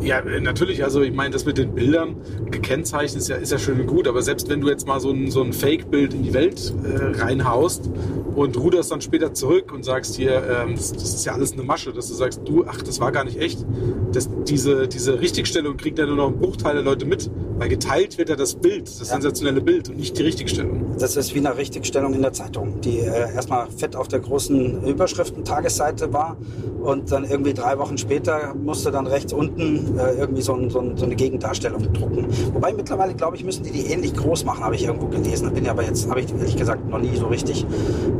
Ja, 0.00 0.20
äh, 0.20 0.40
natürlich. 0.40 0.84
Also 0.84 1.02
ich 1.02 1.12
meine, 1.12 1.30
das 1.30 1.44
mit 1.44 1.58
den 1.58 1.74
Bildern 1.74 2.16
gekennzeichnet 2.50 3.22
ist 3.22 3.28
ja, 3.28 3.36
ist 3.36 3.52
ja 3.52 3.58
schön 3.58 3.80
und 3.80 3.86
gut. 3.86 4.08
Aber 4.08 4.22
selbst 4.22 4.48
wenn 4.48 4.60
du 4.60 4.68
jetzt 4.68 4.86
mal 4.86 5.00
so 5.00 5.10
ein, 5.10 5.30
so 5.30 5.42
ein 5.42 5.52
Fake-Bild 5.52 6.14
in 6.14 6.22
die 6.22 6.34
Welt 6.34 6.72
äh, 6.84 7.20
reinhaust 7.20 7.90
und 8.34 8.56
ruderst 8.56 8.90
dann 8.92 9.00
später 9.00 9.34
zurück 9.34 9.72
und 9.72 9.84
sagst 9.84 10.14
hier, 10.14 10.42
ähm, 10.48 10.76
das, 10.76 10.92
das, 10.92 11.14
ist 11.14 11.24
ja 11.24 11.32
alles 11.32 11.52
eine 11.52 11.62
Masche, 11.62 11.92
dass 11.92 12.08
du 12.08 12.14
sagst, 12.14 12.42
du, 12.44 12.64
ach, 12.66 12.82
das 12.82 13.00
war 13.00 13.12
gar 13.12 13.24
nicht 13.24 13.38
echt. 13.38 13.64
Das, 14.12 14.28
diese, 14.46 14.88
diese 14.88 15.20
Richtigstellung 15.20 15.76
kriegt 15.76 15.98
ja 15.98 16.06
nur 16.06 16.16
noch 16.16 16.28
ein 16.28 16.38
Bruchteil 16.38 16.74
der 16.74 16.82
Leute 16.82 17.04
mit, 17.04 17.30
weil 17.58 17.68
geteilt 17.68 18.18
wird 18.18 18.28
ja 18.28 18.36
das 18.36 18.54
Bild, 18.54 18.88
das 18.88 19.00
ja. 19.00 19.04
sensationelle 19.04 19.60
Bild 19.60 19.88
und 19.88 19.98
nicht 19.98 20.16
die 20.18 20.22
Richtigstellung. 20.22 20.96
Das 20.98 21.16
ist 21.16 21.34
wie 21.34 21.38
eine 21.38 21.56
Richtigstellung 21.56 22.14
in 22.14 22.22
der 22.22 22.32
Zeitung, 22.32 22.80
die 22.80 23.00
äh, 23.00 23.34
erstmal 23.34 23.68
fett 23.70 23.96
auf 23.96 24.08
der 24.08 24.20
großen 24.20 24.84
Überschriften-Tagesseite 24.84 26.12
war 26.12 26.36
und 26.80 27.10
dann 27.10 27.24
irgendwie 27.24 27.54
drei 27.54 27.78
Wochen 27.78 27.98
später 27.98 28.54
musste 28.54 28.90
dann 28.90 29.06
rechts 29.06 29.32
unten 29.32 29.98
äh, 29.98 30.12
irgendwie 30.12 30.42
so, 30.42 30.54
ein, 30.54 30.70
so, 30.70 30.80
ein, 30.80 30.96
so, 30.96 31.04
eine 31.04 31.16
Gegendarstellung 31.16 31.92
drucken. 31.92 32.26
Wobei 32.52 32.72
mittlerweile, 32.72 33.14
glaube 33.14 33.36
ich, 33.36 33.44
müssen 33.44 33.64
die 33.64 33.72
die 33.72 33.86
ähnlich 33.86 34.14
groß 34.14 34.44
machen, 34.44 34.64
habe 34.64 34.74
ich 34.74 34.84
irgendwo 34.84 35.06
gelesen. 35.06 35.52
Bin 35.52 35.64
ja 35.64 35.72
aber 35.72 35.82
jetzt, 35.82 36.08
habe 36.08 36.20
ich 36.20 36.32
ehrlich 36.32 36.56
gesagt 36.56 36.88
noch 36.88 36.98
nie 36.98 37.16
so 37.16 37.26
richtig 37.26 37.66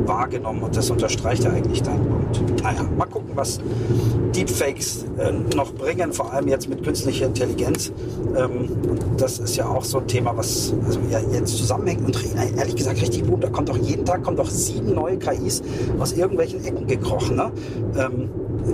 wahrgenommen 0.05 0.63
und 0.63 0.75
das 0.75 0.89
unterstreicht 0.89 1.43
ja 1.43 1.51
eigentlich 1.51 1.81
deinen 1.81 2.05
Punkt. 2.07 2.63
Naja, 2.63 2.83
mal 2.97 3.05
gucken, 3.05 3.31
was 3.35 3.59
Deepfakes 4.35 5.05
äh, 5.17 5.31
noch 5.55 5.71
bringen, 5.79 6.13
vor 6.13 6.31
allem 6.31 6.47
jetzt 6.47 6.69
mit 6.69 6.83
künstlicher 6.83 7.25
Intelligenz. 7.25 7.91
Ähm, 8.37 8.69
das 9.17 9.39
ist 9.39 9.55
ja 9.55 9.65
auch 9.67 9.83
so 9.83 9.99
ein 9.99 10.07
Thema, 10.07 10.35
was 10.37 10.73
also 10.85 10.99
ja, 11.09 11.19
jetzt 11.33 11.57
zusammenhängt 11.57 12.05
und 12.05 12.17
ehrlich 12.57 12.75
gesagt 12.75 13.01
richtig 13.01 13.25
gut. 13.25 13.43
Da 13.43 13.49
kommt 13.49 13.69
doch 13.69 13.77
jeden 13.77 14.05
Tag 14.05 14.23
kommt 14.23 14.37
doch 14.37 14.49
sieben 14.49 14.93
neue 14.93 15.17
KIs 15.17 15.63
aus 15.99 16.13
irgendwelchen 16.13 16.63
Ecken 16.63 16.85
gekrochen. 16.85 17.37
Ne? 17.37 17.51
Ähm, 17.97 18.29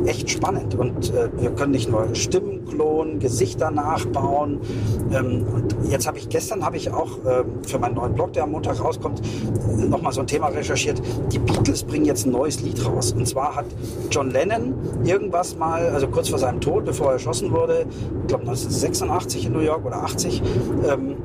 echt 0.05 0.29
spannend. 0.29 0.75
Und 0.75 1.13
äh, 1.13 1.29
wir 1.37 1.51
können 1.51 1.71
nicht 1.71 1.89
nur 1.89 2.13
Stimmen 2.13 2.65
klonen, 2.65 3.19
Gesichter 3.19 3.71
nachbauen. 3.71 4.59
Ähm, 5.11 5.45
und 5.53 5.75
jetzt 5.89 6.07
habe 6.07 6.17
ich 6.17 6.29
gestern 6.29 6.65
habe 6.65 6.77
ich 6.77 6.91
auch 6.91 7.17
äh, 7.25 7.43
für 7.67 7.79
meinen 7.79 7.95
neuen 7.95 8.13
Blog, 8.13 8.33
der 8.33 8.43
am 8.43 8.51
Montag 8.51 8.83
rauskommt, 8.83 9.21
nochmal 9.77 10.13
so 10.13 10.21
ein 10.21 10.27
Thema 10.27 10.47
recherchiert. 10.47 11.01
Die 11.31 11.39
Beatles 11.39 11.83
bringen 11.83 12.05
jetzt 12.05 12.25
ein 12.25 12.31
neues 12.31 12.61
Lied 12.61 12.85
raus. 12.85 13.13
Und 13.13 13.27
zwar 13.27 13.55
hat 13.55 13.65
John 14.11 14.31
Lennon 14.31 14.73
irgendwas 15.03 15.57
mal, 15.57 15.89
also 15.89 16.07
kurz 16.07 16.29
vor 16.29 16.39
seinem 16.39 16.61
Tod, 16.61 16.85
bevor 16.85 17.07
er 17.07 17.13
erschossen 17.13 17.51
wurde, 17.51 17.85
ich 18.21 18.27
glaube 18.27 18.43
1986 18.43 19.47
in 19.47 19.53
New 19.53 19.59
York 19.59 19.85
oder 19.85 20.03
80, 20.03 20.41
ähm, 20.89 21.15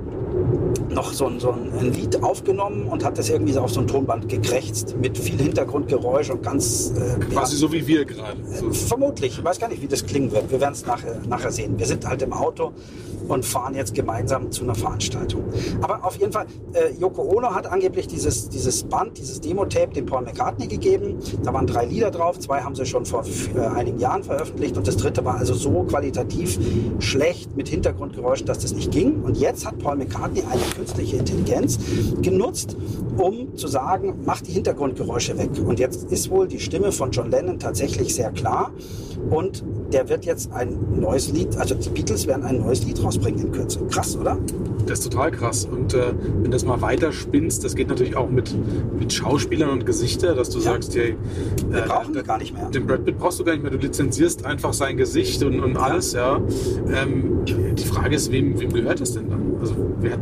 noch 0.91 1.13
so 1.13 1.27
ein, 1.27 1.41
so 1.41 1.51
ein 1.51 1.93
Lied 1.93 2.23
aufgenommen 2.23 2.87
und 2.87 3.05
hat 3.05 3.19
das 3.19 3.29
irgendwie 3.29 3.53
so 3.53 3.61
auf 3.61 3.71
so 3.71 3.81
ein 3.81 3.87
Tonband 3.87 4.29
gekrächzt 4.29 4.97
mit 5.01 5.17
viel 5.17 5.39
Hintergrundgeräusch 5.41 6.31
und 6.31 6.43
ganz. 6.43 6.93
Äh, 6.97 7.25
Quasi 7.33 7.55
ja, 7.55 7.61
so 7.61 7.73
wie 7.73 7.87
wir 7.87 8.05
gerade. 8.05 8.39
So. 8.45 8.71
Vermutlich. 8.73 9.39
Ich 9.39 9.45
weiß 9.45 9.59
gar 9.59 9.69
nicht, 9.69 9.83
wie 9.83 9.89
das 9.89 10.05
klingen 10.05 10.33
wird. 10.33 10.51
Wir 10.51 10.61
werden 10.61 10.75
es 10.75 10.87
nachher, 10.87 11.21
nachher 11.29 11.53
sehen. 11.53 11.79
Wir 11.79 11.87
sind 11.87 12.07
halt 12.07 12.23
im 12.23 12.33
Auto 12.33 12.73
und 13.29 13.45
fahren 13.45 13.75
jetzt 13.75 13.95
gemeinsam 13.95 14.51
zu 14.51 14.65
einer 14.65 14.75
Veranstaltung. 14.75 15.45
Aber 15.81 16.05
auf 16.05 16.17
jeden 16.17 16.33
Fall, 16.33 16.47
äh, 16.73 16.93
Yoko 16.99 17.23
Ono 17.23 17.55
hat 17.55 17.67
angeblich 17.67 18.09
dieses, 18.09 18.49
dieses 18.49 18.83
Band, 18.83 19.19
dieses 19.19 19.41
Demo-Tape 19.41 19.93
dem 19.95 20.07
Paul 20.07 20.23
McCartney 20.23 20.67
gegeben. 20.67 21.19
Da 21.45 21.53
waren 21.53 21.67
drei 21.67 21.85
Lieder 21.85 22.11
drauf. 22.11 22.39
Zwei 22.41 22.61
haben 22.61 22.75
sie 22.75 22.87
schon 22.87 23.05
vor 23.05 23.25
äh, 23.55 23.61
einigen 23.61 23.99
Jahren 23.99 24.25
veröffentlicht 24.25 24.77
und 24.77 24.87
das 24.87 24.97
dritte 24.97 25.25
war 25.25 25.37
also 25.37 25.55
so 25.55 25.85
qualitativ 25.85 26.59
schlecht 26.99 27.57
mit 27.57 27.69
Hintergrundgeräuschen, 27.69 28.47
dass 28.47 28.59
das 28.59 28.73
nicht 28.73 28.91
ging. 28.91 29.23
Und 29.23 29.37
jetzt 29.37 29.65
hat 29.67 29.79
Paul 29.79 29.97
McCartney 29.97 30.43
eine 30.51 30.63
künstliche 30.81 31.17
Intelligenz 31.17 31.79
genutzt, 32.23 32.75
um 33.19 33.55
zu 33.55 33.69
sagen, 33.69 34.15
mach 34.25 34.41
die 34.41 34.53
Hintergrundgeräusche 34.53 35.37
weg. 35.37 35.51
Und 35.65 35.79
jetzt 35.79 36.11
ist 36.11 36.31
wohl 36.31 36.49
die 36.49 36.59
Stimme 36.59 36.91
von 36.91 37.11
John 37.11 37.31
Lennon 37.31 37.59
tatsächlich 37.59 38.15
sehr 38.15 38.31
klar. 38.31 38.73
Und 39.29 39.63
der 39.93 40.09
wird 40.09 40.25
jetzt 40.25 40.51
ein 40.53 40.79
neues 40.99 41.31
Lied, 41.31 41.55
also 41.59 41.75
die 41.75 41.91
Beatles 41.91 42.27
werden 42.27 42.45
ein 42.45 42.61
neues 42.61 42.85
Lied 42.85 43.03
rausbringen 43.03 43.47
in 43.47 43.53
Kürze. 43.53 43.81
Krass, 43.91 44.17
oder? 44.17 44.39
Das 44.87 45.01
ist 45.01 45.13
total 45.13 45.31
krass. 45.31 45.67
Und 45.71 45.93
äh, 45.93 46.15
wenn 46.43 46.51
das 46.51 46.65
mal 46.65 46.81
weiter 46.81 47.13
spinnst, 47.13 47.63
das 47.63 47.75
geht 47.75 47.89
natürlich 47.89 48.17
auch 48.17 48.31
mit, 48.31 48.55
mit 48.99 49.13
Schauspielern 49.13 49.69
und 49.69 49.85
Gesichter, 49.85 50.35
dass 50.35 50.49
du 50.49 50.59
ja. 50.59 50.65
sagst, 50.65 50.97
hey, 50.97 51.17
wir 51.69 51.85
äh, 51.85 51.87
brauchen 51.87 52.15
wir 52.15 52.23
gar 52.23 52.39
nicht 52.39 52.55
mehr. 52.55 52.71
Den 52.71 52.87
Brad 52.87 53.05
Pitt 53.05 53.19
brauchst 53.19 53.39
du 53.39 53.45
gar 53.45 53.53
nicht 53.53 53.63
mehr. 53.63 53.71
Du 53.71 53.79
lizenzierst 53.79 54.47
einfach 54.47 54.73
sein 54.73 54.97
Gesicht 54.97 55.43
und, 55.43 55.61
und 55.61 55.77
alles, 55.77 56.15
ja. 56.15 56.41
Ähm, 56.89 57.45
die 57.45 57.85
Frage 57.85 58.17
ist, 58.17 58.33
wem, 58.33 58.59
wem 58.59 58.73
gehört 58.73 59.01
das 59.01 59.13
denn 59.13 59.29
dann? 59.29 59.57
Also 59.61 59.75
wer, 60.01 60.19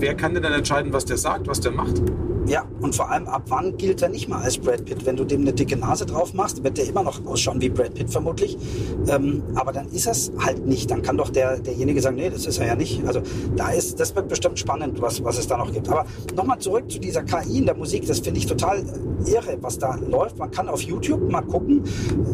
wer 0.00 0.14
kann 0.14 0.34
denn 0.34 0.42
dann 0.42 0.52
entscheiden, 0.52 0.92
was 0.92 1.04
der 1.04 1.16
sagt, 1.16 1.46
was 1.46 1.60
der 1.60 1.72
macht? 1.72 2.02
Ja, 2.46 2.64
und 2.80 2.96
vor 2.96 3.08
allem 3.08 3.28
ab 3.28 3.44
wann 3.48 3.76
gilt 3.76 4.02
er 4.02 4.08
nicht 4.08 4.28
mal 4.28 4.42
als 4.42 4.58
Brad 4.58 4.84
Pitt? 4.84 5.06
Wenn 5.06 5.14
du 5.14 5.24
dem 5.24 5.42
eine 5.42 5.52
dicke 5.52 5.76
Nase 5.76 6.06
drauf 6.06 6.34
machst, 6.34 6.64
wird 6.64 6.76
der 6.76 6.86
immer 6.86 7.04
noch 7.04 7.24
ausschauen 7.24 7.60
wie 7.60 7.68
Brad 7.68 7.94
Pitt 7.94 8.10
vermutlich. 8.10 8.58
Ähm, 9.06 9.44
aber 9.54 9.72
dann 9.72 9.88
ist 9.90 10.08
es 10.08 10.32
halt 10.38 10.66
nicht. 10.66 10.90
Dann 10.90 11.02
kann 11.02 11.16
doch 11.16 11.30
der, 11.30 11.60
derjenige 11.60 12.00
sagen, 12.00 12.16
nee, 12.16 12.30
das 12.30 12.46
ist 12.46 12.58
er 12.58 12.66
ja 12.66 12.74
nicht. 12.74 13.06
Also 13.06 13.22
da 13.54 13.70
ist, 13.70 14.00
das 14.00 14.16
wird 14.16 14.28
bestimmt 14.28 14.58
spannend, 14.58 15.00
was, 15.00 15.22
was 15.22 15.38
es 15.38 15.46
da 15.46 15.56
noch 15.56 15.72
gibt. 15.72 15.88
Aber 15.88 16.04
nochmal 16.34 16.58
zurück 16.58 16.90
zu 16.90 16.98
dieser 16.98 17.22
KI 17.22 17.58
in 17.58 17.66
der 17.66 17.76
Musik. 17.76 18.06
Das 18.08 18.18
finde 18.18 18.40
ich 18.40 18.46
total 18.46 18.82
irre, 19.24 19.58
was 19.60 19.78
da 19.78 19.94
läuft. 19.94 20.36
Man 20.38 20.50
kann 20.50 20.68
auf 20.68 20.82
YouTube 20.82 21.30
mal 21.30 21.42
gucken, 21.42 21.84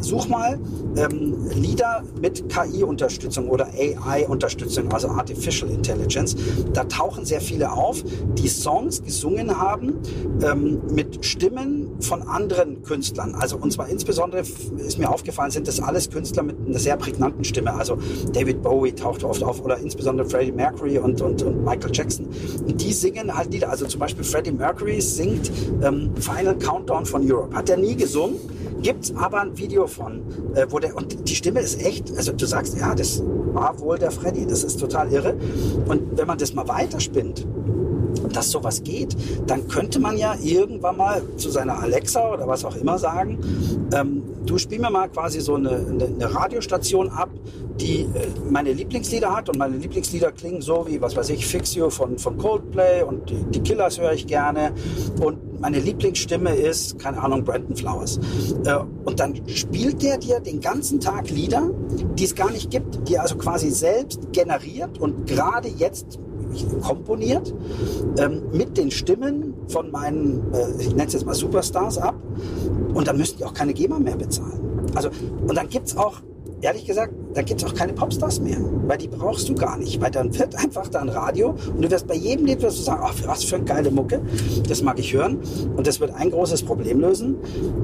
such 0.00 0.26
mal 0.28 0.58
ähm, 0.96 1.34
Lieder 1.54 2.02
mit 2.20 2.48
KI-Unterstützung 2.48 3.48
oder 3.48 3.68
AI-Unterstützung, 3.76 4.90
also 4.90 5.08
Artificial 5.08 5.70
Intelligence. 5.70 6.34
Da 6.72 6.84
tauchen 6.84 7.26
sehr 7.26 7.42
viele 7.42 7.70
auf, 7.70 8.02
die 8.38 8.48
Songs 8.48 9.02
gesungen 9.02 9.54
haben 9.58 9.97
ähm, 10.42 10.80
mit 10.92 11.24
Stimmen 11.24 12.00
von 12.00 12.22
anderen 12.22 12.82
Künstlern. 12.82 13.34
Also 13.34 13.56
und 13.56 13.72
zwar 13.72 13.88
insbesondere 13.88 14.42
ist 14.76 14.98
mir 14.98 15.10
aufgefallen, 15.10 15.50
sind 15.50 15.68
das 15.68 15.80
alles 15.80 16.10
Künstler 16.10 16.42
mit 16.42 16.56
einer 16.66 16.78
sehr 16.78 16.96
prägnanten 16.96 17.44
Stimme. 17.44 17.74
Also 17.74 17.98
David 18.32 18.62
Bowie 18.62 18.92
taucht 18.92 19.24
oft 19.24 19.42
auf 19.42 19.62
oder 19.62 19.78
insbesondere 19.78 20.28
Freddie 20.28 20.52
Mercury 20.52 20.98
und, 20.98 21.20
und, 21.20 21.42
und 21.42 21.64
Michael 21.64 21.90
Jackson. 21.92 22.26
Und 22.66 22.80
die 22.80 22.92
singen 22.92 23.36
halt 23.36 23.52
Lieder. 23.52 23.70
Also 23.70 23.86
zum 23.86 24.00
Beispiel 24.00 24.24
Freddie 24.24 24.52
Mercury 24.52 25.00
singt 25.00 25.50
ähm, 25.82 26.10
Final 26.16 26.56
Countdown 26.58 27.06
von 27.06 27.30
Europe. 27.30 27.54
Hat 27.54 27.70
er 27.70 27.76
nie 27.76 27.96
gesungen, 27.96 28.36
gibt's 28.82 29.12
aber 29.14 29.40
ein 29.40 29.56
Video 29.56 29.86
von, 29.86 30.22
äh, 30.54 30.66
wo 30.68 30.78
der 30.78 30.96
und 30.96 31.28
die 31.28 31.34
Stimme 31.34 31.60
ist 31.60 31.82
echt. 31.82 32.16
Also 32.16 32.32
du 32.32 32.46
sagst, 32.46 32.76
ja, 32.78 32.94
das 32.94 33.22
war 33.52 33.78
wohl 33.80 33.98
der 33.98 34.10
Freddie. 34.10 34.46
Das 34.46 34.64
ist 34.64 34.78
total 34.78 35.12
irre. 35.12 35.34
Und 35.86 36.16
wenn 36.16 36.26
man 36.26 36.38
das 36.38 36.54
mal 36.54 36.66
weiterspinnt 36.68 37.46
dass 38.32 38.50
sowas 38.50 38.82
geht, 38.82 39.16
dann 39.46 39.68
könnte 39.68 39.98
man 40.00 40.16
ja 40.16 40.34
irgendwann 40.42 40.96
mal 40.96 41.22
zu 41.36 41.50
seiner 41.50 41.80
Alexa 41.80 42.32
oder 42.32 42.46
was 42.46 42.64
auch 42.64 42.76
immer 42.76 42.98
sagen, 42.98 43.38
ähm, 43.92 44.22
du 44.44 44.58
spiel 44.58 44.78
mir 44.78 44.90
mal 44.90 45.08
quasi 45.08 45.40
so 45.40 45.54
eine, 45.54 45.70
eine, 45.70 46.04
eine 46.04 46.34
Radiostation 46.34 47.08
ab, 47.10 47.30
die 47.80 48.02
äh, 48.02 48.06
meine 48.50 48.72
Lieblingslieder 48.72 49.34
hat 49.34 49.48
und 49.48 49.58
meine 49.58 49.76
Lieblingslieder 49.76 50.32
klingen 50.32 50.62
so 50.62 50.86
wie, 50.88 51.00
was 51.00 51.16
weiß 51.16 51.30
ich, 51.30 51.46
Fix 51.46 51.74
You 51.74 51.90
von, 51.90 52.18
von 52.18 52.38
Coldplay 52.38 53.02
und 53.02 53.30
die, 53.30 53.44
die 53.44 53.60
Killers 53.60 54.00
höre 54.00 54.12
ich 54.12 54.26
gerne 54.26 54.72
und 55.20 55.47
meine 55.60 55.78
Lieblingsstimme 55.80 56.54
ist, 56.54 56.98
keine 56.98 57.22
Ahnung, 57.22 57.44
Brandon 57.44 57.76
Flowers. 57.76 58.18
Äh, 58.64 58.78
und 59.04 59.20
dann 59.20 59.34
spielt 59.48 60.02
der 60.02 60.18
dir 60.18 60.40
den 60.40 60.60
ganzen 60.60 61.00
Tag 61.00 61.30
Lieder, 61.30 61.70
die 62.16 62.24
es 62.24 62.34
gar 62.34 62.50
nicht 62.50 62.70
gibt, 62.70 63.08
die 63.08 63.14
er 63.14 63.22
also 63.22 63.36
quasi 63.36 63.70
selbst 63.70 64.32
generiert 64.32 64.98
und 64.98 65.26
gerade 65.26 65.68
jetzt 65.68 66.18
komponiert 66.82 67.54
ähm, 68.18 68.42
mit 68.52 68.76
den 68.76 68.90
Stimmen 68.90 69.54
von 69.68 69.90
meinen, 69.90 70.52
äh, 70.52 70.82
ich 70.82 70.90
nenne 70.90 71.06
es 71.06 71.12
jetzt 71.12 71.26
mal 71.26 71.34
Superstars 71.34 71.98
ab. 71.98 72.14
Und 72.94 73.06
dann 73.06 73.16
müssten 73.16 73.38
die 73.38 73.44
auch 73.44 73.54
keine 73.54 73.74
GEMA 73.74 73.98
mehr 73.98 74.16
bezahlen. 74.16 74.60
Also, 74.94 75.10
und 75.46 75.54
dann 75.54 75.68
gibt 75.68 75.88
es 75.88 75.96
auch, 75.96 76.20
ehrlich 76.60 76.84
gesagt, 76.84 77.12
da 77.34 77.42
gibt 77.42 77.62
es 77.62 77.68
auch 77.68 77.74
keine 77.74 77.92
Popstars 77.92 78.40
mehr, 78.40 78.58
weil 78.86 78.98
die 78.98 79.08
brauchst 79.08 79.48
du 79.48 79.54
gar 79.54 79.76
nicht, 79.78 80.00
weil 80.00 80.10
dann 80.10 80.36
wird 80.38 80.54
einfach 80.56 80.88
da 80.88 81.00
ein 81.00 81.08
Radio 81.08 81.54
und 81.74 81.82
du 81.82 81.90
wirst 81.90 82.06
bei 82.06 82.14
jedem 82.14 82.46
Lied 82.46 82.62
wirst 82.62 82.78
du 82.78 82.82
sagen, 82.82 83.02
ach, 83.04 83.14
was 83.26 83.44
für 83.44 83.56
eine 83.56 83.64
geile 83.64 83.90
Mucke, 83.90 84.20
das 84.68 84.82
mag 84.82 84.98
ich 84.98 85.12
hören. 85.12 85.38
Und 85.76 85.86
das 85.86 86.00
wird 86.00 86.14
ein 86.14 86.30
großes 86.30 86.62
Problem 86.62 87.00
lösen, 87.00 87.36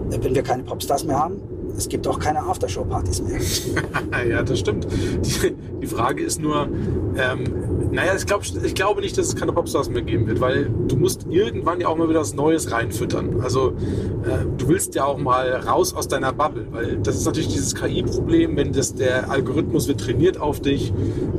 wenn 0.08 0.34
wir 0.34 0.42
keine 0.42 0.62
Popstars 0.64 1.04
mehr 1.04 1.18
haben, 1.18 1.40
es 1.76 1.88
gibt 1.88 2.06
auch 2.06 2.18
keine 2.18 2.40
Aftershow-Partys 2.40 3.22
mehr. 3.22 3.40
ja, 4.28 4.42
das 4.42 4.60
stimmt. 4.60 4.86
Die, 5.24 5.54
die 5.84 5.90
Frage 5.94 6.22
ist 6.22 6.40
nur, 6.40 6.68
ähm, 7.16 7.92
naja, 7.92 8.14
ich, 8.16 8.26
glaub, 8.26 8.42
ich 8.42 8.74
glaube 8.74 9.02
nicht, 9.02 9.16
dass 9.18 9.28
es 9.28 9.36
keine 9.36 9.52
Popstars 9.52 9.88
mehr 9.88 10.02
geben 10.02 10.26
wird, 10.26 10.40
weil 10.40 10.68
du 10.88 10.96
musst 10.96 11.26
irgendwann 11.28 11.80
ja 11.80 11.88
auch 11.88 11.96
mal 11.96 12.08
wieder 12.08 12.20
was 12.20 12.34
Neues 12.34 12.72
reinfüttern. 12.72 13.40
Also 13.40 13.68
äh, 13.68 14.44
du 14.56 14.68
willst 14.68 14.94
ja 14.94 15.04
auch 15.04 15.18
mal 15.18 15.52
raus 15.52 15.94
aus 15.94 16.08
deiner 16.08 16.32
Bubble, 16.32 16.66
weil 16.72 16.96
das 16.96 17.16
ist 17.16 17.26
natürlich 17.26 17.48
dieses 17.48 17.74
KI-Problem, 17.74 18.56
wenn 18.56 18.72
das, 18.72 18.94
der 18.94 19.30
Algorithmus 19.30 19.86
wird 19.86 20.00
trainiert 20.00 20.40
auf 20.40 20.60
dich 20.60 20.92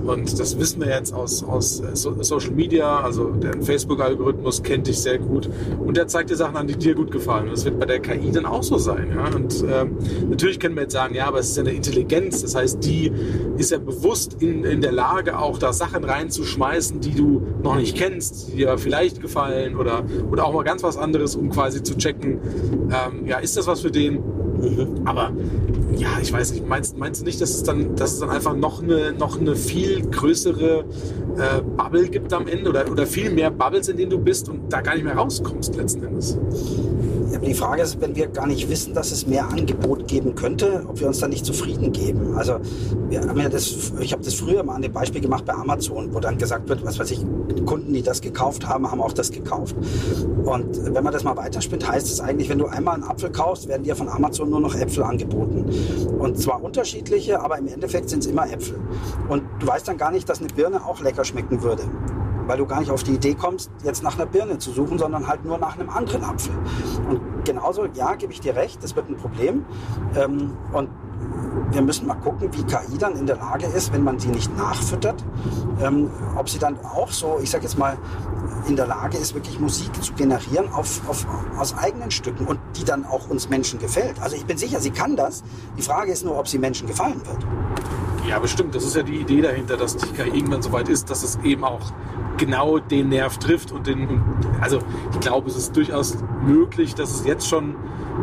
und 0.06 0.40
das 0.40 0.58
wissen 0.60 0.80
wir 0.82 0.90
jetzt 0.90 1.14
aus, 1.14 1.44
aus 1.44 1.82
äh, 1.82 1.96
Social 1.96 2.52
Media, 2.52 3.02
also 3.02 3.32
der 3.32 3.62
Facebook-Algorithmus 3.62 4.62
kennt 4.62 4.88
dich 4.88 5.00
sehr 5.00 5.18
gut 5.18 5.50
und 5.80 5.98
der 5.98 6.08
zeigt 6.08 6.30
dir 6.30 6.36
Sachen 6.36 6.56
an, 6.56 6.68
die 6.68 6.76
dir 6.76 6.96
gut 6.96 7.12
gefallen. 7.12 7.46
Und 7.46 7.52
das 7.52 7.66
wird 7.66 7.80
bei 7.80 7.86
der 7.86 8.00
KI 8.00 8.32
dann 8.32 8.46
auch 8.46 8.64
so 8.64 8.78
sein. 8.78 9.12
Ja? 9.14 9.36
Und 9.36 9.64
ähm, 9.70 9.98
natürlich 10.30 10.60
können 10.60 10.76
wir 10.76 10.84
jetzt 10.84 10.94
sagen, 10.94 11.16
ja, 11.16 11.28
aber 11.28 11.40
es 11.40 11.50
ist 11.50 11.58
ja 11.58 11.64
eine 11.64 11.74
Intelligenz, 11.74 12.44
das 12.44 12.56
heißt, 12.56 12.86
die 12.86 13.12
ist 13.58 13.72
ja 13.72 13.78
bewusst 13.78 14.35
in, 14.39 14.63
in 14.63 14.82
der 14.82 14.91
Lage, 14.91 15.38
auch 15.38 15.58
da 15.58 15.74
Sachen 15.74 16.04
reinzuschmeißen, 16.04 17.00
die 17.00 17.13
du 17.13 17.41
noch 17.63 17.76
nicht 17.76 17.98
kennst, 17.98 18.50
die 18.50 18.58
dir 18.58 18.78
vielleicht 18.78 19.21
gefallen 19.21 19.76
oder, 19.76 20.04
oder 20.32 20.45
auch 20.45 20.54
mal 20.54 20.63
ganz 20.63 20.84
was 20.84 20.98
anderes, 20.98 21.36
um 21.36 21.50
quasi 21.50 21.84
zu 21.84 21.98
checken, 21.98 22.39
ähm, 22.89 23.26
ja, 23.26 23.38
ist 23.38 23.58
das 23.58 23.67
was 23.67 23.82
für 23.82 23.91
den? 23.91 24.15
Mhm. 24.15 25.02
Aber 25.06 25.32
ja, 25.98 26.10
ich 26.21 26.32
weiß 26.32 26.54
nicht, 26.54 26.67
meinst, 26.67 26.98
meinst 26.98 27.21
du 27.21 27.26
nicht, 27.26 27.39
dass 27.41 27.52
es 27.52 27.63
dann, 27.63 27.95
dass 27.95 28.13
es 28.13 28.19
dann 28.19 28.30
einfach 28.30 28.56
noch 28.56 28.82
eine, 28.82 29.13
noch 29.13 29.39
eine 29.39 29.56
viel 29.56 30.02
größere 30.02 30.86
äh, 31.38 31.62
Bubble 31.62 32.08
gibt 32.10 32.34
am 32.34 32.48
Ende 32.48 32.69
oder, 32.69 32.89
oder 32.91 33.06
viel 33.06 33.32
mehr 33.32 33.52
Bubbles, 33.52 33.88
in 33.89 33.98
denen 33.98 34.12
du 34.12 34.19
bist 34.19 34.50
und 34.50 34.71
da 34.71 34.82
gar 34.82 34.95
nicht 34.95 35.04
mehr 35.04 35.15
rauskommst 35.15 35.76
letzten 35.76 36.04
Endes? 36.04 36.38
Die 37.46 37.54
Frage 37.54 37.82
ist, 37.82 38.02
wenn 38.02 38.16
wir 38.16 38.28
gar 38.28 38.48
nicht 38.48 38.70
wissen, 38.70 38.94
dass 38.94 39.12
es 39.12 39.28
mehr 39.28 39.48
Angebot 39.48 40.08
geben 40.08 40.36
könnte, 40.36 40.84
ob 40.88 41.00
wir 41.00 41.08
uns 41.08 41.20
dann 41.20 41.30
nicht 41.30 41.46
zufrieden 41.46 41.92
geben. 41.92 42.36
Also 42.36 42.60
wir 43.10 43.22
haben 43.22 43.40
ja 43.40 43.50
das, 43.50 43.94
ich 44.00 44.12
habe 44.12 44.24
das 44.24 44.34
früher 44.34 44.64
mal 44.64 44.76
an 44.76 44.82
dem 44.82 44.94
Beispiel 44.94 45.22
gemacht 45.22 45.46
bei 45.46 45.54
Amazon, 45.54 46.14
wo 46.14 46.20
dann 46.20 46.38
gesagt 46.38 46.70
wird, 46.70 46.86
was 46.86 47.00
weiß 47.00 47.12
ich, 47.12 47.26
Kunden, 47.66 47.94
die 47.94 48.02
das 48.02 48.22
gekauft 48.22 48.68
haben, 48.68 48.90
haben 48.90 49.02
auch 49.02 49.14
das 49.14 49.32
gekauft. 49.32 49.76
Und 50.44 50.94
wenn 50.94 51.04
man 51.04 51.14
das 51.14 51.24
mal 51.24 51.36
weiterspinnt, 51.36 51.88
heißt 51.88 52.08
es 52.08 52.20
eigentlich, 52.20 52.50
wenn 52.50 52.60
du 52.60 52.68
einmal 52.68 52.96
einen 52.96 53.04
Apfel 53.04 53.32
kaufst, 53.32 53.68
werden 53.68 53.84
dir 53.84 53.96
von 53.96 54.10
Amazon 54.10 54.50
nur 54.50 54.60
noch 54.60 54.76
Äpfel 54.76 55.04
angeboten. 55.04 55.66
Und 56.20 56.38
zwar 56.38 56.64
unterschiedliche, 56.64 57.42
aber 57.42 57.58
im 57.58 57.68
Endeffekt 57.68 58.10
sind 58.10 58.20
es 58.20 58.28
immer 58.28 58.52
Äpfel. 58.52 58.80
Und 59.30 59.44
du 59.60 59.68
weißt 59.68 59.88
dann 59.88 59.98
gar 59.98 60.12
nicht, 60.12 60.30
dass 60.30 60.40
eine 60.40 60.50
Birne 60.50 60.86
auch 60.86 61.02
lecker 61.02 61.26
schmecken 61.26 61.62
würde 61.62 61.84
weil 62.48 62.58
du 62.58 62.66
gar 62.66 62.80
nicht 62.80 62.92
auf 62.92 63.04
die 63.04 63.14
Idee 63.14 63.36
kommst, 63.36 63.72
jetzt 63.84 64.04
nach 64.04 64.16
einer 64.16 64.26
Birne 64.26 64.58
zu 64.58 64.72
suchen, 64.72 64.98
sondern 64.98 65.28
halt 65.28 65.46
nur 65.46 65.58
nach 65.58 65.78
einem 65.78 65.90
anderen 65.90 66.24
Apfel. 66.24 66.54
Und 67.10 67.46
genauso, 67.46 67.86
ja, 67.94 68.16
gebe 68.16 68.34
ich 68.34 68.42
dir 68.42 68.56
recht, 68.56 68.84
das 68.84 68.96
wird 68.96 69.10
ein 69.10 69.18
Problem. 69.18 69.66
Ähm, 70.16 70.52
und 70.74 70.90
wir 71.72 71.82
müssen 71.82 72.08
mal 72.08 72.16
gucken, 72.16 72.50
wie 72.54 72.64
KI 72.64 72.98
dann 72.98 73.16
in 73.16 73.26
der 73.26 73.38
Lage 73.38 73.66
ist, 73.66 73.94
wenn 73.94 74.04
man 74.04 74.20
sie 74.20 74.28
nicht 74.30 74.56
nachfüttert, 74.58 75.24
ähm, 75.82 76.10
ob 76.36 76.50
sie 76.50 76.60
dann 76.60 76.78
auch 76.84 77.12
so, 77.12 77.40
ich 77.42 77.50
sage 77.50 77.64
jetzt 77.64 77.78
mal, 77.78 77.98
in 78.68 78.76
der 78.76 78.88
Lage 78.88 79.18
ist, 79.18 79.36
wirklich 79.36 79.60
Musik 79.60 80.04
zu 80.04 80.14
generieren 80.14 80.72
auf, 80.74 81.08
auf, 81.08 81.26
aus 81.58 81.78
eigenen 81.78 82.12
Stücken 82.12 82.46
und 82.46 82.60
die 82.76 82.84
dann 82.84 83.06
auch 83.06 83.30
uns 83.30 83.50
Menschen 83.50 83.80
gefällt. 83.80 84.22
Also 84.22 84.36
ich 84.36 84.46
bin 84.46 84.58
sicher, 84.58 84.80
sie 84.80 84.92
kann 84.92 85.16
das. 85.16 85.44
Die 85.78 85.82
Frage 85.82 86.12
ist 86.12 86.26
nur, 86.26 86.38
ob 86.38 86.48
sie 86.48 86.58
Menschen 86.58 86.88
gefallen 86.88 87.22
wird. 87.26 87.46
Ja, 88.28 88.40
bestimmt. 88.40 88.74
Das 88.74 88.84
ist 88.84 88.96
ja 88.96 89.04
die 89.04 89.18
Idee 89.18 89.42
dahinter, 89.42 89.78
dass 89.78 89.98
die 89.98 90.08
KI 90.14 90.30
irgendwann 90.30 90.62
so 90.62 90.72
weit 90.72 90.90
ist, 90.90 91.10
dass 91.10 91.24
es 91.24 91.38
eben 91.44 91.64
auch 91.64 91.82
genau 92.38 92.80
den 92.80 93.10
Nerv 93.10 93.38
trifft 93.38 93.72
und 93.72 93.88
den. 93.88 94.22
Also 94.62 94.80
ich 95.14 95.20
glaube, 95.20 95.50
es 95.50 95.56
ist 95.56 95.76
durchaus 95.76 96.18
möglich, 96.46 96.96
dass 96.96 97.12
es 97.12 97.26
jetzt 97.26 97.48
schon 97.48 97.76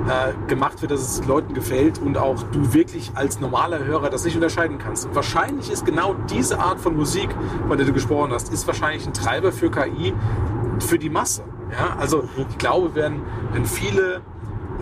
äh, 0.09 0.49
gemacht 0.49 0.83
wird, 0.83 0.91
dass 0.91 1.01
es 1.01 1.27
Leuten 1.27 1.55
gefällt 1.55 1.99
und 1.99 2.17
auch 2.17 2.43
du 2.53 2.75
wirklich 2.75 3.13
als 3.15 3.41
normaler 3.41 3.85
Hörer 3.85 4.11
das 4.11 4.25
nicht 4.25 4.35
unterscheiden 4.35 4.79
kannst. 4.79 5.07
Und 5.07 5.15
wahrscheinlich 5.15 5.71
ist 5.71 5.87
genau 5.87 6.15
diese 6.31 6.59
Art 6.59 6.81
von 6.81 6.97
Musik, 6.97 7.29
von 7.69 7.77
der 7.77 7.87
du 7.87 7.93
gesprochen 7.93 8.33
hast, 8.33 8.53
ist 8.53 8.67
wahrscheinlich 8.67 9.07
ein 9.07 9.15
Treiber 9.15 9.53
für 9.53 9.71
KI 9.71 10.13
für 10.81 10.99
die 10.99 11.11
Masse. 11.11 11.45
Ja? 11.71 11.97
Also 11.99 12.25
ich 12.37 12.59
glaube, 12.59 12.95
wenn, 12.95 13.23
wenn 13.53 13.65
viele 13.65 14.23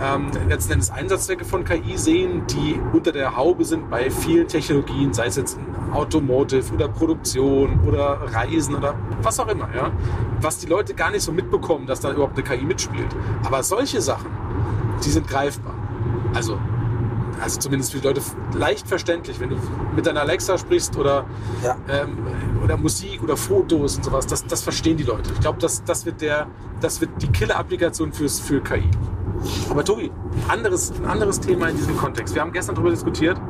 ähm, 0.03 0.31
letzten 0.49 0.73
Endes 0.73 0.91
Einsatzzwecke 0.91 1.45
von 1.45 1.65
KI 1.65 1.97
sehen, 1.97 2.47
die 2.49 2.81
unter 2.93 3.13
der 3.13 3.37
Haube 3.37 3.65
sind 3.65 3.91
bei 3.91 4.11
vielen 4.11 4.49
Technologien, 4.49 5.13
sei 5.13 5.27
es 5.27 5.37
jetzt 5.37 5.59
in 5.59 5.93
Automotive 5.93 6.73
oder 6.73 6.89
Produktion 6.89 7.81
oder 7.87 8.21
Reisen 8.33 8.75
oder 8.75 8.95
was 9.23 9.39
auch 9.41 9.49
immer, 9.49 9.69
ja, 9.75 9.91
was 10.41 10.59
die 10.59 10.67
Leute 10.67 10.95
gar 10.95 11.11
nicht 11.11 11.23
so 11.23 11.33
mitbekommen, 11.33 11.87
dass 11.87 12.01
da 12.01 12.13
überhaupt 12.13 12.39
eine 12.39 12.47
KI 12.47 12.65
mitspielt. 12.65 13.15
Aber 13.45 13.63
solche 13.63 14.01
Sachen, 14.01 14.31
die 15.05 15.11
sind 15.11 15.29
greifbar. 15.29 15.75
Also 16.35 16.59
also 17.41 17.59
zumindest 17.59 17.93
für 17.93 18.01
die 18.01 18.07
Leute 18.07 18.21
leicht 18.55 18.87
verständlich, 18.87 19.41
wenn 19.41 19.51
du 19.51 19.57
mit 19.97 20.07
deiner 20.07 20.21
Alexa 20.21 20.59
sprichst 20.59 20.97
oder, 20.97 21.25
ja. 21.65 21.77
ähm, 21.89 22.19
oder 22.63 22.77
Musik 22.77 23.23
oder 23.23 23.37
Fotos 23.37 23.97
und 23.97 24.05
sowas, 24.05 24.27
das, 24.27 24.47
das 24.47 24.63
verstehen 24.63 24.97
die 24.97 25.05
Leute. 25.05 25.33
Ich 25.33 25.41
glaube, 25.41 25.59
das, 25.59 25.83
das, 25.85 26.05
wird 26.05 26.23
das 26.81 27.01
wird 27.01 27.11
die 27.23 27.29
Killer-Applikation 27.29 28.13
für 28.13 28.61
KI. 28.61 28.91
Aber 29.71 29.85
Tobi, 29.85 30.11
anderes, 30.49 30.93
ein 30.93 31.07
anderes 31.07 31.41
Thema 31.41 31.69
in 31.69 31.77
diesem 31.77 31.97
Kontext. 31.97 32.35
Wir 32.35 32.43
haben 32.43 32.53
gestern 32.53 32.75
darüber 32.75 32.91
diskutiert 32.91 33.41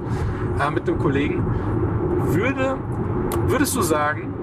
äh, 0.61 0.71
mit 0.71 0.89
einem 0.89 0.99
Kollegen. 0.99 1.45
Würde, 2.27 2.77
würdest 3.47 3.75
du 3.75 3.83
sagen, 3.83 4.35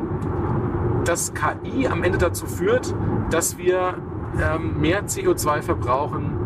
dass 1.06 1.34
KI 1.34 1.88
am 1.88 2.04
Ende 2.04 2.18
dazu 2.18 2.46
führt, 2.46 2.94
dass 3.30 3.58
wir 3.58 3.96
ähm, 4.42 4.82
mehr 4.82 5.06
CO2 5.06 5.62
verbrauchen 5.62 6.38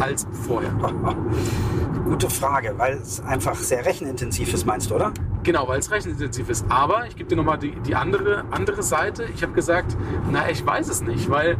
als 0.00 0.26
vorher? 0.46 0.72
Gute 2.04 2.28
Frage, 2.28 2.74
weil 2.76 2.98
es 2.98 3.20
einfach 3.24 3.54
sehr 3.54 3.86
rechenintensiv 3.86 4.52
ist, 4.52 4.66
meinst 4.66 4.90
du, 4.90 4.96
oder? 4.96 5.12
Genau, 5.44 5.66
weil 5.66 5.78
es 5.78 5.90
rechenintensiv 5.90 6.50
ist. 6.50 6.66
Aber 6.68 7.06
ich 7.06 7.16
gebe 7.16 7.28
dir 7.28 7.36
nochmal 7.36 7.58
die, 7.58 7.72
die 7.86 7.94
andere, 7.94 8.44
andere 8.50 8.82
Seite. 8.82 9.24
Ich 9.34 9.42
habe 9.42 9.52
gesagt, 9.52 9.96
na, 10.30 10.50
ich 10.50 10.64
weiß 10.64 10.88
es 10.88 11.02
nicht, 11.02 11.30
weil 11.30 11.56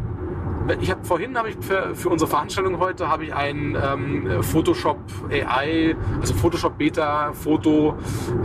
ich 0.79 0.89
habe 0.89 1.03
vorhin 1.03 1.37
habe 1.37 1.49
ich 1.49 1.57
für, 1.59 1.93
für, 1.93 2.09
unsere 2.09 2.29
Veranstaltung 2.29 2.79
heute 2.79 3.09
habe 3.09 3.25
ich 3.25 3.33
ein 3.33 3.77
ähm, 3.81 4.41
Photoshop 4.41 4.97
AI, 5.29 5.95
also 6.21 6.33
Photoshop 6.33 6.77
Beta 6.77 7.33
Foto 7.33 7.95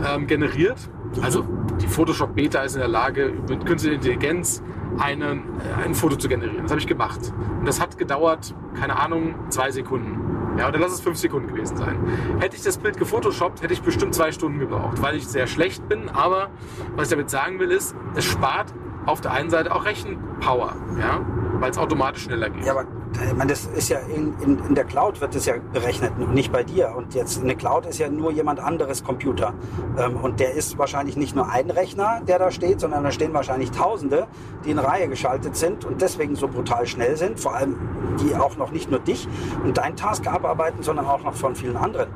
ähm, 0.05 0.27
generiert. 0.27 0.77
Also 1.21 1.43
die 1.81 1.87
Photoshop 1.87 2.35
Beta 2.35 2.61
ist 2.61 2.75
in 2.75 2.79
der 2.79 2.89
Lage 2.89 3.33
mit 3.47 3.65
künstlicher 3.65 3.95
Intelligenz 3.95 4.61
einen, 4.97 5.43
äh, 5.59 5.85
ein 5.85 5.95
Foto 5.95 6.15
zu 6.17 6.27
generieren. 6.27 6.63
Das 6.63 6.71
habe 6.71 6.81
ich 6.81 6.87
gemacht 6.87 7.33
und 7.59 7.67
das 7.67 7.79
hat 7.79 7.97
gedauert, 7.97 8.53
keine 8.79 8.99
Ahnung, 8.99 9.35
zwei 9.49 9.71
Sekunden. 9.71 10.57
Ja, 10.57 10.67
oder 10.67 10.79
lass 10.79 10.91
es 10.91 10.99
fünf 10.99 11.17
Sekunden 11.17 11.47
gewesen 11.47 11.77
sein. 11.77 11.97
Hätte 12.39 12.57
ich 12.57 12.63
das 12.63 12.77
Bild 12.77 12.97
gefotoshoppt, 12.97 13.61
hätte 13.61 13.73
ich 13.73 13.81
bestimmt 13.81 14.13
zwei 14.13 14.33
Stunden 14.33 14.59
gebraucht, 14.59 15.01
weil 15.01 15.15
ich 15.15 15.25
sehr 15.25 15.47
schlecht 15.47 15.87
bin. 15.87 16.09
Aber 16.09 16.49
was 16.95 17.07
ich 17.07 17.11
damit 17.11 17.29
sagen 17.29 17.59
will, 17.59 17.71
ist, 17.71 17.95
es 18.15 18.25
spart 18.25 18.73
auf 19.05 19.21
der 19.21 19.31
einen 19.31 19.49
Seite 19.49 19.73
auch 19.73 19.85
Rechenpower. 19.85 20.75
Ja? 20.99 21.21
Weil 21.59 21.71
es 21.71 21.77
automatisch 21.77 22.23
schneller 22.23 22.49
geht. 22.49 22.65
Ja, 22.65 22.73
aber 22.73 22.85
ich 23.13 23.35
meine, 23.35 23.49
das 23.49 23.65
ist 23.65 23.89
ja 23.89 23.99
in, 23.99 24.33
in, 24.41 24.59
in 24.67 24.75
der 24.75 24.85
Cloud 24.85 25.19
wird 25.19 25.33
das 25.33 25.45
ja 25.45 25.55
berechnet 25.73 26.13
und 26.17 26.33
nicht 26.33 26.51
bei 26.51 26.63
dir. 26.63 26.93
Und 26.95 27.15
jetzt 27.15 27.41
eine 27.41 27.55
Cloud 27.55 27.85
ist 27.85 27.97
ja 27.99 28.09
nur 28.09 28.31
jemand 28.31 28.59
anderes 28.59 29.03
Computer. 29.03 29.53
Ähm, 29.97 30.17
und 30.17 30.39
der 30.39 30.53
ist 30.53 30.77
wahrscheinlich 30.77 31.17
nicht 31.17 31.35
nur 31.35 31.49
ein 31.49 31.69
Rechner, 31.71 32.21
der 32.27 32.39
da 32.39 32.51
steht, 32.51 32.79
sondern 32.79 33.03
da 33.03 33.11
stehen 33.11 33.33
wahrscheinlich 33.33 33.71
Tausende, 33.71 34.27
die 34.63 34.71
in 34.71 34.79
Reihe 34.79 35.07
geschaltet 35.07 35.55
sind 35.55 35.85
und 35.85 36.01
deswegen 36.01 36.35
so 36.35 36.47
brutal 36.47 36.85
schnell 36.85 37.17
sind. 37.17 37.39
Vor 37.39 37.55
allem 37.55 37.77
die 38.21 38.35
auch 38.35 38.57
noch 38.57 38.71
nicht 38.71 38.91
nur 38.91 38.99
dich 38.99 39.27
und 39.63 39.77
dein 39.77 39.95
Task 39.95 40.27
abarbeiten, 40.27 40.83
sondern 40.83 41.05
auch 41.05 41.23
noch 41.23 41.35
von 41.35 41.55
vielen 41.55 41.77
anderen. 41.77 42.09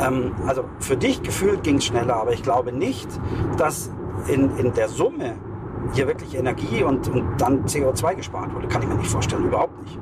Ähm, 0.00 0.32
also 0.46 0.64
für 0.80 0.96
dich 0.96 1.22
gefühlt 1.22 1.62
ging 1.62 1.76
es 1.76 1.84
schneller, 1.84 2.16
aber 2.16 2.32
ich 2.32 2.42
glaube 2.42 2.72
nicht, 2.72 3.08
dass 3.56 3.90
in, 4.28 4.56
in 4.56 4.72
der 4.72 4.88
Summe 4.88 5.36
hier 5.92 6.06
wirklich 6.06 6.36
Energie 6.36 6.82
und, 6.82 7.08
und 7.08 7.40
dann 7.40 7.64
CO2 7.64 8.16
gespart 8.16 8.54
wurde. 8.54 8.68
Kann 8.68 8.82
ich 8.82 8.88
mir 8.88 8.96
nicht 8.96 9.10
vorstellen, 9.10 9.44
überhaupt 9.46 9.80
nicht. 9.82 9.98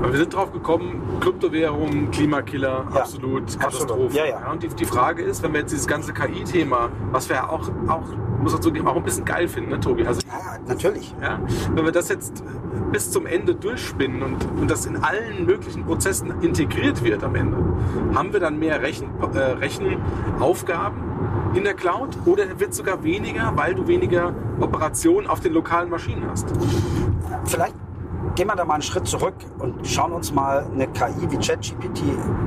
Aber 0.00 0.12
wir 0.12 0.18
sind 0.18 0.34
drauf 0.34 0.52
gekommen, 0.52 1.02
Kryptowährungen, 1.20 2.10
Klimakiller, 2.10 2.86
ja, 2.94 3.00
absolut 3.00 3.58
Katastrophe. 3.58 4.16
Ja, 4.16 4.26
ja. 4.26 4.50
und 4.50 4.62
die, 4.62 4.68
die, 4.68 4.84
Frage 4.84 5.22
ist, 5.22 5.42
wenn 5.42 5.52
wir 5.52 5.60
jetzt 5.60 5.72
dieses 5.72 5.86
ganze 5.86 6.12
KI-Thema, 6.12 6.90
was 7.10 7.28
wir 7.28 7.36
ja 7.36 7.48
auch, 7.48 7.68
auch 7.88 8.04
muss 8.40 8.52
dazu 8.52 8.72
auch 8.86 8.96
ein 8.96 9.02
bisschen 9.02 9.24
geil 9.24 9.48
finden, 9.48 9.70
ne, 9.70 9.80
Tobi? 9.80 10.06
Also, 10.06 10.22
ja, 10.26 10.58
natürlich. 10.66 11.14
Ja, 11.20 11.40
wenn 11.74 11.84
wir 11.84 11.92
das 11.92 12.08
jetzt 12.08 12.42
bis 12.92 13.10
zum 13.10 13.26
Ende 13.26 13.54
durchspinnen 13.54 14.22
und, 14.22 14.44
und 14.58 14.70
das 14.70 14.86
in 14.86 14.96
allen 14.96 15.44
möglichen 15.46 15.84
Prozessen 15.84 16.40
integriert 16.42 17.04
wird 17.04 17.22
am 17.22 17.34
Ende, 17.34 17.58
haben 18.14 18.32
wir 18.32 18.40
dann 18.40 18.58
mehr 18.58 18.80
Rechen, 18.82 19.10
äh, 19.34 19.38
Rechenaufgaben 19.38 21.02
in 21.54 21.64
der 21.64 21.74
Cloud 21.74 22.16
oder 22.26 22.58
wird 22.58 22.70
es 22.70 22.76
sogar 22.76 23.02
weniger, 23.02 23.52
weil 23.56 23.74
du 23.74 23.86
weniger 23.86 24.32
Operationen 24.60 25.26
auf 25.26 25.40
den 25.40 25.52
lokalen 25.52 25.90
Maschinen 25.90 26.28
hast? 26.30 26.46
Vielleicht 27.44 27.74
gehen 28.34 28.46
wir 28.46 28.54
da 28.54 28.64
mal 28.64 28.74
einen 28.74 28.82
Schritt 28.82 29.06
zurück 29.06 29.34
und 29.58 29.86
schauen 29.86 30.12
uns 30.12 30.32
mal 30.32 30.64
eine 30.72 30.86
KI 30.88 31.30
wie 31.30 31.36
ChatGPT 31.38 32.02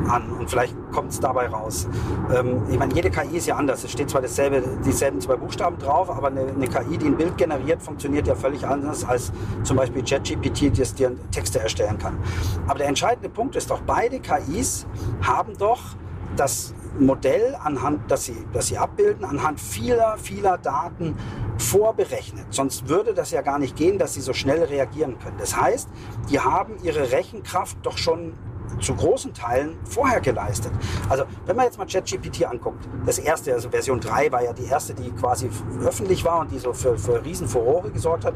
an 0.08 0.32
und 0.32 0.50
vielleicht 0.50 0.76
kommt 0.92 1.12
es 1.12 1.20
dabei 1.20 1.48
raus. 1.48 1.88
Ähm, 2.34 2.64
ich 2.70 2.80
meine, 2.80 2.94
jede 2.94 3.10
KI 3.10 3.38
ist 3.38 3.48
ja 3.48 3.56
anders. 3.56 3.84
Es 3.84 3.92
steht 3.92 4.10
zwar 4.10 4.22
dasselbe, 4.22 4.64
dieselben 4.86 5.20
zwei 5.20 5.36
Buchstaben 5.36 5.78
drauf, 5.78 6.10
aber 6.10 6.28
eine, 6.28 6.42
eine 6.42 6.68
KI, 6.68 6.98
die 6.98 7.08
ein 7.08 7.18
Bild 7.18 7.38
generiert, 7.38 7.82
funktioniert 7.82 8.28
ja 8.28 8.36
völlig 8.36 8.66
anders 8.66 9.04
als 9.04 9.32
zum 9.64 9.78
Beispiel 9.78 10.04
ChatGPT, 10.04 10.80
das 10.80 10.94
dir 10.94 11.12
Texte 11.32 11.60
erstellen 11.60 11.98
kann. 11.98 12.18
Aber 12.68 12.80
der 12.80 12.88
entscheidende 12.88 13.30
Punkt 13.30 13.56
ist 13.56 13.70
doch, 13.70 13.82
beide 13.82 14.20
KIs 14.20 14.86
haben 15.22 15.58
doch 15.58 15.82
das 16.36 16.74
Modell, 17.00 17.56
anhand, 17.64 18.10
das 18.12 18.26
sie, 18.26 18.46
das 18.54 18.68
sie 18.68 18.78
abbilden, 18.78 19.26
anhand 19.26 19.60
vieler, 19.60 20.18
vieler 20.18 20.58
Daten 20.58 21.16
vorberechnet. 21.58 22.46
Sonst 22.52 22.88
würde 22.88 23.14
das 23.14 23.32
ja 23.32 23.42
gar 23.42 23.60
nicht 23.60 23.76
gehen, 23.76 23.98
dass 23.98 24.14
sie 24.14 24.22
so 24.22 24.34
schnell 24.34 24.64
reagieren 24.64 25.18
können. 25.20 25.38
Das 25.38 25.60
heißt, 25.60 25.90
die 26.30 26.40
haben 26.40 26.76
ihre 26.84 27.12
Rechenkraft 27.12 27.78
doch 27.84 27.98
schon 27.98 28.34
zu 28.80 28.96
großen 28.96 29.34
Teilen 29.34 29.78
vorher 29.86 30.22
geleistet. 30.22 30.72
Also 31.10 31.24
wenn 31.46 31.56
man 31.56 31.66
jetzt 31.66 31.78
mal 31.78 31.86
ChatGPT 31.86 32.46
anguckt, 32.46 32.88
das 33.06 33.20
erste, 33.20 33.54
also 33.54 33.70
Version 33.70 34.00
3 34.00 34.32
war 34.32 34.44
ja 34.44 34.54
die 34.54 34.66
erste, 34.66 34.94
die 34.94 35.12
quasi 35.12 35.50
öffentlich 35.86 36.24
war 36.26 36.40
und 36.40 36.52
die 36.52 36.60
so 36.60 36.74
für, 36.74 36.98
für 36.98 37.24
Riesenfurore 37.24 37.92
gesorgt 37.92 38.26
hat. 38.26 38.34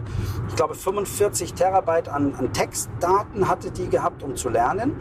Ich 0.48 0.56
glaube 0.56 0.76
45 0.76 1.54
Terabyte 1.54 2.10
an, 2.10 2.34
an 2.36 2.54
Textdaten 2.54 3.48
hatte 3.48 3.72
die 3.72 3.90
gehabt, 3.90 4.24
um 4.24 4.36
zu 4.36 4.50
lernen. 4.50 4.96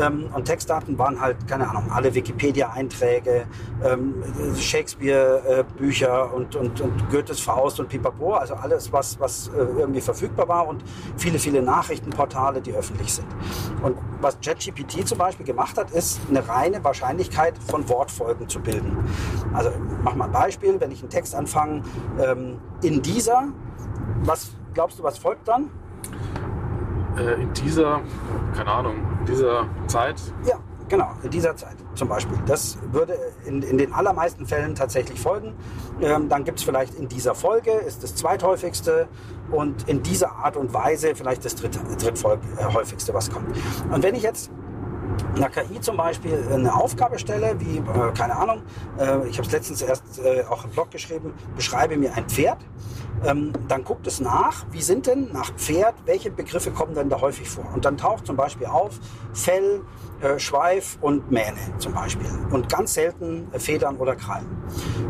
Ähm, 0.00 0.28
und 0.34 0.44
Textdaten 0.44 0.98
waren 0.98 1.20
halt, 1.20 1.46
keine 1.48 1.68
Ahnung, 1.68 1.90
alle 1.90 2.14
Wikipedia-Einträge, 2.14 3.46
ähm, 3.84 4.14
Shakespeare-Bücher 4.56 6.32
und, 6.32 6.56
und, 6.56 6.80
und 6.80 7.10
Goethes 7.10 7.40
Faust 7.40 7.80
und 7.80 7.88
Pipapo, 7.88 8.34
also 8.34 8.54
alles, 8.54 8.92
was, 8.92 9.18
was 9.18 9.48
äh, 9.48 9.58
irgendwie 9.78 10.00
verfügbar 10.00 10.48
war 10.48 10.68
und 10.68 10.82
viele, 11.16 11.38
viele 11.38 11.62
Nachrichtenportale, 11.62 12.60
die 12.60 12.72
öffentlich 12.72 13.12
sind. 13.12 13.26
Und 13.82 13.96
was 14.20 14.38
ChatGPT 14.40 14.63
zum 15.04 15.18
Beispiel 15.18 15.46
gemacht 15.46 15.76
hat, 15.78 15.90
ist 15.90 16.20
eine 16.28 16.46
reine 16.48 16.82
Wahrscheinlichkeit 16.84 17.54
von 17.58 17.88
Wortfolgen 17.88 18.48
zu 18.48 18.60
bilden. 18.60 18.96
Also 19.52 19.70
mach 20.02 20.14
mal 20.14 20.26
ein 20.26 20.32
Beispiel, 20.32 20.80
wenn 20.80 20.90
ich 20.90 21.00
einen 21.00 21.10
Text 21.10 21.34
anfange, 21.34 21.82
ähm, 22.20 22.58
in 22.82 23.02
dieser, 23.02 23.48
was 24.22 24.52
glaubst 24.72 24.98
du, 24.98 25.02
was 25.02 25.18
folgt 25.18 25.48
dann? 25.48 25.70
Äh, 27.16 27.42
in 27.42 27.52
dieser, 27.52 28.00
keine 28.56 28.70
Ahnung, 28.70 28.96
dieser 29.26 29.66
Zeit? 29.86 30.20
Ja, 30.46 30.58
genau, 30.94 31.10
in 31.22 31.30
dieser 31.30 31.56
Zeit 31.56 31.76
zum 31.94 32.08
Beispiel. 32.08 32.38
Das 32.46 32.78
würde 32.92 33.18
in, 33.44 33.62
in 33.62 33.78
den 33.78 33.92
allermeisten 33.92 34.46
Fällen 34.46 34.74
tatsächlich 34.74 35.20
folgen. 35.20 35.54
Ähm, 36.00 36.28
dann 36.28 36.44
gibt 36.44 36.58
es 36.58 36.64
vielleicht 36.64 36.94
in 36.94 37.08
dieser 37.08 37.34
Folge, 37.34 37.72
ist 37.72 38.02
das 38.02 38.14
zweithäufigste 38.14 39.08
und 39.50 39.88
in 39.88 40.02
dieser 40.02 40.32
Art 40.32 40.56
und 40.56 40.72
Weise 40.72 41.14
vielleicht 41.14 41.44
das 41.44 41.56
dritt, 41.56 41.78
dritthäufigste, 42.00 43.12
was 43.12 43.30
kommt. 43.30 43.56
Und 43.90 44.02
wenn 44.02 44.14
ich 44.14 44.22
jetzt 44.22 44.50
einer 45.36 45.48
KI 45.48 45.80
zum 45.80 45.96
Beispiel 45.96 46.38
eine 46.52 46.74
Aufgabe 46.74 47.18
stelle, 47.18 47.56
wie, 47.58 47.78
äh, 47.78 48.12
keine 48.16 48.36
Ahnung, 48.36 48.62
äh, 48.98 49.26
ich 49.28 49.36
habe 49.38 49.46
es 49.46 49.52
letztens 49.52 49.82
erst 49.82 50.20
äh, 50.20 50.44
auch 50.48 50.64
im 50.64 50.70
Blog 50.70 50.90
geschrieben, 50.90 51.34
beschreibe 51.56 51.96
mir 51.96 52.14
ein 52.14 52.28
Pferd, 52.28 52.58
ähm, 53.24 53.52
dann 53.68 53.84
guckt 53.84 54.06
es 54.06 54.20
nach, 54.20 54.64
wie 54.70 54.82
sind 54.82 55.06
denn 55.06 55.30
nach 55.32 55.52
Pferd, 55.54 55.94
welche 56.04 56.30
Begriffe 56.30 56.70
kommen 56.70 56.94
denn 56.94 57.08
da 57.08 57.20
häufig 57.20 57.48
vor? 57.48 57.64
Und 57.74 57.84
dann 57.84 57.96
taucht 57.96 58.26
zum 58.26 58.36
Beispiel 58.36 58.66
auf 58.66 58.98
Fell, 59.32 59.82
äh, 60.24 60.38
Schweif 60.38 60.98
und 61.00 61.30
Mähne 61.30 61.58
zum 61.78 61.92
Beispiel. 61.92 62.26
Und 62.50 62.68
ganz 62.68 62.94
selten 62.94 63.48
Federn 63.58 63.96
oder 63.96 64.16
Krallen. 64.16 64.46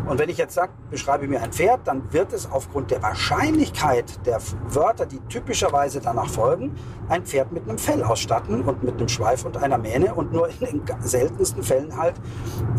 Und 0.07 0.18
wenn 0.18 0.29
ich 0.29 0.38
jetzt 0.38 0.55
sage, 0.55 0.72
beschreibe 0.90 1.27
mir 1.27 1.40
ein 1.42 1.53
Pferd, 1.53 1.81
dann 1.85 2.12
wird 2.12 2.33
es 2.33 2.50
aufgrund 2.50 2.90
der 2.90 3.03
Wahrscheinlichkeit 3.03 4.27
der 4.27 4.38
Wörter, 4.68 5.07
die 5.07 5.20
typischerweise 5.29 6.00
danach 6.00 6.29
folgen, 6.29 6.74
ein 7.09 7.24
Pferd 7.24 7.53
mit 7.53 7.68
einem 7.68 7.79
Fell 7.79 8.03
ausstatten 8.03 8.62
und 8.62 8.83
mit 8.83 8.94
einem 8.96 9.09
Schweif 9.09 9.44
und 9.44 9.57
einer 9.57 9.79
Mähne 9.79 10.14
und 10.14 10.33
nur 10.33 10.48
in 10.48 10.85
den 10.85 11.00
seltensten 11.00 11.62
Fällen 11.62 11.96
halt 11.96 12.14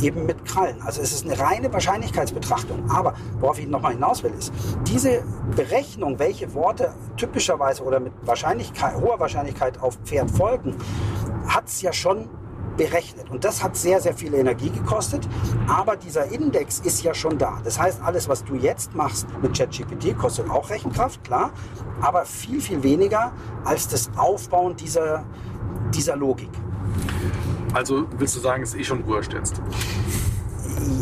eben 0.01 0.25
mit 0.25 0.45
Krallen. 0.45 0.81
Also 0.81 1.01
es 1.01 1.11
ist 1.13 1.25
eine 1.25 1.39
reine 1.39 1.71
Wahrscheinlichkeitsbetrachtung. 1.71 2.89
Aber 2.89 3.13
worauf 3.39 3.59
ich 3.59 3.67
nochmal 3.67 3.93
hinaus 3.93 4.23
will, 4.23 4.33
ist, 4.37 4.51
diese 4.87 5.23
Berechnung, 5.55 6.19
welche 6.19 6.53
Worte 6.53 6.93
typischerweise 7.17 7.83
oder 7.83 7.99
mit 7.99 8.13
Wahrscheinlichkeit, 8.23 8.95
hoher 8.95 9.19
Wahrscheinlichkeit 9.19 9.81
auf 9.81 9.97
Pferd 10.03 10.29
folgen, 10.31 10.75
hat 11.47 11.67
es 11.67 11.81
ja 11.81 11.93
schon 11.93 12.29
berechnet. 12.77 13.29
Und 13.29 13.43
das 13.43 13.63
hat 13.63 13.75
sehr, 13.75 14.01
sehr 14.01 14.13
viel 14.13 14.33
Energie 14.33 14.69
gekostet. 14.69 15.27
Aber 15.67 15.95
dieser 15.95 16.25
Index 16.25 16.79
ist 16.79 17.03
ja 17.03 17.13
schon 17.13 17.37
da. 17.37 17.59
Das 17.63 17.79
heißt, 17.79 18.01
alles, 18.01 18.27
was 18.27 18.43
du 18.43 18.55
jetzt 18.55 18.95
machst 18.95 19.27
mit 19.41 19.57
ChatGPT, 19.57 20.17
kostet 20.17 20.49
auch 20.49 20.69
Rechenkraft, 20.69 21.23
klar, 21.23 21.51
aber 22.01 22.25
viel, 22.25 22.61
viel 22.61 22.83
weniger 22.83 23.31
als 23.63 23.87
das 23.87 24.09
Aufbauen 24.17 24.75
dieser, 24.75 25.23
dieser 25.93 26.15
Logik. 26.15 26.49
Also 27.73 28.05
willst 28.17 28.35
du 28.35 28.39
sagen, 28.39 28.63
es 28.63 28.73
ist 28.73 28.79
eh 28.79 28.83
schon 28.83 29.05
wurscht 29.05 29.33
jetzt? 29.33 29.61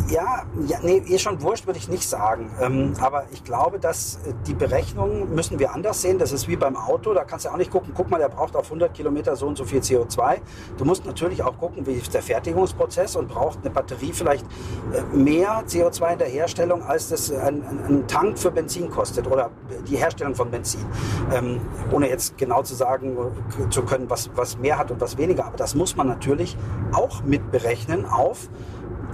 Ja, 0.10 0.44
ja 0.68 0.78
nee, 0.84 1.02
eh 1.08 1.18
schon 1.18 1.42
wurscht 1.42 1.66
würde 1.66 1.80
ich 1.80 1.90
nicht 1.90 2.08
sagen. 2.08 2.52
Ähm, 2.62 2.94
aber 3.02 3.26
ich 3.32 3.44
glaube, 3.44 3.80
dass 3.80 4.16
äh, 4.16 4.34
die 4.46 4.54
Berechnungen 4.54 5.34
müssen 5.34 5.60
wir 5.60 5.74
anders 5.74 6.02
sehen. 6.02 6.20
Das 6.20 6.32
ist 6.32 6.48
wie 6.48 6.56
beim 6.56 6.76
Auto. 6.76 7.14
Da 7.14 7.24
kannst 7.24 7.46
du 7.46 7.50
auch 7.50 7.58
nicht 7.58 7.72
gucken, 7.72 7.94
guck 7.96 8.10
mal, 8.10 8.20
der 8.20 8.30
braucht 8.30 8.56
auf 8.56 8.66
100 8.66 8.94
Kilometer 8.94 9.36
so 9.36 9.48
und 9.48 9.58
so 9.58 9.66
viel 9.66 9.80
CO2. 9.80 10.38
Du 10.78 10.86
musst 10.86 11.06
natürlich 11.06 11.42
auch 11.44 11.58
gucken, 11.58 11.86
wie 11.88 11.94
ist 11.94 12.14
der 12.14 12.22
Fertigungsprozess 12.22 13.16
und 13.16 13.30
braucht 13.30 13.60
eine 13.62 13.72
Batterie 13.72 14.12
vielleicht 14.14 14.46
äh, 14.94 15.16
mehr 15.16 15.64
CO2 15.68 16.14
in 16.14 16.20
der 16.20 16.28
Herstellung, 16.28 16.84
als 16.84 17.10
das 17.10 17.32
ein, 17.32 17.64
ein 17.88 18.08
Tank 18.08 18.38
für 18.38 18.52
Benzin 18.52 18.90
kostet 18.92 19.28
oder 19.28 19.50
die 19.88 19.98
Herstellung 19.98 20.36
von 20.36 20.52
Benzin. 20.52 20.86
Ähm, 21.34 21.60
ohne 21.92 22.10
jetzt 22.10 22.38
genau 22.38 22.62
zu 22.62 22.76
sagen 22.76 23.18
äh, 23.18 23.70
zu 23.70 23.84
können, 23.84 24.10
was, 24.10 24.30
was 24.36 24.58
mehr 24.58 24.78
hat 24.78 24.92
und 24.92 25.02
was 25.02 25.18
weniger. 25.18 25.46
Aber 25.46 25.58
das 25.58 25.74
muss 25.74 25.96
man 25.96 26.08
natürlich 26.08 26.58
auch 26.92 27.24
mitberechnen 27.24 28.06
auf 28.06 28.50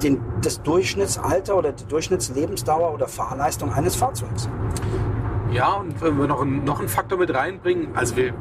den, 0.03 0.21
das 0.41 0.61
Durchschnittsalter 0.63 1.55
oder 1.57 1.71
die 1.71 1.85
Durchschnittslebensdauer 1.85 2.93
oder 2.93 3.07
Fahrleistung 3.07 3.71
eines 3.73 3.95
Fahrzeugs. 3.95 4.49
Ja, 5.51 5.73
und 5.73 5.99
wenn 6.01 6.19
wir 6.19 6.27
noch, 6.27 6.41
einen, 6.41 6.63
noch 6.63 6.79
einen 6.79 6.89
Faktor 6.89 7.17
mit 7.17 7.33
reinbringen, 7.33 7.95
also 7.95 8.15
wir 8.15 8.33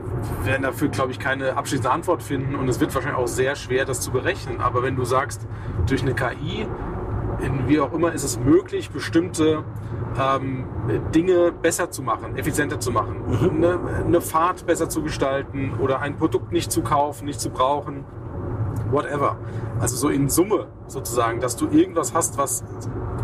werden 0.44 0.62
dafür, 0.62 0.88
glaube 0.88 1.12
ich, 1.12 1.18
keine 1.18 1.56
abschließende 1.56 1.90
Antwort 1.90 2.22
finden 2.22 2.54
und 2.54 2.68
es 2.68 2.80
wird 2.80 2.94
wahrscheinlich 2.94 3.18
auch 3.18 3.28
sehr 3.28 3.56
schwer, 3.56 3.86
das 3.86 4.00
zu 4.00 4.10
berechnen. 4.10 4.60
Aber 4.60 4.82
wenn 4.82 4.94
du 4.94 5.04
sagst, 5.04 5.46
durch 5.86 6.02
eine 6.02 6.14
KI, 6.14 6.66
in 7.40 7.66
wie 7.66 7.80
auch 7.80 7.92
immer, 7.94 8.12
ist 8.12 8.24
es 8.24 8.38
möglich, 8.38 8.90
bestimmte 8.90 9.64
ähm, 10.20 10.64
Dinge 11.14 11.52
besser 11.52 11.90
zu 11.90 12.02
machen, 12.02 12.36
effizienter 12.36 12.78
zu 12.78 12.90
machen, 12.90 13.22
mhm. 13.26 13.64
eine, 13.64 13.80
eine 14.06 14.20
Fahrt 14.20 14.66
besser 14.66 14.88
zu 14.88 15.02
gestalten 15.02 15.74
oder 15.80 16.00
ein 16.00 16.16
Produkt 16.16 16.52
nicht 16.52 16.70
zu 16.70 16.82
kaufen, 16.82 17.24
nicht 17.24 17.40
zu 17.40 17.50
brauchen, 17.50 18.04
whatever. 18.90 19.36
Also 19.80 19.96
so 19.96 20.08
in 20.08 20.28
Summe 20.28 20.68
sozusagen, 20.86 21.40
dass 21.40 21.56
du 21.56 21.68
irgendwas 21.68 22.14
hast, 22.14 22.38
was 22.38 22.64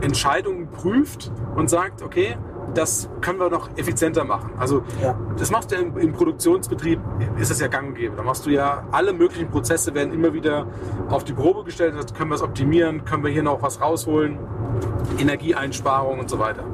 Entscheidungen 0.01 0.69
prüft 0.69 1.33
und 1.57 1.71
sagt, 1.71 2.03
okay, 2.03 2.37
das 2.75 3.09
können 3.21 3.39
wir 3.39 3.51
noch 3.51 3.69
effizienter 3.77 4.25
machen. 4.25 4.51
Also 4.59 4.83
ja. 5.01 5.17
das 5.39 5.51
machst 5.51 5.71
du 5.71 5.77
ja 5.77 5.83
im, 5.83 5.97
im, 5.97 6.13
Produktionsbetrieb, 6.13 7.01
ist 7.39 7.51
es 7.51 7.61
ja 7.61 7.69
gang 7.69 7.89
und 7.89 7.95
gäbe. 7.95 8.17
Da 8.17 8.23
machst 8.23 8.47
du 8.47 8.51
ja, 8.51 8.85
alle 8.91 9.13
möglichen 9.13 9.49
Prozesse 9.49 9.95
werden 9.95 10.13
immer 10.13 10.33
wieder 10.33 10.67
auf 11.09 11.25
die 11.25 11.33
Probe 11.33 11.65
gestellt. 11.65 11.95
Also 11.95 12.15
können 12.15 12.31
wir 12.31 12.35
es 12.35 12.43
optimieren, 12.43 13.05
können 13.05 13.23
wir 13.23 13.31
hier 13.31 13.43
noch 13.43 13.63
was 13.63 13.81
rausholen, 13.81 14.39
Energieeinsparung 15.19 16.19
und 16.19 16.29
so 16.29 16.39
weiter 16.39 16.65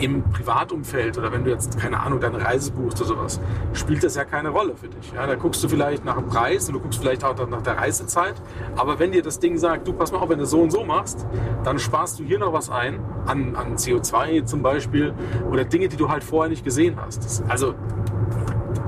im 0.00 0.22
Privatumfeld 0.30 1.18
oder 1.18 1.32
wenn 1.32 1.44
du 1.44 1.50
jetzt, 1.50 1.78
keine 1.78 2.00
Ahnung, 2.00 2.20
deine 2.20 2.44
Reise 2.44 2.72
buchst 2.72 3.00
oder 3.00 3.08
sowas, 3.08 3.40
spielt 3.72 4.02
das 4.02 4.14
ja 4.14 4.24
keine 4.24 4.48
Rolle 4.48 4.74
für 4.76 4.88
dich. 4.88 5.12
Ja, 5.12 5.26
da 5.26 5.34
guckst 5.34 5.62
du 5.62 5.68
vielleicht 5.68 6.04
nach 6.04 6.16
dem 6.16 6.26
Preis 6.26 6.68
und 6.68 6.74
du 6.74 6.80
guckst 6.80 7.00
vielleicht 7.00 7.24
auch 7.24 7.36
nach 7.48 7.62
der 7.62 7.78
Reisezeit. 7.78 8.34
Aber 8.76 8.98
wenn 8.98 9.12
dir 9.12 9.22
das 9.22 9.38
Ding 9.38 9.58
sagt, 9.58 9.86
du 9.86 9.92
pass 9.92 10.12
mal 10.12 10.18
auf, 10.18 10.28
wenn 10.28 10.38
du 10.38 10.46
so 10.46 10.60
und 10.60 10.70
so 10.70 10.84
machst, 10.84 11.26
dann 11.64 11.78
sparst 11.78 12.18
du 12.18 12.24
hier 12.24 12.38
noch 12.38 12.52
was 12.52 12.70
ein, 12.70 13.00
an, 13.26 13.54
an 13.56 13.76
CO2 13.76 14.44
zum 14.44 14.62
Beispiel 14.62 15.14
oder 15.50 15.64
Dinge, 15.64 15.88
die 15.88 15.96
du 15.96 16.08
halt 16.08 16.24
vorher 16.24 16.50
nicht 16.50 16.64
gesehen 16.64 16.96
hast. 17.00 17.24
Das, 17.24 17.42
also 17.48 17.74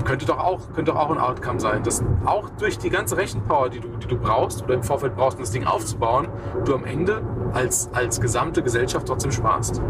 könnte 0.05 0.25
doch 0.25 0.39
auch, 0.39 0.73
könnte 0.73 0.91
doch 0.91 0.99
auch 0.99 1.11
ein 1.11 1.17
Outcome 1.17 1.59
sein, 1.59 1.83
dass 1.83 2.03
auch 2.25 2.49
durch 2.59 2.77
die 2.77 2.89
ganze 2.89 3.17
Rechenpower, 3.17 3.69
die 3.69 3.79
du, 3.79 3.89
die 3.97 4.07
du 4.07 4.17
brauchst 4.17 4.63
oder 4.63 4.73
im 4.73 4.83
Vorfeld 4.83 5.15
brauchst, 5.15 5.37
um 5.37 5.43
das 5.43 5.51
Ding 5.51 5.65
aufzubauen, 5.65 6.27
du 6.65 6.75
am 6.75 6.85
Ende 6.85 7.21
als, 7.53 7.89
als 7.93 8.19
gesamte 8.19 8.63
Gesellschaft 8.63 9.07
trotzdem 9.07 9.31
sparst. 9.31 9.81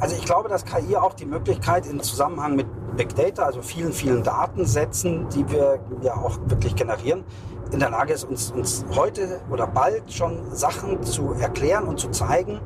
Also 0.00 0.16
ich 0.16 0.24
glaube, 0.24 0.48
dass 0.48 0.64
KI 0.64 0.96
auch 0.96 1.12
die 1.12 1.26
Möglichkeit 1.26 1.86
im 1.86 2.00
Zusammenhang 2.00 2.56
mit 2.56 2.66
Big 2.96 3.14
Data, 3.14 3.44
also 3.44 3.60
vielen, 3.60 3.92
vielen 3.92 4.22
Datensätzen, 4.22 5.28
die 5.28 5.48
wir 5.50 5.78
ja 6.00 6.14
auch 6.14 6.38
wirklich 6.46 6.74
generieren, 6.74 7.22
in 7.70 7.80
der 7.80 7.90
Lage 7.90 8.14
ist, 8.14 8.24
uns, 8.24 8.50
uns 8.50 8.84
heute 8.96 9.40
oder 9.50 9.66
bald 9.66 10.10
schon 10.10 10.54
Sachen 10.54 11.02
zu 11.02 11.34
erklären 11.34 11.84
und 11.84 12.00
zu 12.00 12.08
zeigen, 12.10 12.60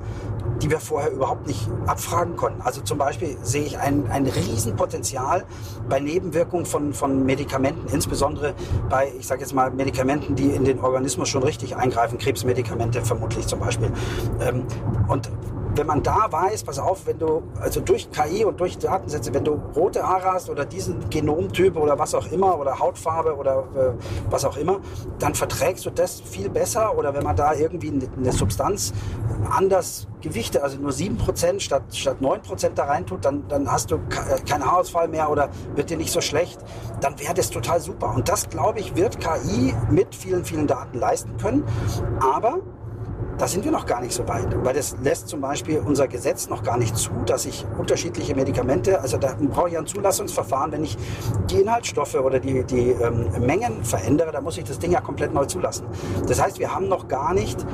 die 0.63 0.71
wir 0.71 0.79
vorher 0.79 1.11
überhaupt 1.11 1.47
nicht 1.47 1.69
abfragen 1.87 2.37
konnten. 2.37 2.63
Also 2.63 2.81
zum 2.81 2.99
Beispiel 2.99 3.37
sehe 3.43 3.65
ich 3.65 3.79
ein, 3.79 4.07
ein 4.11 4.27
Riesenpotenzial 4.27 5.45
bei 5.89 6.01
Nebenwirkungen 6.01 6.65
von, 6.65 6.95
von 6.95 7.25
Medikamenten, 7.25 7.93
insbesondere 7.93 8.55
bei, 8.89 9.13
ich 9.19 9.27
sage 9.27 9.41
jetzt 9.41 9.53
mal, 9.53 9.71
Medikamenten, 9.73 10.37
die 10.37 10.51
in 10.51 10.65
den 10.65 10.81
Organismus 10.81 11.29
schon 11.29 11.43
richtig 11.43 11.77
eingreifen, 11.77 12.17
Krebsmedikamente 12.19 13.03
vermutlich 13.03 13.47
zum 13.47 13.59
Beispiel. 13.59 13.93
Ähm, 14.41 14.65
und 15.09 15.31
wenn 15.77 15.87
man 15.87 16.03
da 16.03 16.27
weiß, 16.31 16.65
pass 16.65 16.79
auf, 16.79 17.07
wenn 17.07 17.19
du, 17.19 17.43
also 17.61 17.81
durch 17.81 18.11
KI 18.11 18.45
und 18.45 18.61
durch 18.61 18.79
Datensätze, 18.79 19.33
wenn 19.35 19.45
du 19.45 19.61
rote 19.75 20.03
Haare 20.03 20.33
hast 20.33 20.51
oder 20.51 20.65
diesen 20.65 21.11
Genomtyp 21.11 21.77
oder 21.77 21.99
was 21.99 22.15
auch 22.15 22.31
immer 22.31 22.59
oder 22.59 22.79
Hautfarbe 22.79 23.35
oder 23.37 23.65
äh, 23.77 24.31
was 24.31 24.45
auch 24.45 24.57
immer, 24.57 24.81
dann 25.19 25.35
verträgst 25.35 25.85
du 25.87 25.91
das 25.91 26.21
viel 26.21 26.49
besser 26.49 26.97
oder 26.97 27.15
wenn 27.15 27.25
man 27.25 27.37
da 27.37 27.55
irgendwie 27.55 27.93
eine 28.17 28.33
Substanz 28.33 28.93
anders 29.51 30.07
gewichte, 30.21 30.63
also 30.63 30.79
nur 30.79 30.91
7% 30.91 31.61
statt, 31.61 31.83
statt 31.93 32.17
9% 32.21 32.71
da 32.75 32.85
rein 32.85 33.07
tut, 33.07 33.25
dann, 33.25 33.47
dann 33.49 33.71
hast 33.71 33.91
du 33.91 33.97
äh, 33.97 34.41
keinen 34.49 34.65
Haarausfall 34.65 35.09
mehr 35.09 35.31
oder 35.31 35.51
wird 35.75 35.91
dir 35.91 35.97
nicht 35.97 36.13
so 36.13 36.21
schlecht, 36.21 36.59
dann 37.01 37.19
wäre 37.21 37.35
das 37.35 37.51
total 37.51 37.81
super. 37.81 38.15
Und 38.15 38.29
das, 38.29 38.49
glaube 38.49 38.81
ich, 38.81 38.97
wird 38.97 39.21
KI 39.21 39.75
mit 39.91 40.15
vielen, 40.15 40.45
vielen 40.45 40.67
Daten 40.67 40.99
leisten 40.99 41.37
können. 41.37 41.65
Aber 42.21 42.61
da 43.39 43.49
sind 43.49 43.65
wir 43.65 43.73
noch 43.73 43.87
gar 43.87 44.01
nicht 44.01 44.13
so 44.13 44.27
weit, 44.29 44.47
weil 44.65 44.75
das 44.75 44.97
lässt 45.03 45.29
zum 45.29 45.41
Beispiel 45.41 45.83
unser 45.85 46.09
Gesetz 46.09 46.49
noch 46.49 46.63
gar 46.63 46.77
nicht 46.77 46.97
zu, 46.97 47.11
dass 47.27 47.47
ich 47.47 47.65
unterschiedliche 47.79 48.35
Medikamente, 48.35 49.01
also 49.01 49.17
da 49.17 49.35
brauche 49.39 49.71
ich 49.71 49.79
ein 49.79 49.87
Zulassungsverfahren, 49.87 50.73
wenn 50.73 50.85
ich 50.85 50.97
die 51.51 51.61
Inhaltsstoffe 51.61 52.15
oder 52.15 52.39
die, 52.39 52.65
die 52.65 52.91
ähm, 52.91 53.27
Mengen 53.45 53.85
verändere, 53.85 54.33
da 54.33 54.41
muss 54.41 54.59
ich 54.59 54.65
das 54.65 54.79
Ding 54.79 54.93
ja 54.93 55.01
komplett 55.01 55.35
neu 55.35 55.47
zulassen. 55.47 55.87
Das 56.27 56.43
heißt, 56.43 56.59
wir 56.59 56.75
haben 56.75 56.89
noch 56.89 57.09
gar 57.09 57.35
nicht, 57.35 57.65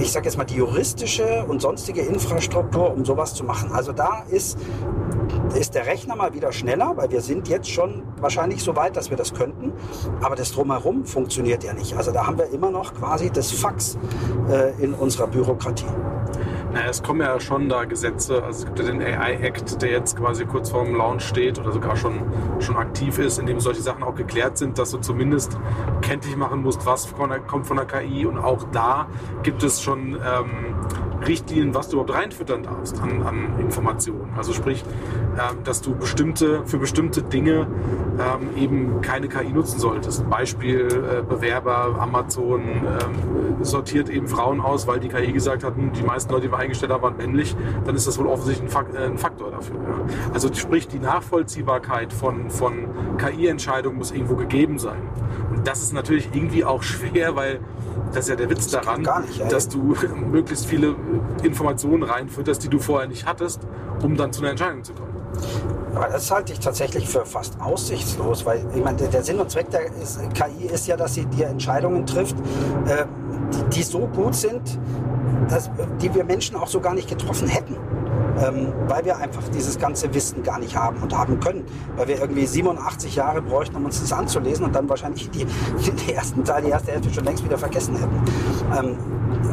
ich 0.00 0.10
sage 0.12 0.26
jetzt 0.26 0.36
mal, 0.36 0.44
die 0.44 0.56
juristische 0.56 1.44
und 1.46 1.60
sonstige 1.62 2.02
Infrastruktur, 2.02 2.92
um 2.92 3.04
sowas 3.04 3.34
zu 3.34 3.44
machen. 3.44 3.72
Also 3.72 3.92
da 3.92 4.24
ist 4.28 4.58
ist 5.54 5.74
der 5.74 5.86
Rechner 5.86 6.16
mal 6.16 6.34
wieder 6.34 6.52
schneller, 6.52 6.92
weil 6.96 7.10
wir 7.10 7.20
sind 7.20 7.48
jetzt 7.48 7.70
schon 7.70 8.02
wahrscheinlich 8.20 8.62
so 8.62 8.76
weit, 8.76 8.96
dass 8.96 9.10
wir 9.10 9.16
das 9.16 9.34
könnten. 9.34 9.72
Aber 10.22 10.36
das 10.36 10.52
drumherum 10.52 11.04
funktioniert 11.04 11.64
ja 11.64 11.72
nicht. 11.72 11.96
Also 11.96 12.12
da 12.12 12.26
haben 12.26 12.38
wir 12.38 12.50
immer 12.50 12.70
noch 12.70 12.94
quasi 12.94 13.30
das 13.30 13.50
Fax 13.52 13.98
äh, 14.50 14.63
in 14.78 14.94
unserer 14.94 15.26
Bürokratie. 15.26 15.86
Naja, 16.74 16.88
es 16.88 17.04
kommen 17.04 17.20
ja 17.20 17.38
schon 17.38 17.68
da 17.68 17.84
Gesetze. 17.84 18.42
Also 18.42 18.58
es 18.58 18.66
gibt 18.66 18.80
ja 18.80 18.86
den 18.86 19.00
AI-Act, 19.00 19.80
der 19.80 19.92
jetzt 19.92 20.16
quasi 20.16 20.44
kurz 20.44 20.70
vorm 20.70 20.96
Launch 20.96 21.22
steht 21.22 21.60
oder 21.60 21.70
sogar 21.70 21.96
schon, 21.96 22.20
schon 22.58 22.76
aktiv 22.76 23.16
ist, 23.20 23.38
in 23.38 23.46
dem 23.46 23.60
solche 23.60 23.80
Sachen 23.80 24.02
auch 24.02 24.16
geklärt 24.16 24.58
sind, 24.58 24.76
dass 24.76 24.90
du 24.90 24.98
zumindest 24.98 25.56
kenntlich 26.02 26.36
machen 26.36 26.62
musst, 26.62 26.84
was 26.84 27.06
von 27.06 27.28
der, 27.30 27.38
kommt 27.38 27.68
von 27.68 27.76
der 27.76 27.86
KI. 27.86 28.26
Und 28.26 28.38
auch 28.38 28.64
da 28.72 29.06
gibt 29.44 29.62
es 29.62 29.82
schon 29.82 30.14
ähm, 30.14 30.74
Richtlinien, 31.24 31.74
was 31.74 31.88
du 31.88 32.00
überhaupt 32.00 32.18
reinfüttern 32.18 32.64
darfst 32.64 33.00
an, 33.00 33.22
an 33.22 33.58
Informationen. 33.60 34.32
Also 34.36 34.52
sprich, 34.52 34.84
ähm, 35.34 35.62
dass 35.62 35.80
du 35.80 35.94
bestimmte, 35.94 36.66
für 36.66 36.78
bestimmte 36.78 37.22
Dinge 37.22 37.68
ähm, 38.18 38.56
eben 38.56 39.00
keine 39.00 39.28
KI 39.28 39.52
nutzen 39.52 39.78
solltest. 39.78 40.28
Beispiel 40.28 40.88
äh, 40.88 41.22
Bewerber, 41.22 41.96
Amazon 42.00 42.62
ähm, 42.62 43.64
sortiert 43.64 44.08
eben 44.08 44.28
Frauen 44.28 44.60
aus, 44.60 44.86
weil 44.86 45.00
die 45.00 45.08
KI 45.08 45.32
gesagt 45.32 45.64
hat, 45.64 45.76
hm, 45.76 45.92
die 45.92 46.02
meisten 46.02 46.32
Leute, 46.32 46.46
die 46.46 46.52
wir 46.52 46.58
eingestellt 46.64 46.92
haben, 46.92 47.02
waren 47.02 47.16
männlich. 47.16 47.56
Dann 47.84 47.94
ist 47.94 48.06
das 48.06 48.18
wohl 48.18 48.26
offensichtlich 48.26 48.74
ein, 48.74 48.94
äh, 48.94 49.04
ein 49.06 49.18
Faktor 49.18 49.50
dafür. 49.50 49.76
Ja. 49.76 50.32
Also 50.32 50.52
sprich, 50.52 50.88
die 50.88 50.98
Nachvollziehbarkeit 50.98 52.12
von, 52.12 52.50
von 52.50 52.88
KI-Entscheidungen 53.18 53.98
muss 53.98 54.10
irgendwo 54.10 54.36
gegeben 54.36 54.78
sein. 54.78 55.02
Und 55.50 55.66
das 55.66 55.82
ist 55.82 55.92
natürlich 55.92 56.28
irgendwie 56.32 56.64
auch 56.64 56.82
schwer, 56.94 57.36
weil 57.36 57.60
das 58.12 58.24
ist 58.24 58.30
ja 58.30 58.36
der 58.36 58.50
Witz 58.50 58.70
Das 58.70 58.84
daran, 58.84 59.02
nicht, 59.26 59.52
dass 59.52 59.68
du 59.68 59.94
möglichst 60.30 60.66
viele 60.66 60.94
Informationen 61.42 62.02
reinfütterst, 62.02 62.62
die 62.62 62.68
du 62.68 62.78
vorher 62.78 63.08
nicht 63.08 63.26
hattest, 63.26 63.60
um 64.02 64.16
dann 64.16 64.32
zu 64.32 64.42
einer 64.42 64.50
Entscheidung 64.50 64.84
zu 64.84 64.92
kommen. 64.92 65.14
Aber 65.94 66.08
das 66.08 66.30
halte 66.30 66.52
ich 66.52 66.58
tatsächlich 66.58 67.08
für 67.08 67.24
fast 67.24 67.60
aussichtslos, 67.60 68.44
weil 68.44 68.64
ich 68.74 68.82
meine, 68.82 68.96
der, 69.08 69.22
Sinn 69.22 69.38
und 69.38 69.50
Zweck 69.50 69.70
der 69.70 69.90
KI 70.32 70.66
ist 70.66 70.86
ja, 70.88 70.96
dass 70.96 71.14
sie 71.14 71.24
dir 71.26 71.46
Entscheidungen 71.46 72.04
trifft, 72.04 72.36
äh, 72.86 73.04
die, 73.54 73.76
die 73.76 73.82
so 73.82 74.00
gut 74.06 74.34
sind, 74.34 74.78
dass, 75.48 75.70
die 76.00 76.14
wir 76.14 76.24
Menschen 76.24 76.56
auch 76.56 76.68
so 76.68 76.80
gar 76.80 76.94
nicht 76.94 77.08
getroffen 77.08 77.48
hätten. 77.48 77.76
Ähm, 78.42 78.72
weil 78.88 79.04
wir 79.04 79.16
einfach 79.16 79.42
dieses 79.54 79.78
ganze 79.78 80.12
Wissen 80.12 80.42
gar 80.42 80.58
nicht 80.58 80.76
haben 80.76 81.00
und 81.02 81.16
haben 81.16 81.38
können. 81.38 81.64
Weil 81.96 82.08
wir 82.08 82.20
irgendwie 82.20 82.46
87 82.46 83.14
Jahre 83.14 83.40
bräuchten, 83.40 83.76
um 83.76 83.84
uns 83.84 84.00
das 84.00 84.12
anzulesen 84.12 84.64
und 84.64 84.74
dann 84.74 84.88
wahrscheinlich 84.88 85.30
die, 85.30 85.46
die 86.06 86.12
ersten 86.12 86.42
Teil, 86.42 86.62
die 86.62 86.70
erste 86.70 86.92
Hälfte 86.92 87.14
schon 87.14 87.24
längst 87.24 87.44
wieder 87.44 87.58
vergessen 87.58 87.96
hätten. 87.96 88.22
Ähm, 88.76 88.96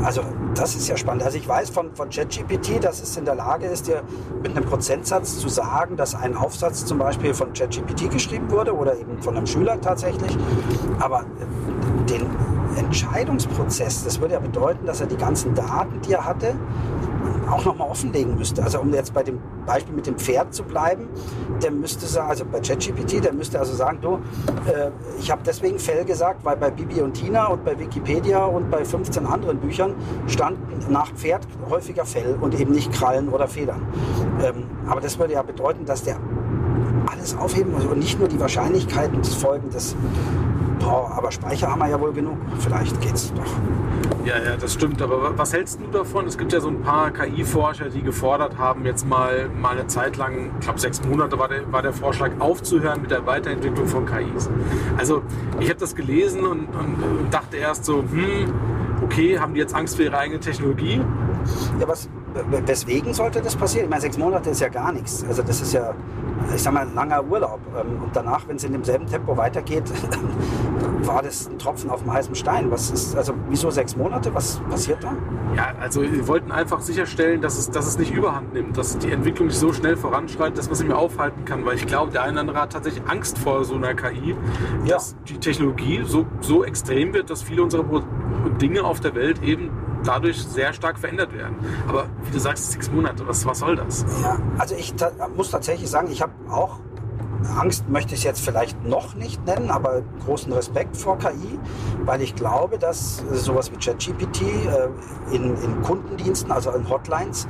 also 0.03 0.23
das 0.55 0.75
ist 0.75 0.87
ja 0.87 0.97
spannend. 0.97 1.23
Also 1.23 1.37
ich 1.37 1.47
weiß 1.47 1.69
von, 1.69 1.93
von 1.95 2.09
ChatGPT, 2.09 2.83
dass 2.83 3.01
es 3.01 3.15
in 3.17 3.25
der 3.25 3.35
Lage 3.35 3.67
ist, 3.67 3.87
dir 3.87 4.01
mit 4.41 4.55
einem 4.55 4.65
Prozentsatz 4.65 5.37
zu 5.37 5.47
sagen, 5.47 5.95
dass 5.95 6.15
ein 6.15 6.35
Aufsatz 6.35 6.85
zum 6.85 6.97
Beispiel 6.97 7.33
von 7.33 7.53
ChatGPT 7.53 8.09
geschrieben 8.09 8.49
wurde 8.49 8.75
oder 8.75 8.97
eben 8.97 9.21
von 9.21 9.37
einem 9.37 9.45
Schüler 9.45 9.79
tatsächlich. 9.79 10.35
Aber 10.99 11.21
äh, 11.21 12.09
den 12.09 12.25
Entscheidungsprozess, 12.77 14.03
das 14.03 14.19
würde 14.19 14.35
ja 14.35 14.39
bedeuten, 14.39 14.85
dass 14.85 15.01
er 15.01 15.07
die 15.07 15.17
ganzen 15.17 15.53
Daten, 15.55 16.01
die 16.01 16.13
er 16.13 16.25
hatte, 16.25 16.55
auch 17.49 17.65
nochmal 17.65 17.89
offenlegen 17.89 18.35
müsste. 18.37 18.63
Also 18.63 18.79
um 18.79 18.93
jetzt 18.93 19.13
bei 19.13 19.23
dem 19.23 19.39
Beispiel 19.65 19.93
mit 19.93 20.07
dem 20.07 20.17
Pferd 20.17 20.53
zu 20.53 20.63
bleiben, 20.63 21.07
der 21.61 21.71
müsste 21.71 22.05
sagen, 22.05 22.29
also 22.29 22.45
bei 22.45 22.59
ChatGPT, 22.59 23.23
der 23.23 23.33
müsste 23.33 23.59
also 23.59 23.73
sagen, 23.73 23.99
du, 24.01 24.15
äh, 24.69 24.91
ich 25.19 25.29
habe 25.29 25.41
deswegen 25.45 25.77
Fell 25.79 26.05
gesagt, 26.05 26.43
weil 26.43 26.57
bei 26.57 26.71
Bibi 26.71 27.01
und 27.01 27.13
Tina 27.13 27.47
und 27.47 27.63
bei 27.63 27.77
Wikipedia 27.77 28.45
und 28.45 28.69
bei 28.71 28.83
15 28.85 29.25
anderen 29.25 29.59
Büchern 29.59 29.93
stand 30.27 30.57
nach 30.89 31.11
Pferd 31.13 31.47
häufiger 31.69 32.05
Fell 32.05 32.37
und 32.39 32.59
eben 32.59 32.73
nicht 32.73 32.91
Krallen 32.91 33.29
oder 33.29 33.47
Federn. 33.47 33.81
Ähm, 34.43 34.63
aber 34.87 35.01
das 35.01 35.19
würde 35.19 35.33
ja 35.33 35.41
bedeuten, 35.41 35.85
dass 35.85 36.03
der 36.03 36.17
alles 37.11 37.37
aufheben 37.37 37.73
muss 37.73 37.85
und 37.85 37.99
nicht 37.99 38.19
nur 38.19 38.27
die 38.27 38.39
Wahrscheinlichkeiten 38.39 39.21
des 39.21 39.35
Folgendes. 39.35 39.95
Boah, 40.81 41.11
aber 41.17 41.31
Speicher 41.31 41.69
haben 41.69 41.79
wir 41.79 41.89
ja 41.89 41.99
wohl 41.99 42.11
genug. 42.13 42.37
Vielleicht 42.59 42.99
geht's 43.01 43.31
doch. 43.33 43.43
Ja, 44.25 44.35
ja, 44.37 44.55
das 44.59 44.73
stimmt. 44.73 45.01
Aber 45.01 45.21
wa- 45.21 45.33
was 45.35 45.53
hältst 45.53 45.79
du 45.79 45.87
davon? 45.87 46.25
Es 46.27 46.37
gibt 46.37 46.53
ja 46.53 46.59
so 46.59 46.67
ein 46.69 46.81
paar 46.81 47.11
KI-Forscher, 47.11 47.89
die 47.89 48.01
gefordert 48.01 48.57
haben, 48.57 48.85
jetzt 48.85 49.07
mal, 49.07 49.49
mal 49.61 49.71
eine 49.77 49.87
Zeit 49.87 50.17
lang, 50.17 50.51
ich 50.59 50.65
glaube 50.65 50.79
sechs 50.79 51.03
Monate 51.03 51.37
war 51.39 51.47
der, 51.47 51.71
war 51.71 51.81
der 51.81 51.93
Vorschlag, 51.93 52.31
aufzuhören 52.39 53.01
mit 53.01 53.11
der 53.11 53.25
Weiterentwicklung 53.25 53.87
von 53.87 54.05
KIs. 54.05 54.49
Also 54.97 55.23
ich 55.59 55.69
habe 55.69 55.79
das 55.79 55.95
gelesen 55.95 56.41
und, 56.45 56.67
und, 56.75 57.03
und 57.03 57.27
dachte 57.33 57.57
erst 57.57 57.85
so, 57.85 57.99
hm, 57.99 58.51
okay, 59.03 59.39
haben 59.39 59.53
die 59.53 59.59
jetzt 59.59 59.73
Angst 59.75 59.95
vor 59.95 60.05
ihrer 60.05 60.19
eigenen 60.19 60.41
Technologie? 60.41 61.01
Ja, 61.79 61.87
was, 61.87 62.09
weswegen 62.65 63.13
sollte 63.13 63.41
das 63.41 63.55
passieren? 63.55 63.85
Ich 63.85 63.89
meine, 63.89 64.01
sechs 64.01 64.17
Monate 64.17 64.49
ist 64.49 64.61
ja 64.61 64.69
gar 64.69 64.91
nichts. 64.91 65.23
Also 65.27 65.41
das 65.41 65.61
ist 65.61 65.73
ja, 65.73 65.93
ich 66.55 66.61
sag 66.61 66.73
mal, 66.73 66.81
ein 66.87 66.93
langer 66.95 67.23
Urlaub. 67.23 67.59
Ähm, 67.75 68.03
Und 68.03 68.15
danach, 68.15 68.47
wenn 68.47 68.55
es 68.57 68.63
in 68.63 68.71
demselben 68.73 69.05
Tempo 69.07 69.35
weitergeht, 69.35 69.83
war 71.03 71.21
das 71.21 71.47
ein 71.49 71.57
Tropfen 71.57 71.89
auf 71.89 72.03
dem 72.03 72.13
heißen 72.13 72.35
Stein. 72.35 72.69
Was 72.71 72.91
ist, 72.91 73.15
also 73.15 73.33
wieso 73.49 73.69
sechs 73.71 73.95
Monate? 73.95 74.33
Was 74.33 74.59
passiert 74.69 75.03
da? 75.03 75.13
Ja, 75.55 75.73
also 75.81 76.01
wir 76.01 76.27
wollten 76.27 76.51
einfach 76.51 76.79
sicherstellen, 76.81 77.41
dass 77.41 77.57
es, 77.57 77.69
dass 77.69 77.87
es 77.87 77.97
nicht 77.97 78.13
überhand 78.13 78.53
nimmt, 78.53 78.77
dass 78.77 78.97
die 78.97 79.11
Entwicklung 79.11 79.47
nicht 79.47 79.57
so 79.59 79.73
schnell 79.73 79.97
voranschreitet, 79.97 80.57
dass 80.57 80.67
man 80.67 80.75
sie 80.75 80.85
mehr 80.85 80.97
aufhalten 80.97 81.43
kann. 81.45 81.65
Weil 81.65 81.75
ich 81.75 81.85
glaube, 81.87 82.11
der 82.11 82.23
eine 82.23 82.33
oder 82.33 82.41
andere 82.41 82.61
hat 82.61 82.71
tatsächlich 82.73 83.03
Angst 83.09 83.37
vor 83.37 83.63
so 83.65 83.75
einer 83.75 83.93
KI, 83.93 84.35
Ja. 84.85 84.95
dass 84.95 85.15
die 85.27 85.37
Technologie 85.39 86.03
so, 86.05 86.25
so 86.39 86.63
extrem 86.63 87.13
wird, 87.13 87.29
dass 87.29 87.41
viele 87.41 87.63
unserer 87.63 87.83
Dinge 88.61 88.83
auf 88.83 88.99
der 88.99 89.15
Welt 89.15 89.43
eben 89.43 89.71
dadurch 90.03 90.41
sehr 90.41 90.73
stark 90.73 90.99
verändert 90.99 91.33
werden. 91.33 91.55
Aber 91.87 92.05
wie 92.23 92.31
du 92.31 92.39
sagst, 92.39 92.71
sechs 92.71 92.91
Monate, 92.91 93.27
was, 93.27 93.45
was 93.45 93.59
soll 93.59 93.75
das? 93.75 94.05
Ja, 94.21 94.39
also 94.57 94.75
ich 94.75 94.93
ta 94.93 95.11
muss 95.35 95.51
tatsächlich 95.51 95.89
sagen, 95.89 96.09
ich 96.11 96.21
habe 96.21 96.33
auch 96.49 96.79
Angst, 97.57 97.89
möchte 97.89 98.13
ich 98.13 98.21
es 98.21 98.23
jetzt 98.23 98.41
vielleicht 98.43 98.83
noch 98.85 99.15
nicht 99.15 99.45
nennen, 99.45 99.69
aber 99.69 100.01
großen 100.25 100.51
Respekt 100.53 100.95
vor 100.95 101.17
KI, 101.17 101.59
weil 102.05 102.21
ich 102.21 102.35
glaube, 102.35 102.77
dass 102.77 103.23
sowas 103.31 103.71
wie 103.71 103.77
ChatGPT 103.77 104.41
äh, 104.41 105.35
in, 105.35 105.55
in 105.61 105.81
Kundendiensten, 105.81 106.51
also 106.51 106.71
in 106.71 106.87
Hotlines, 106.89 107.47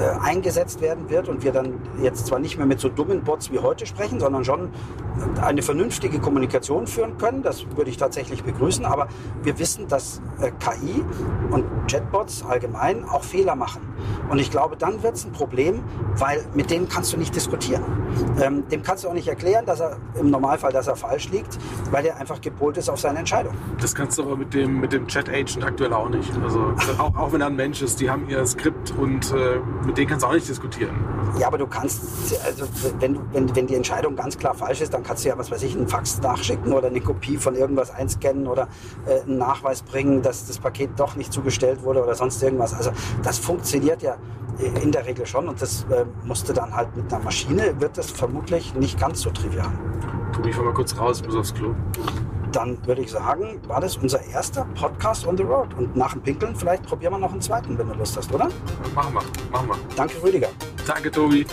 äh, 0.00 0.18
eingesetzt 0.20 0.80
werden 0.80 1.08
wird 1.10 1.28
und 1.28 1.44
wir 1.44 1.52
dann 1.52 1.74
jetzt 2.00 2.26
zwar 2.26 2.38
nicht 2.38 2.56
mehr 2.56 2.66
mit 2.66 2.80
so 2.80 2.88
dummen 2.88 3.22
Bots 3.22 3.52
wie 3.52 3.58
heute 3.58 3.86
sprechen, 3.86 4.20
sondern 4.20 4.44
schon 4.44 4.70
eine 5.40 5.62
vernünftige 5.62 6.18
Kommunikation 6.18 6.86
führen 6.86 7.18
können. 7.18 7.42
Das 7.42 7.64
würde 7.76 7.90
ich 7.90 7.96
tatsächlich 7.96 8.42
begrüßen, 8.44 8.84
aber 8.84 9.08
wir 9.42 9.58
wissen, 9.58 9.88
dass 9.88 10.20
äh, 10.40 10.50
KI 10.50 11.04
und 11.50 11.64
Chatbots 11.90 12.44
allgemein 12.44 13.04
auch 13.04 13.22
Fehler 13.22 13.54
machen. 13.54 13.82
Und 14.30 14.38
ich 14.38 14.50
glaube, 14.50 14.76
dann 14.76 15.02
wird 15.02 15.16
es 15.16 15.24
ein 15.24 15.32
Problem, 15.32 15.82
weil 16.16 16.44
mit 16.54 16.70
denen 16.70 16.88
kannst 16.88 17.12
du 17.12 17.16
nicht 17.16 17.34
diskutieren. 17.34 17.82
Ähm, 18.40 18.68
dem 18.68 18.82
kannst 18.82 19.04
du 19.04 19.08
auch 19.12 19.14
nicht 19.14 19.28
erklären, 19.28 19.66
dass 19.66 19.80
er 19.80 19.96
im 20.18 20.30
Normalfall, 20.30 20.72
dass 20.72 20.88
er 20.88 20.96
falsch 20.96 21.28
liegt, 21.30 21.58
weil 21.90 22.06
er 22.06 22.16
einfach 22.16 22.40
gepolt 22.40 22.78
ist 22.78 22.88
auf 22.88 22.98
seine 22.98 23.18
Entscheidung. 23.18 23.54
Das 23.80 23.94
kannst 23.94 24.18
du 24.18 24.22
aber 24.22 24.36
mit 24.36 24.54
dem, 24.54 24.80
mit 24.80 24.92
dem 24.92 25.06
Chat-Agent 25.06 25.62
aktuell 25.62 25.92
auch 25.92 26.08
nicht. 26.08 26.32
Also 26.42 26.74
auch, 26.98 27.14
auch 27.14 27.32
wenn 27.32 27.42
er 27.42 27.48
ein 27.48 27.56
Mensch 27.56 27.82
ist, 27.82 28.00
die 28.00 28.08
haben 28.08 28.28
ihr 28.28 28.44
Skript 28.46 28.92
und 28.92 29.32
äh, 29.32 29.60
mit 29.86 29.98
denen 29.98 30.08
kannst 30.08 30.24
du 30.24 30.28
auch 30.28 30.32
nicht 30.32 30.48
diskutieren. 30.48 30.96
Ja, 31.38 31.46
aber 31.46 31.58
du 31.58 31.66
kannst, 31.66 32.02
also 32.44 32.64
wenn, 33.00 33.18
wenn, 33.32 33.54
wenn 33.54 33.66
die 33.66 33.74
Entscheidung 33.74 34.16
ganz 34.16 34.38
klar 34.38 34.54
falsch 34.54 34.80
ist, 34.80 34.94
dann 34.94 35.02
kannst 35.02 35.24
du 35.24 35.28
ja, 35.28 35.38
was 35.38 35.50
weiß 35.50 35.62
ich, 35.62 35.76
einen 35.76 35.88
Fax 35.88 36.20
nachschicken 36.20 36.72
oder 36.72 36.88
eine 36.88 37.00
Kopie 37.00 37.36
von 37.36 37.54
irgendwas 37.54 37.90
einscannen 37.90 38.46
oder 38.46 38.68
äh, 39.06 39.22
einen 39.22 39.38
Nachweis 39.38 39.82
bringen, 39.82 40.22
dass 40.22 40.46
das 40.46 40.58
Paket 40.58 40.90
doch 40.96 41.16
nicht 41.16 41.32
zugestellt 41.32 41.82
wurde 41.82 42.02
oder 42.02 42.14
sonst 42.14 42.42
irgendwas. 42.42 42.74
Also 42.74 42.92
das 43.22 43.38
funktioniert 43.38 44.02
ja 44.02 44.16
in 44.58 44.92
der 44.92 45.06
Regel 45.06 45.26
schon 45.26 45.48
und 45.48 45.60
das 45.60 45.84
äh, 45.90 46.04
musste 46.24 46.52
dann 46.52 46.74
halt 46.74 46.94
mit 46.96 47.12
einer 47.12 47.22
Maschine, 47.22 47.80
wird 47.80 47.96
das 47.96 48.10
vermutlich 48.10 48.74
nicht 48.74 48.98
ganz 48.98 49.22
so 49.22 49.30
trivial. 49.30 49.72
Tobi, 50.32 50.50
ich 50.50 50.56
fahr 50.56 50.64
mal 50.64 50.74
kurz 50.74 50.96
raus, 50.96 51.20
ich 51.20 51.26
muss 51.26 51.36
aufs 51.36 51.54
Klo. 51.54 51.74
Dann 52.52 52.78
würde 52.86 53.02
ich 53.02 53.10
sagen, 53.10 53.60
war 53.66 53.80
das 53.80 53.96
unser 53.96 54.22
erster 54.26 54.66
Podcast 54.74 55.26
on 55.26 55.36
the 55.36 55.42
road. 55.42 55.72
Und 55.74 55.96
nach 55.96 56.12
dem 56.12 56.22
Pinkeln 56.22 56.54
vielleicht 56.54 56.84
probieren 56.84 57.14
wir 57.14 57.18
noch 57.18 57.32
einen 57.32 57.40
zweiten, 57.40 57.78
wenn 57.78 57.88
du 57.88 57.94
Lust 57.94 58.16
hast, 58.16 58.32
oder? 58.32 58.48
Machen 58.94 59.14
wir, 59.14 59.22
machen 59.50 59.68
wir. 59.68 59.76
Danke, 59.96 60.22
Rüdiger. 60.22 60.48
Danke, 60.86 61.10
Tobi. 61.10 61.46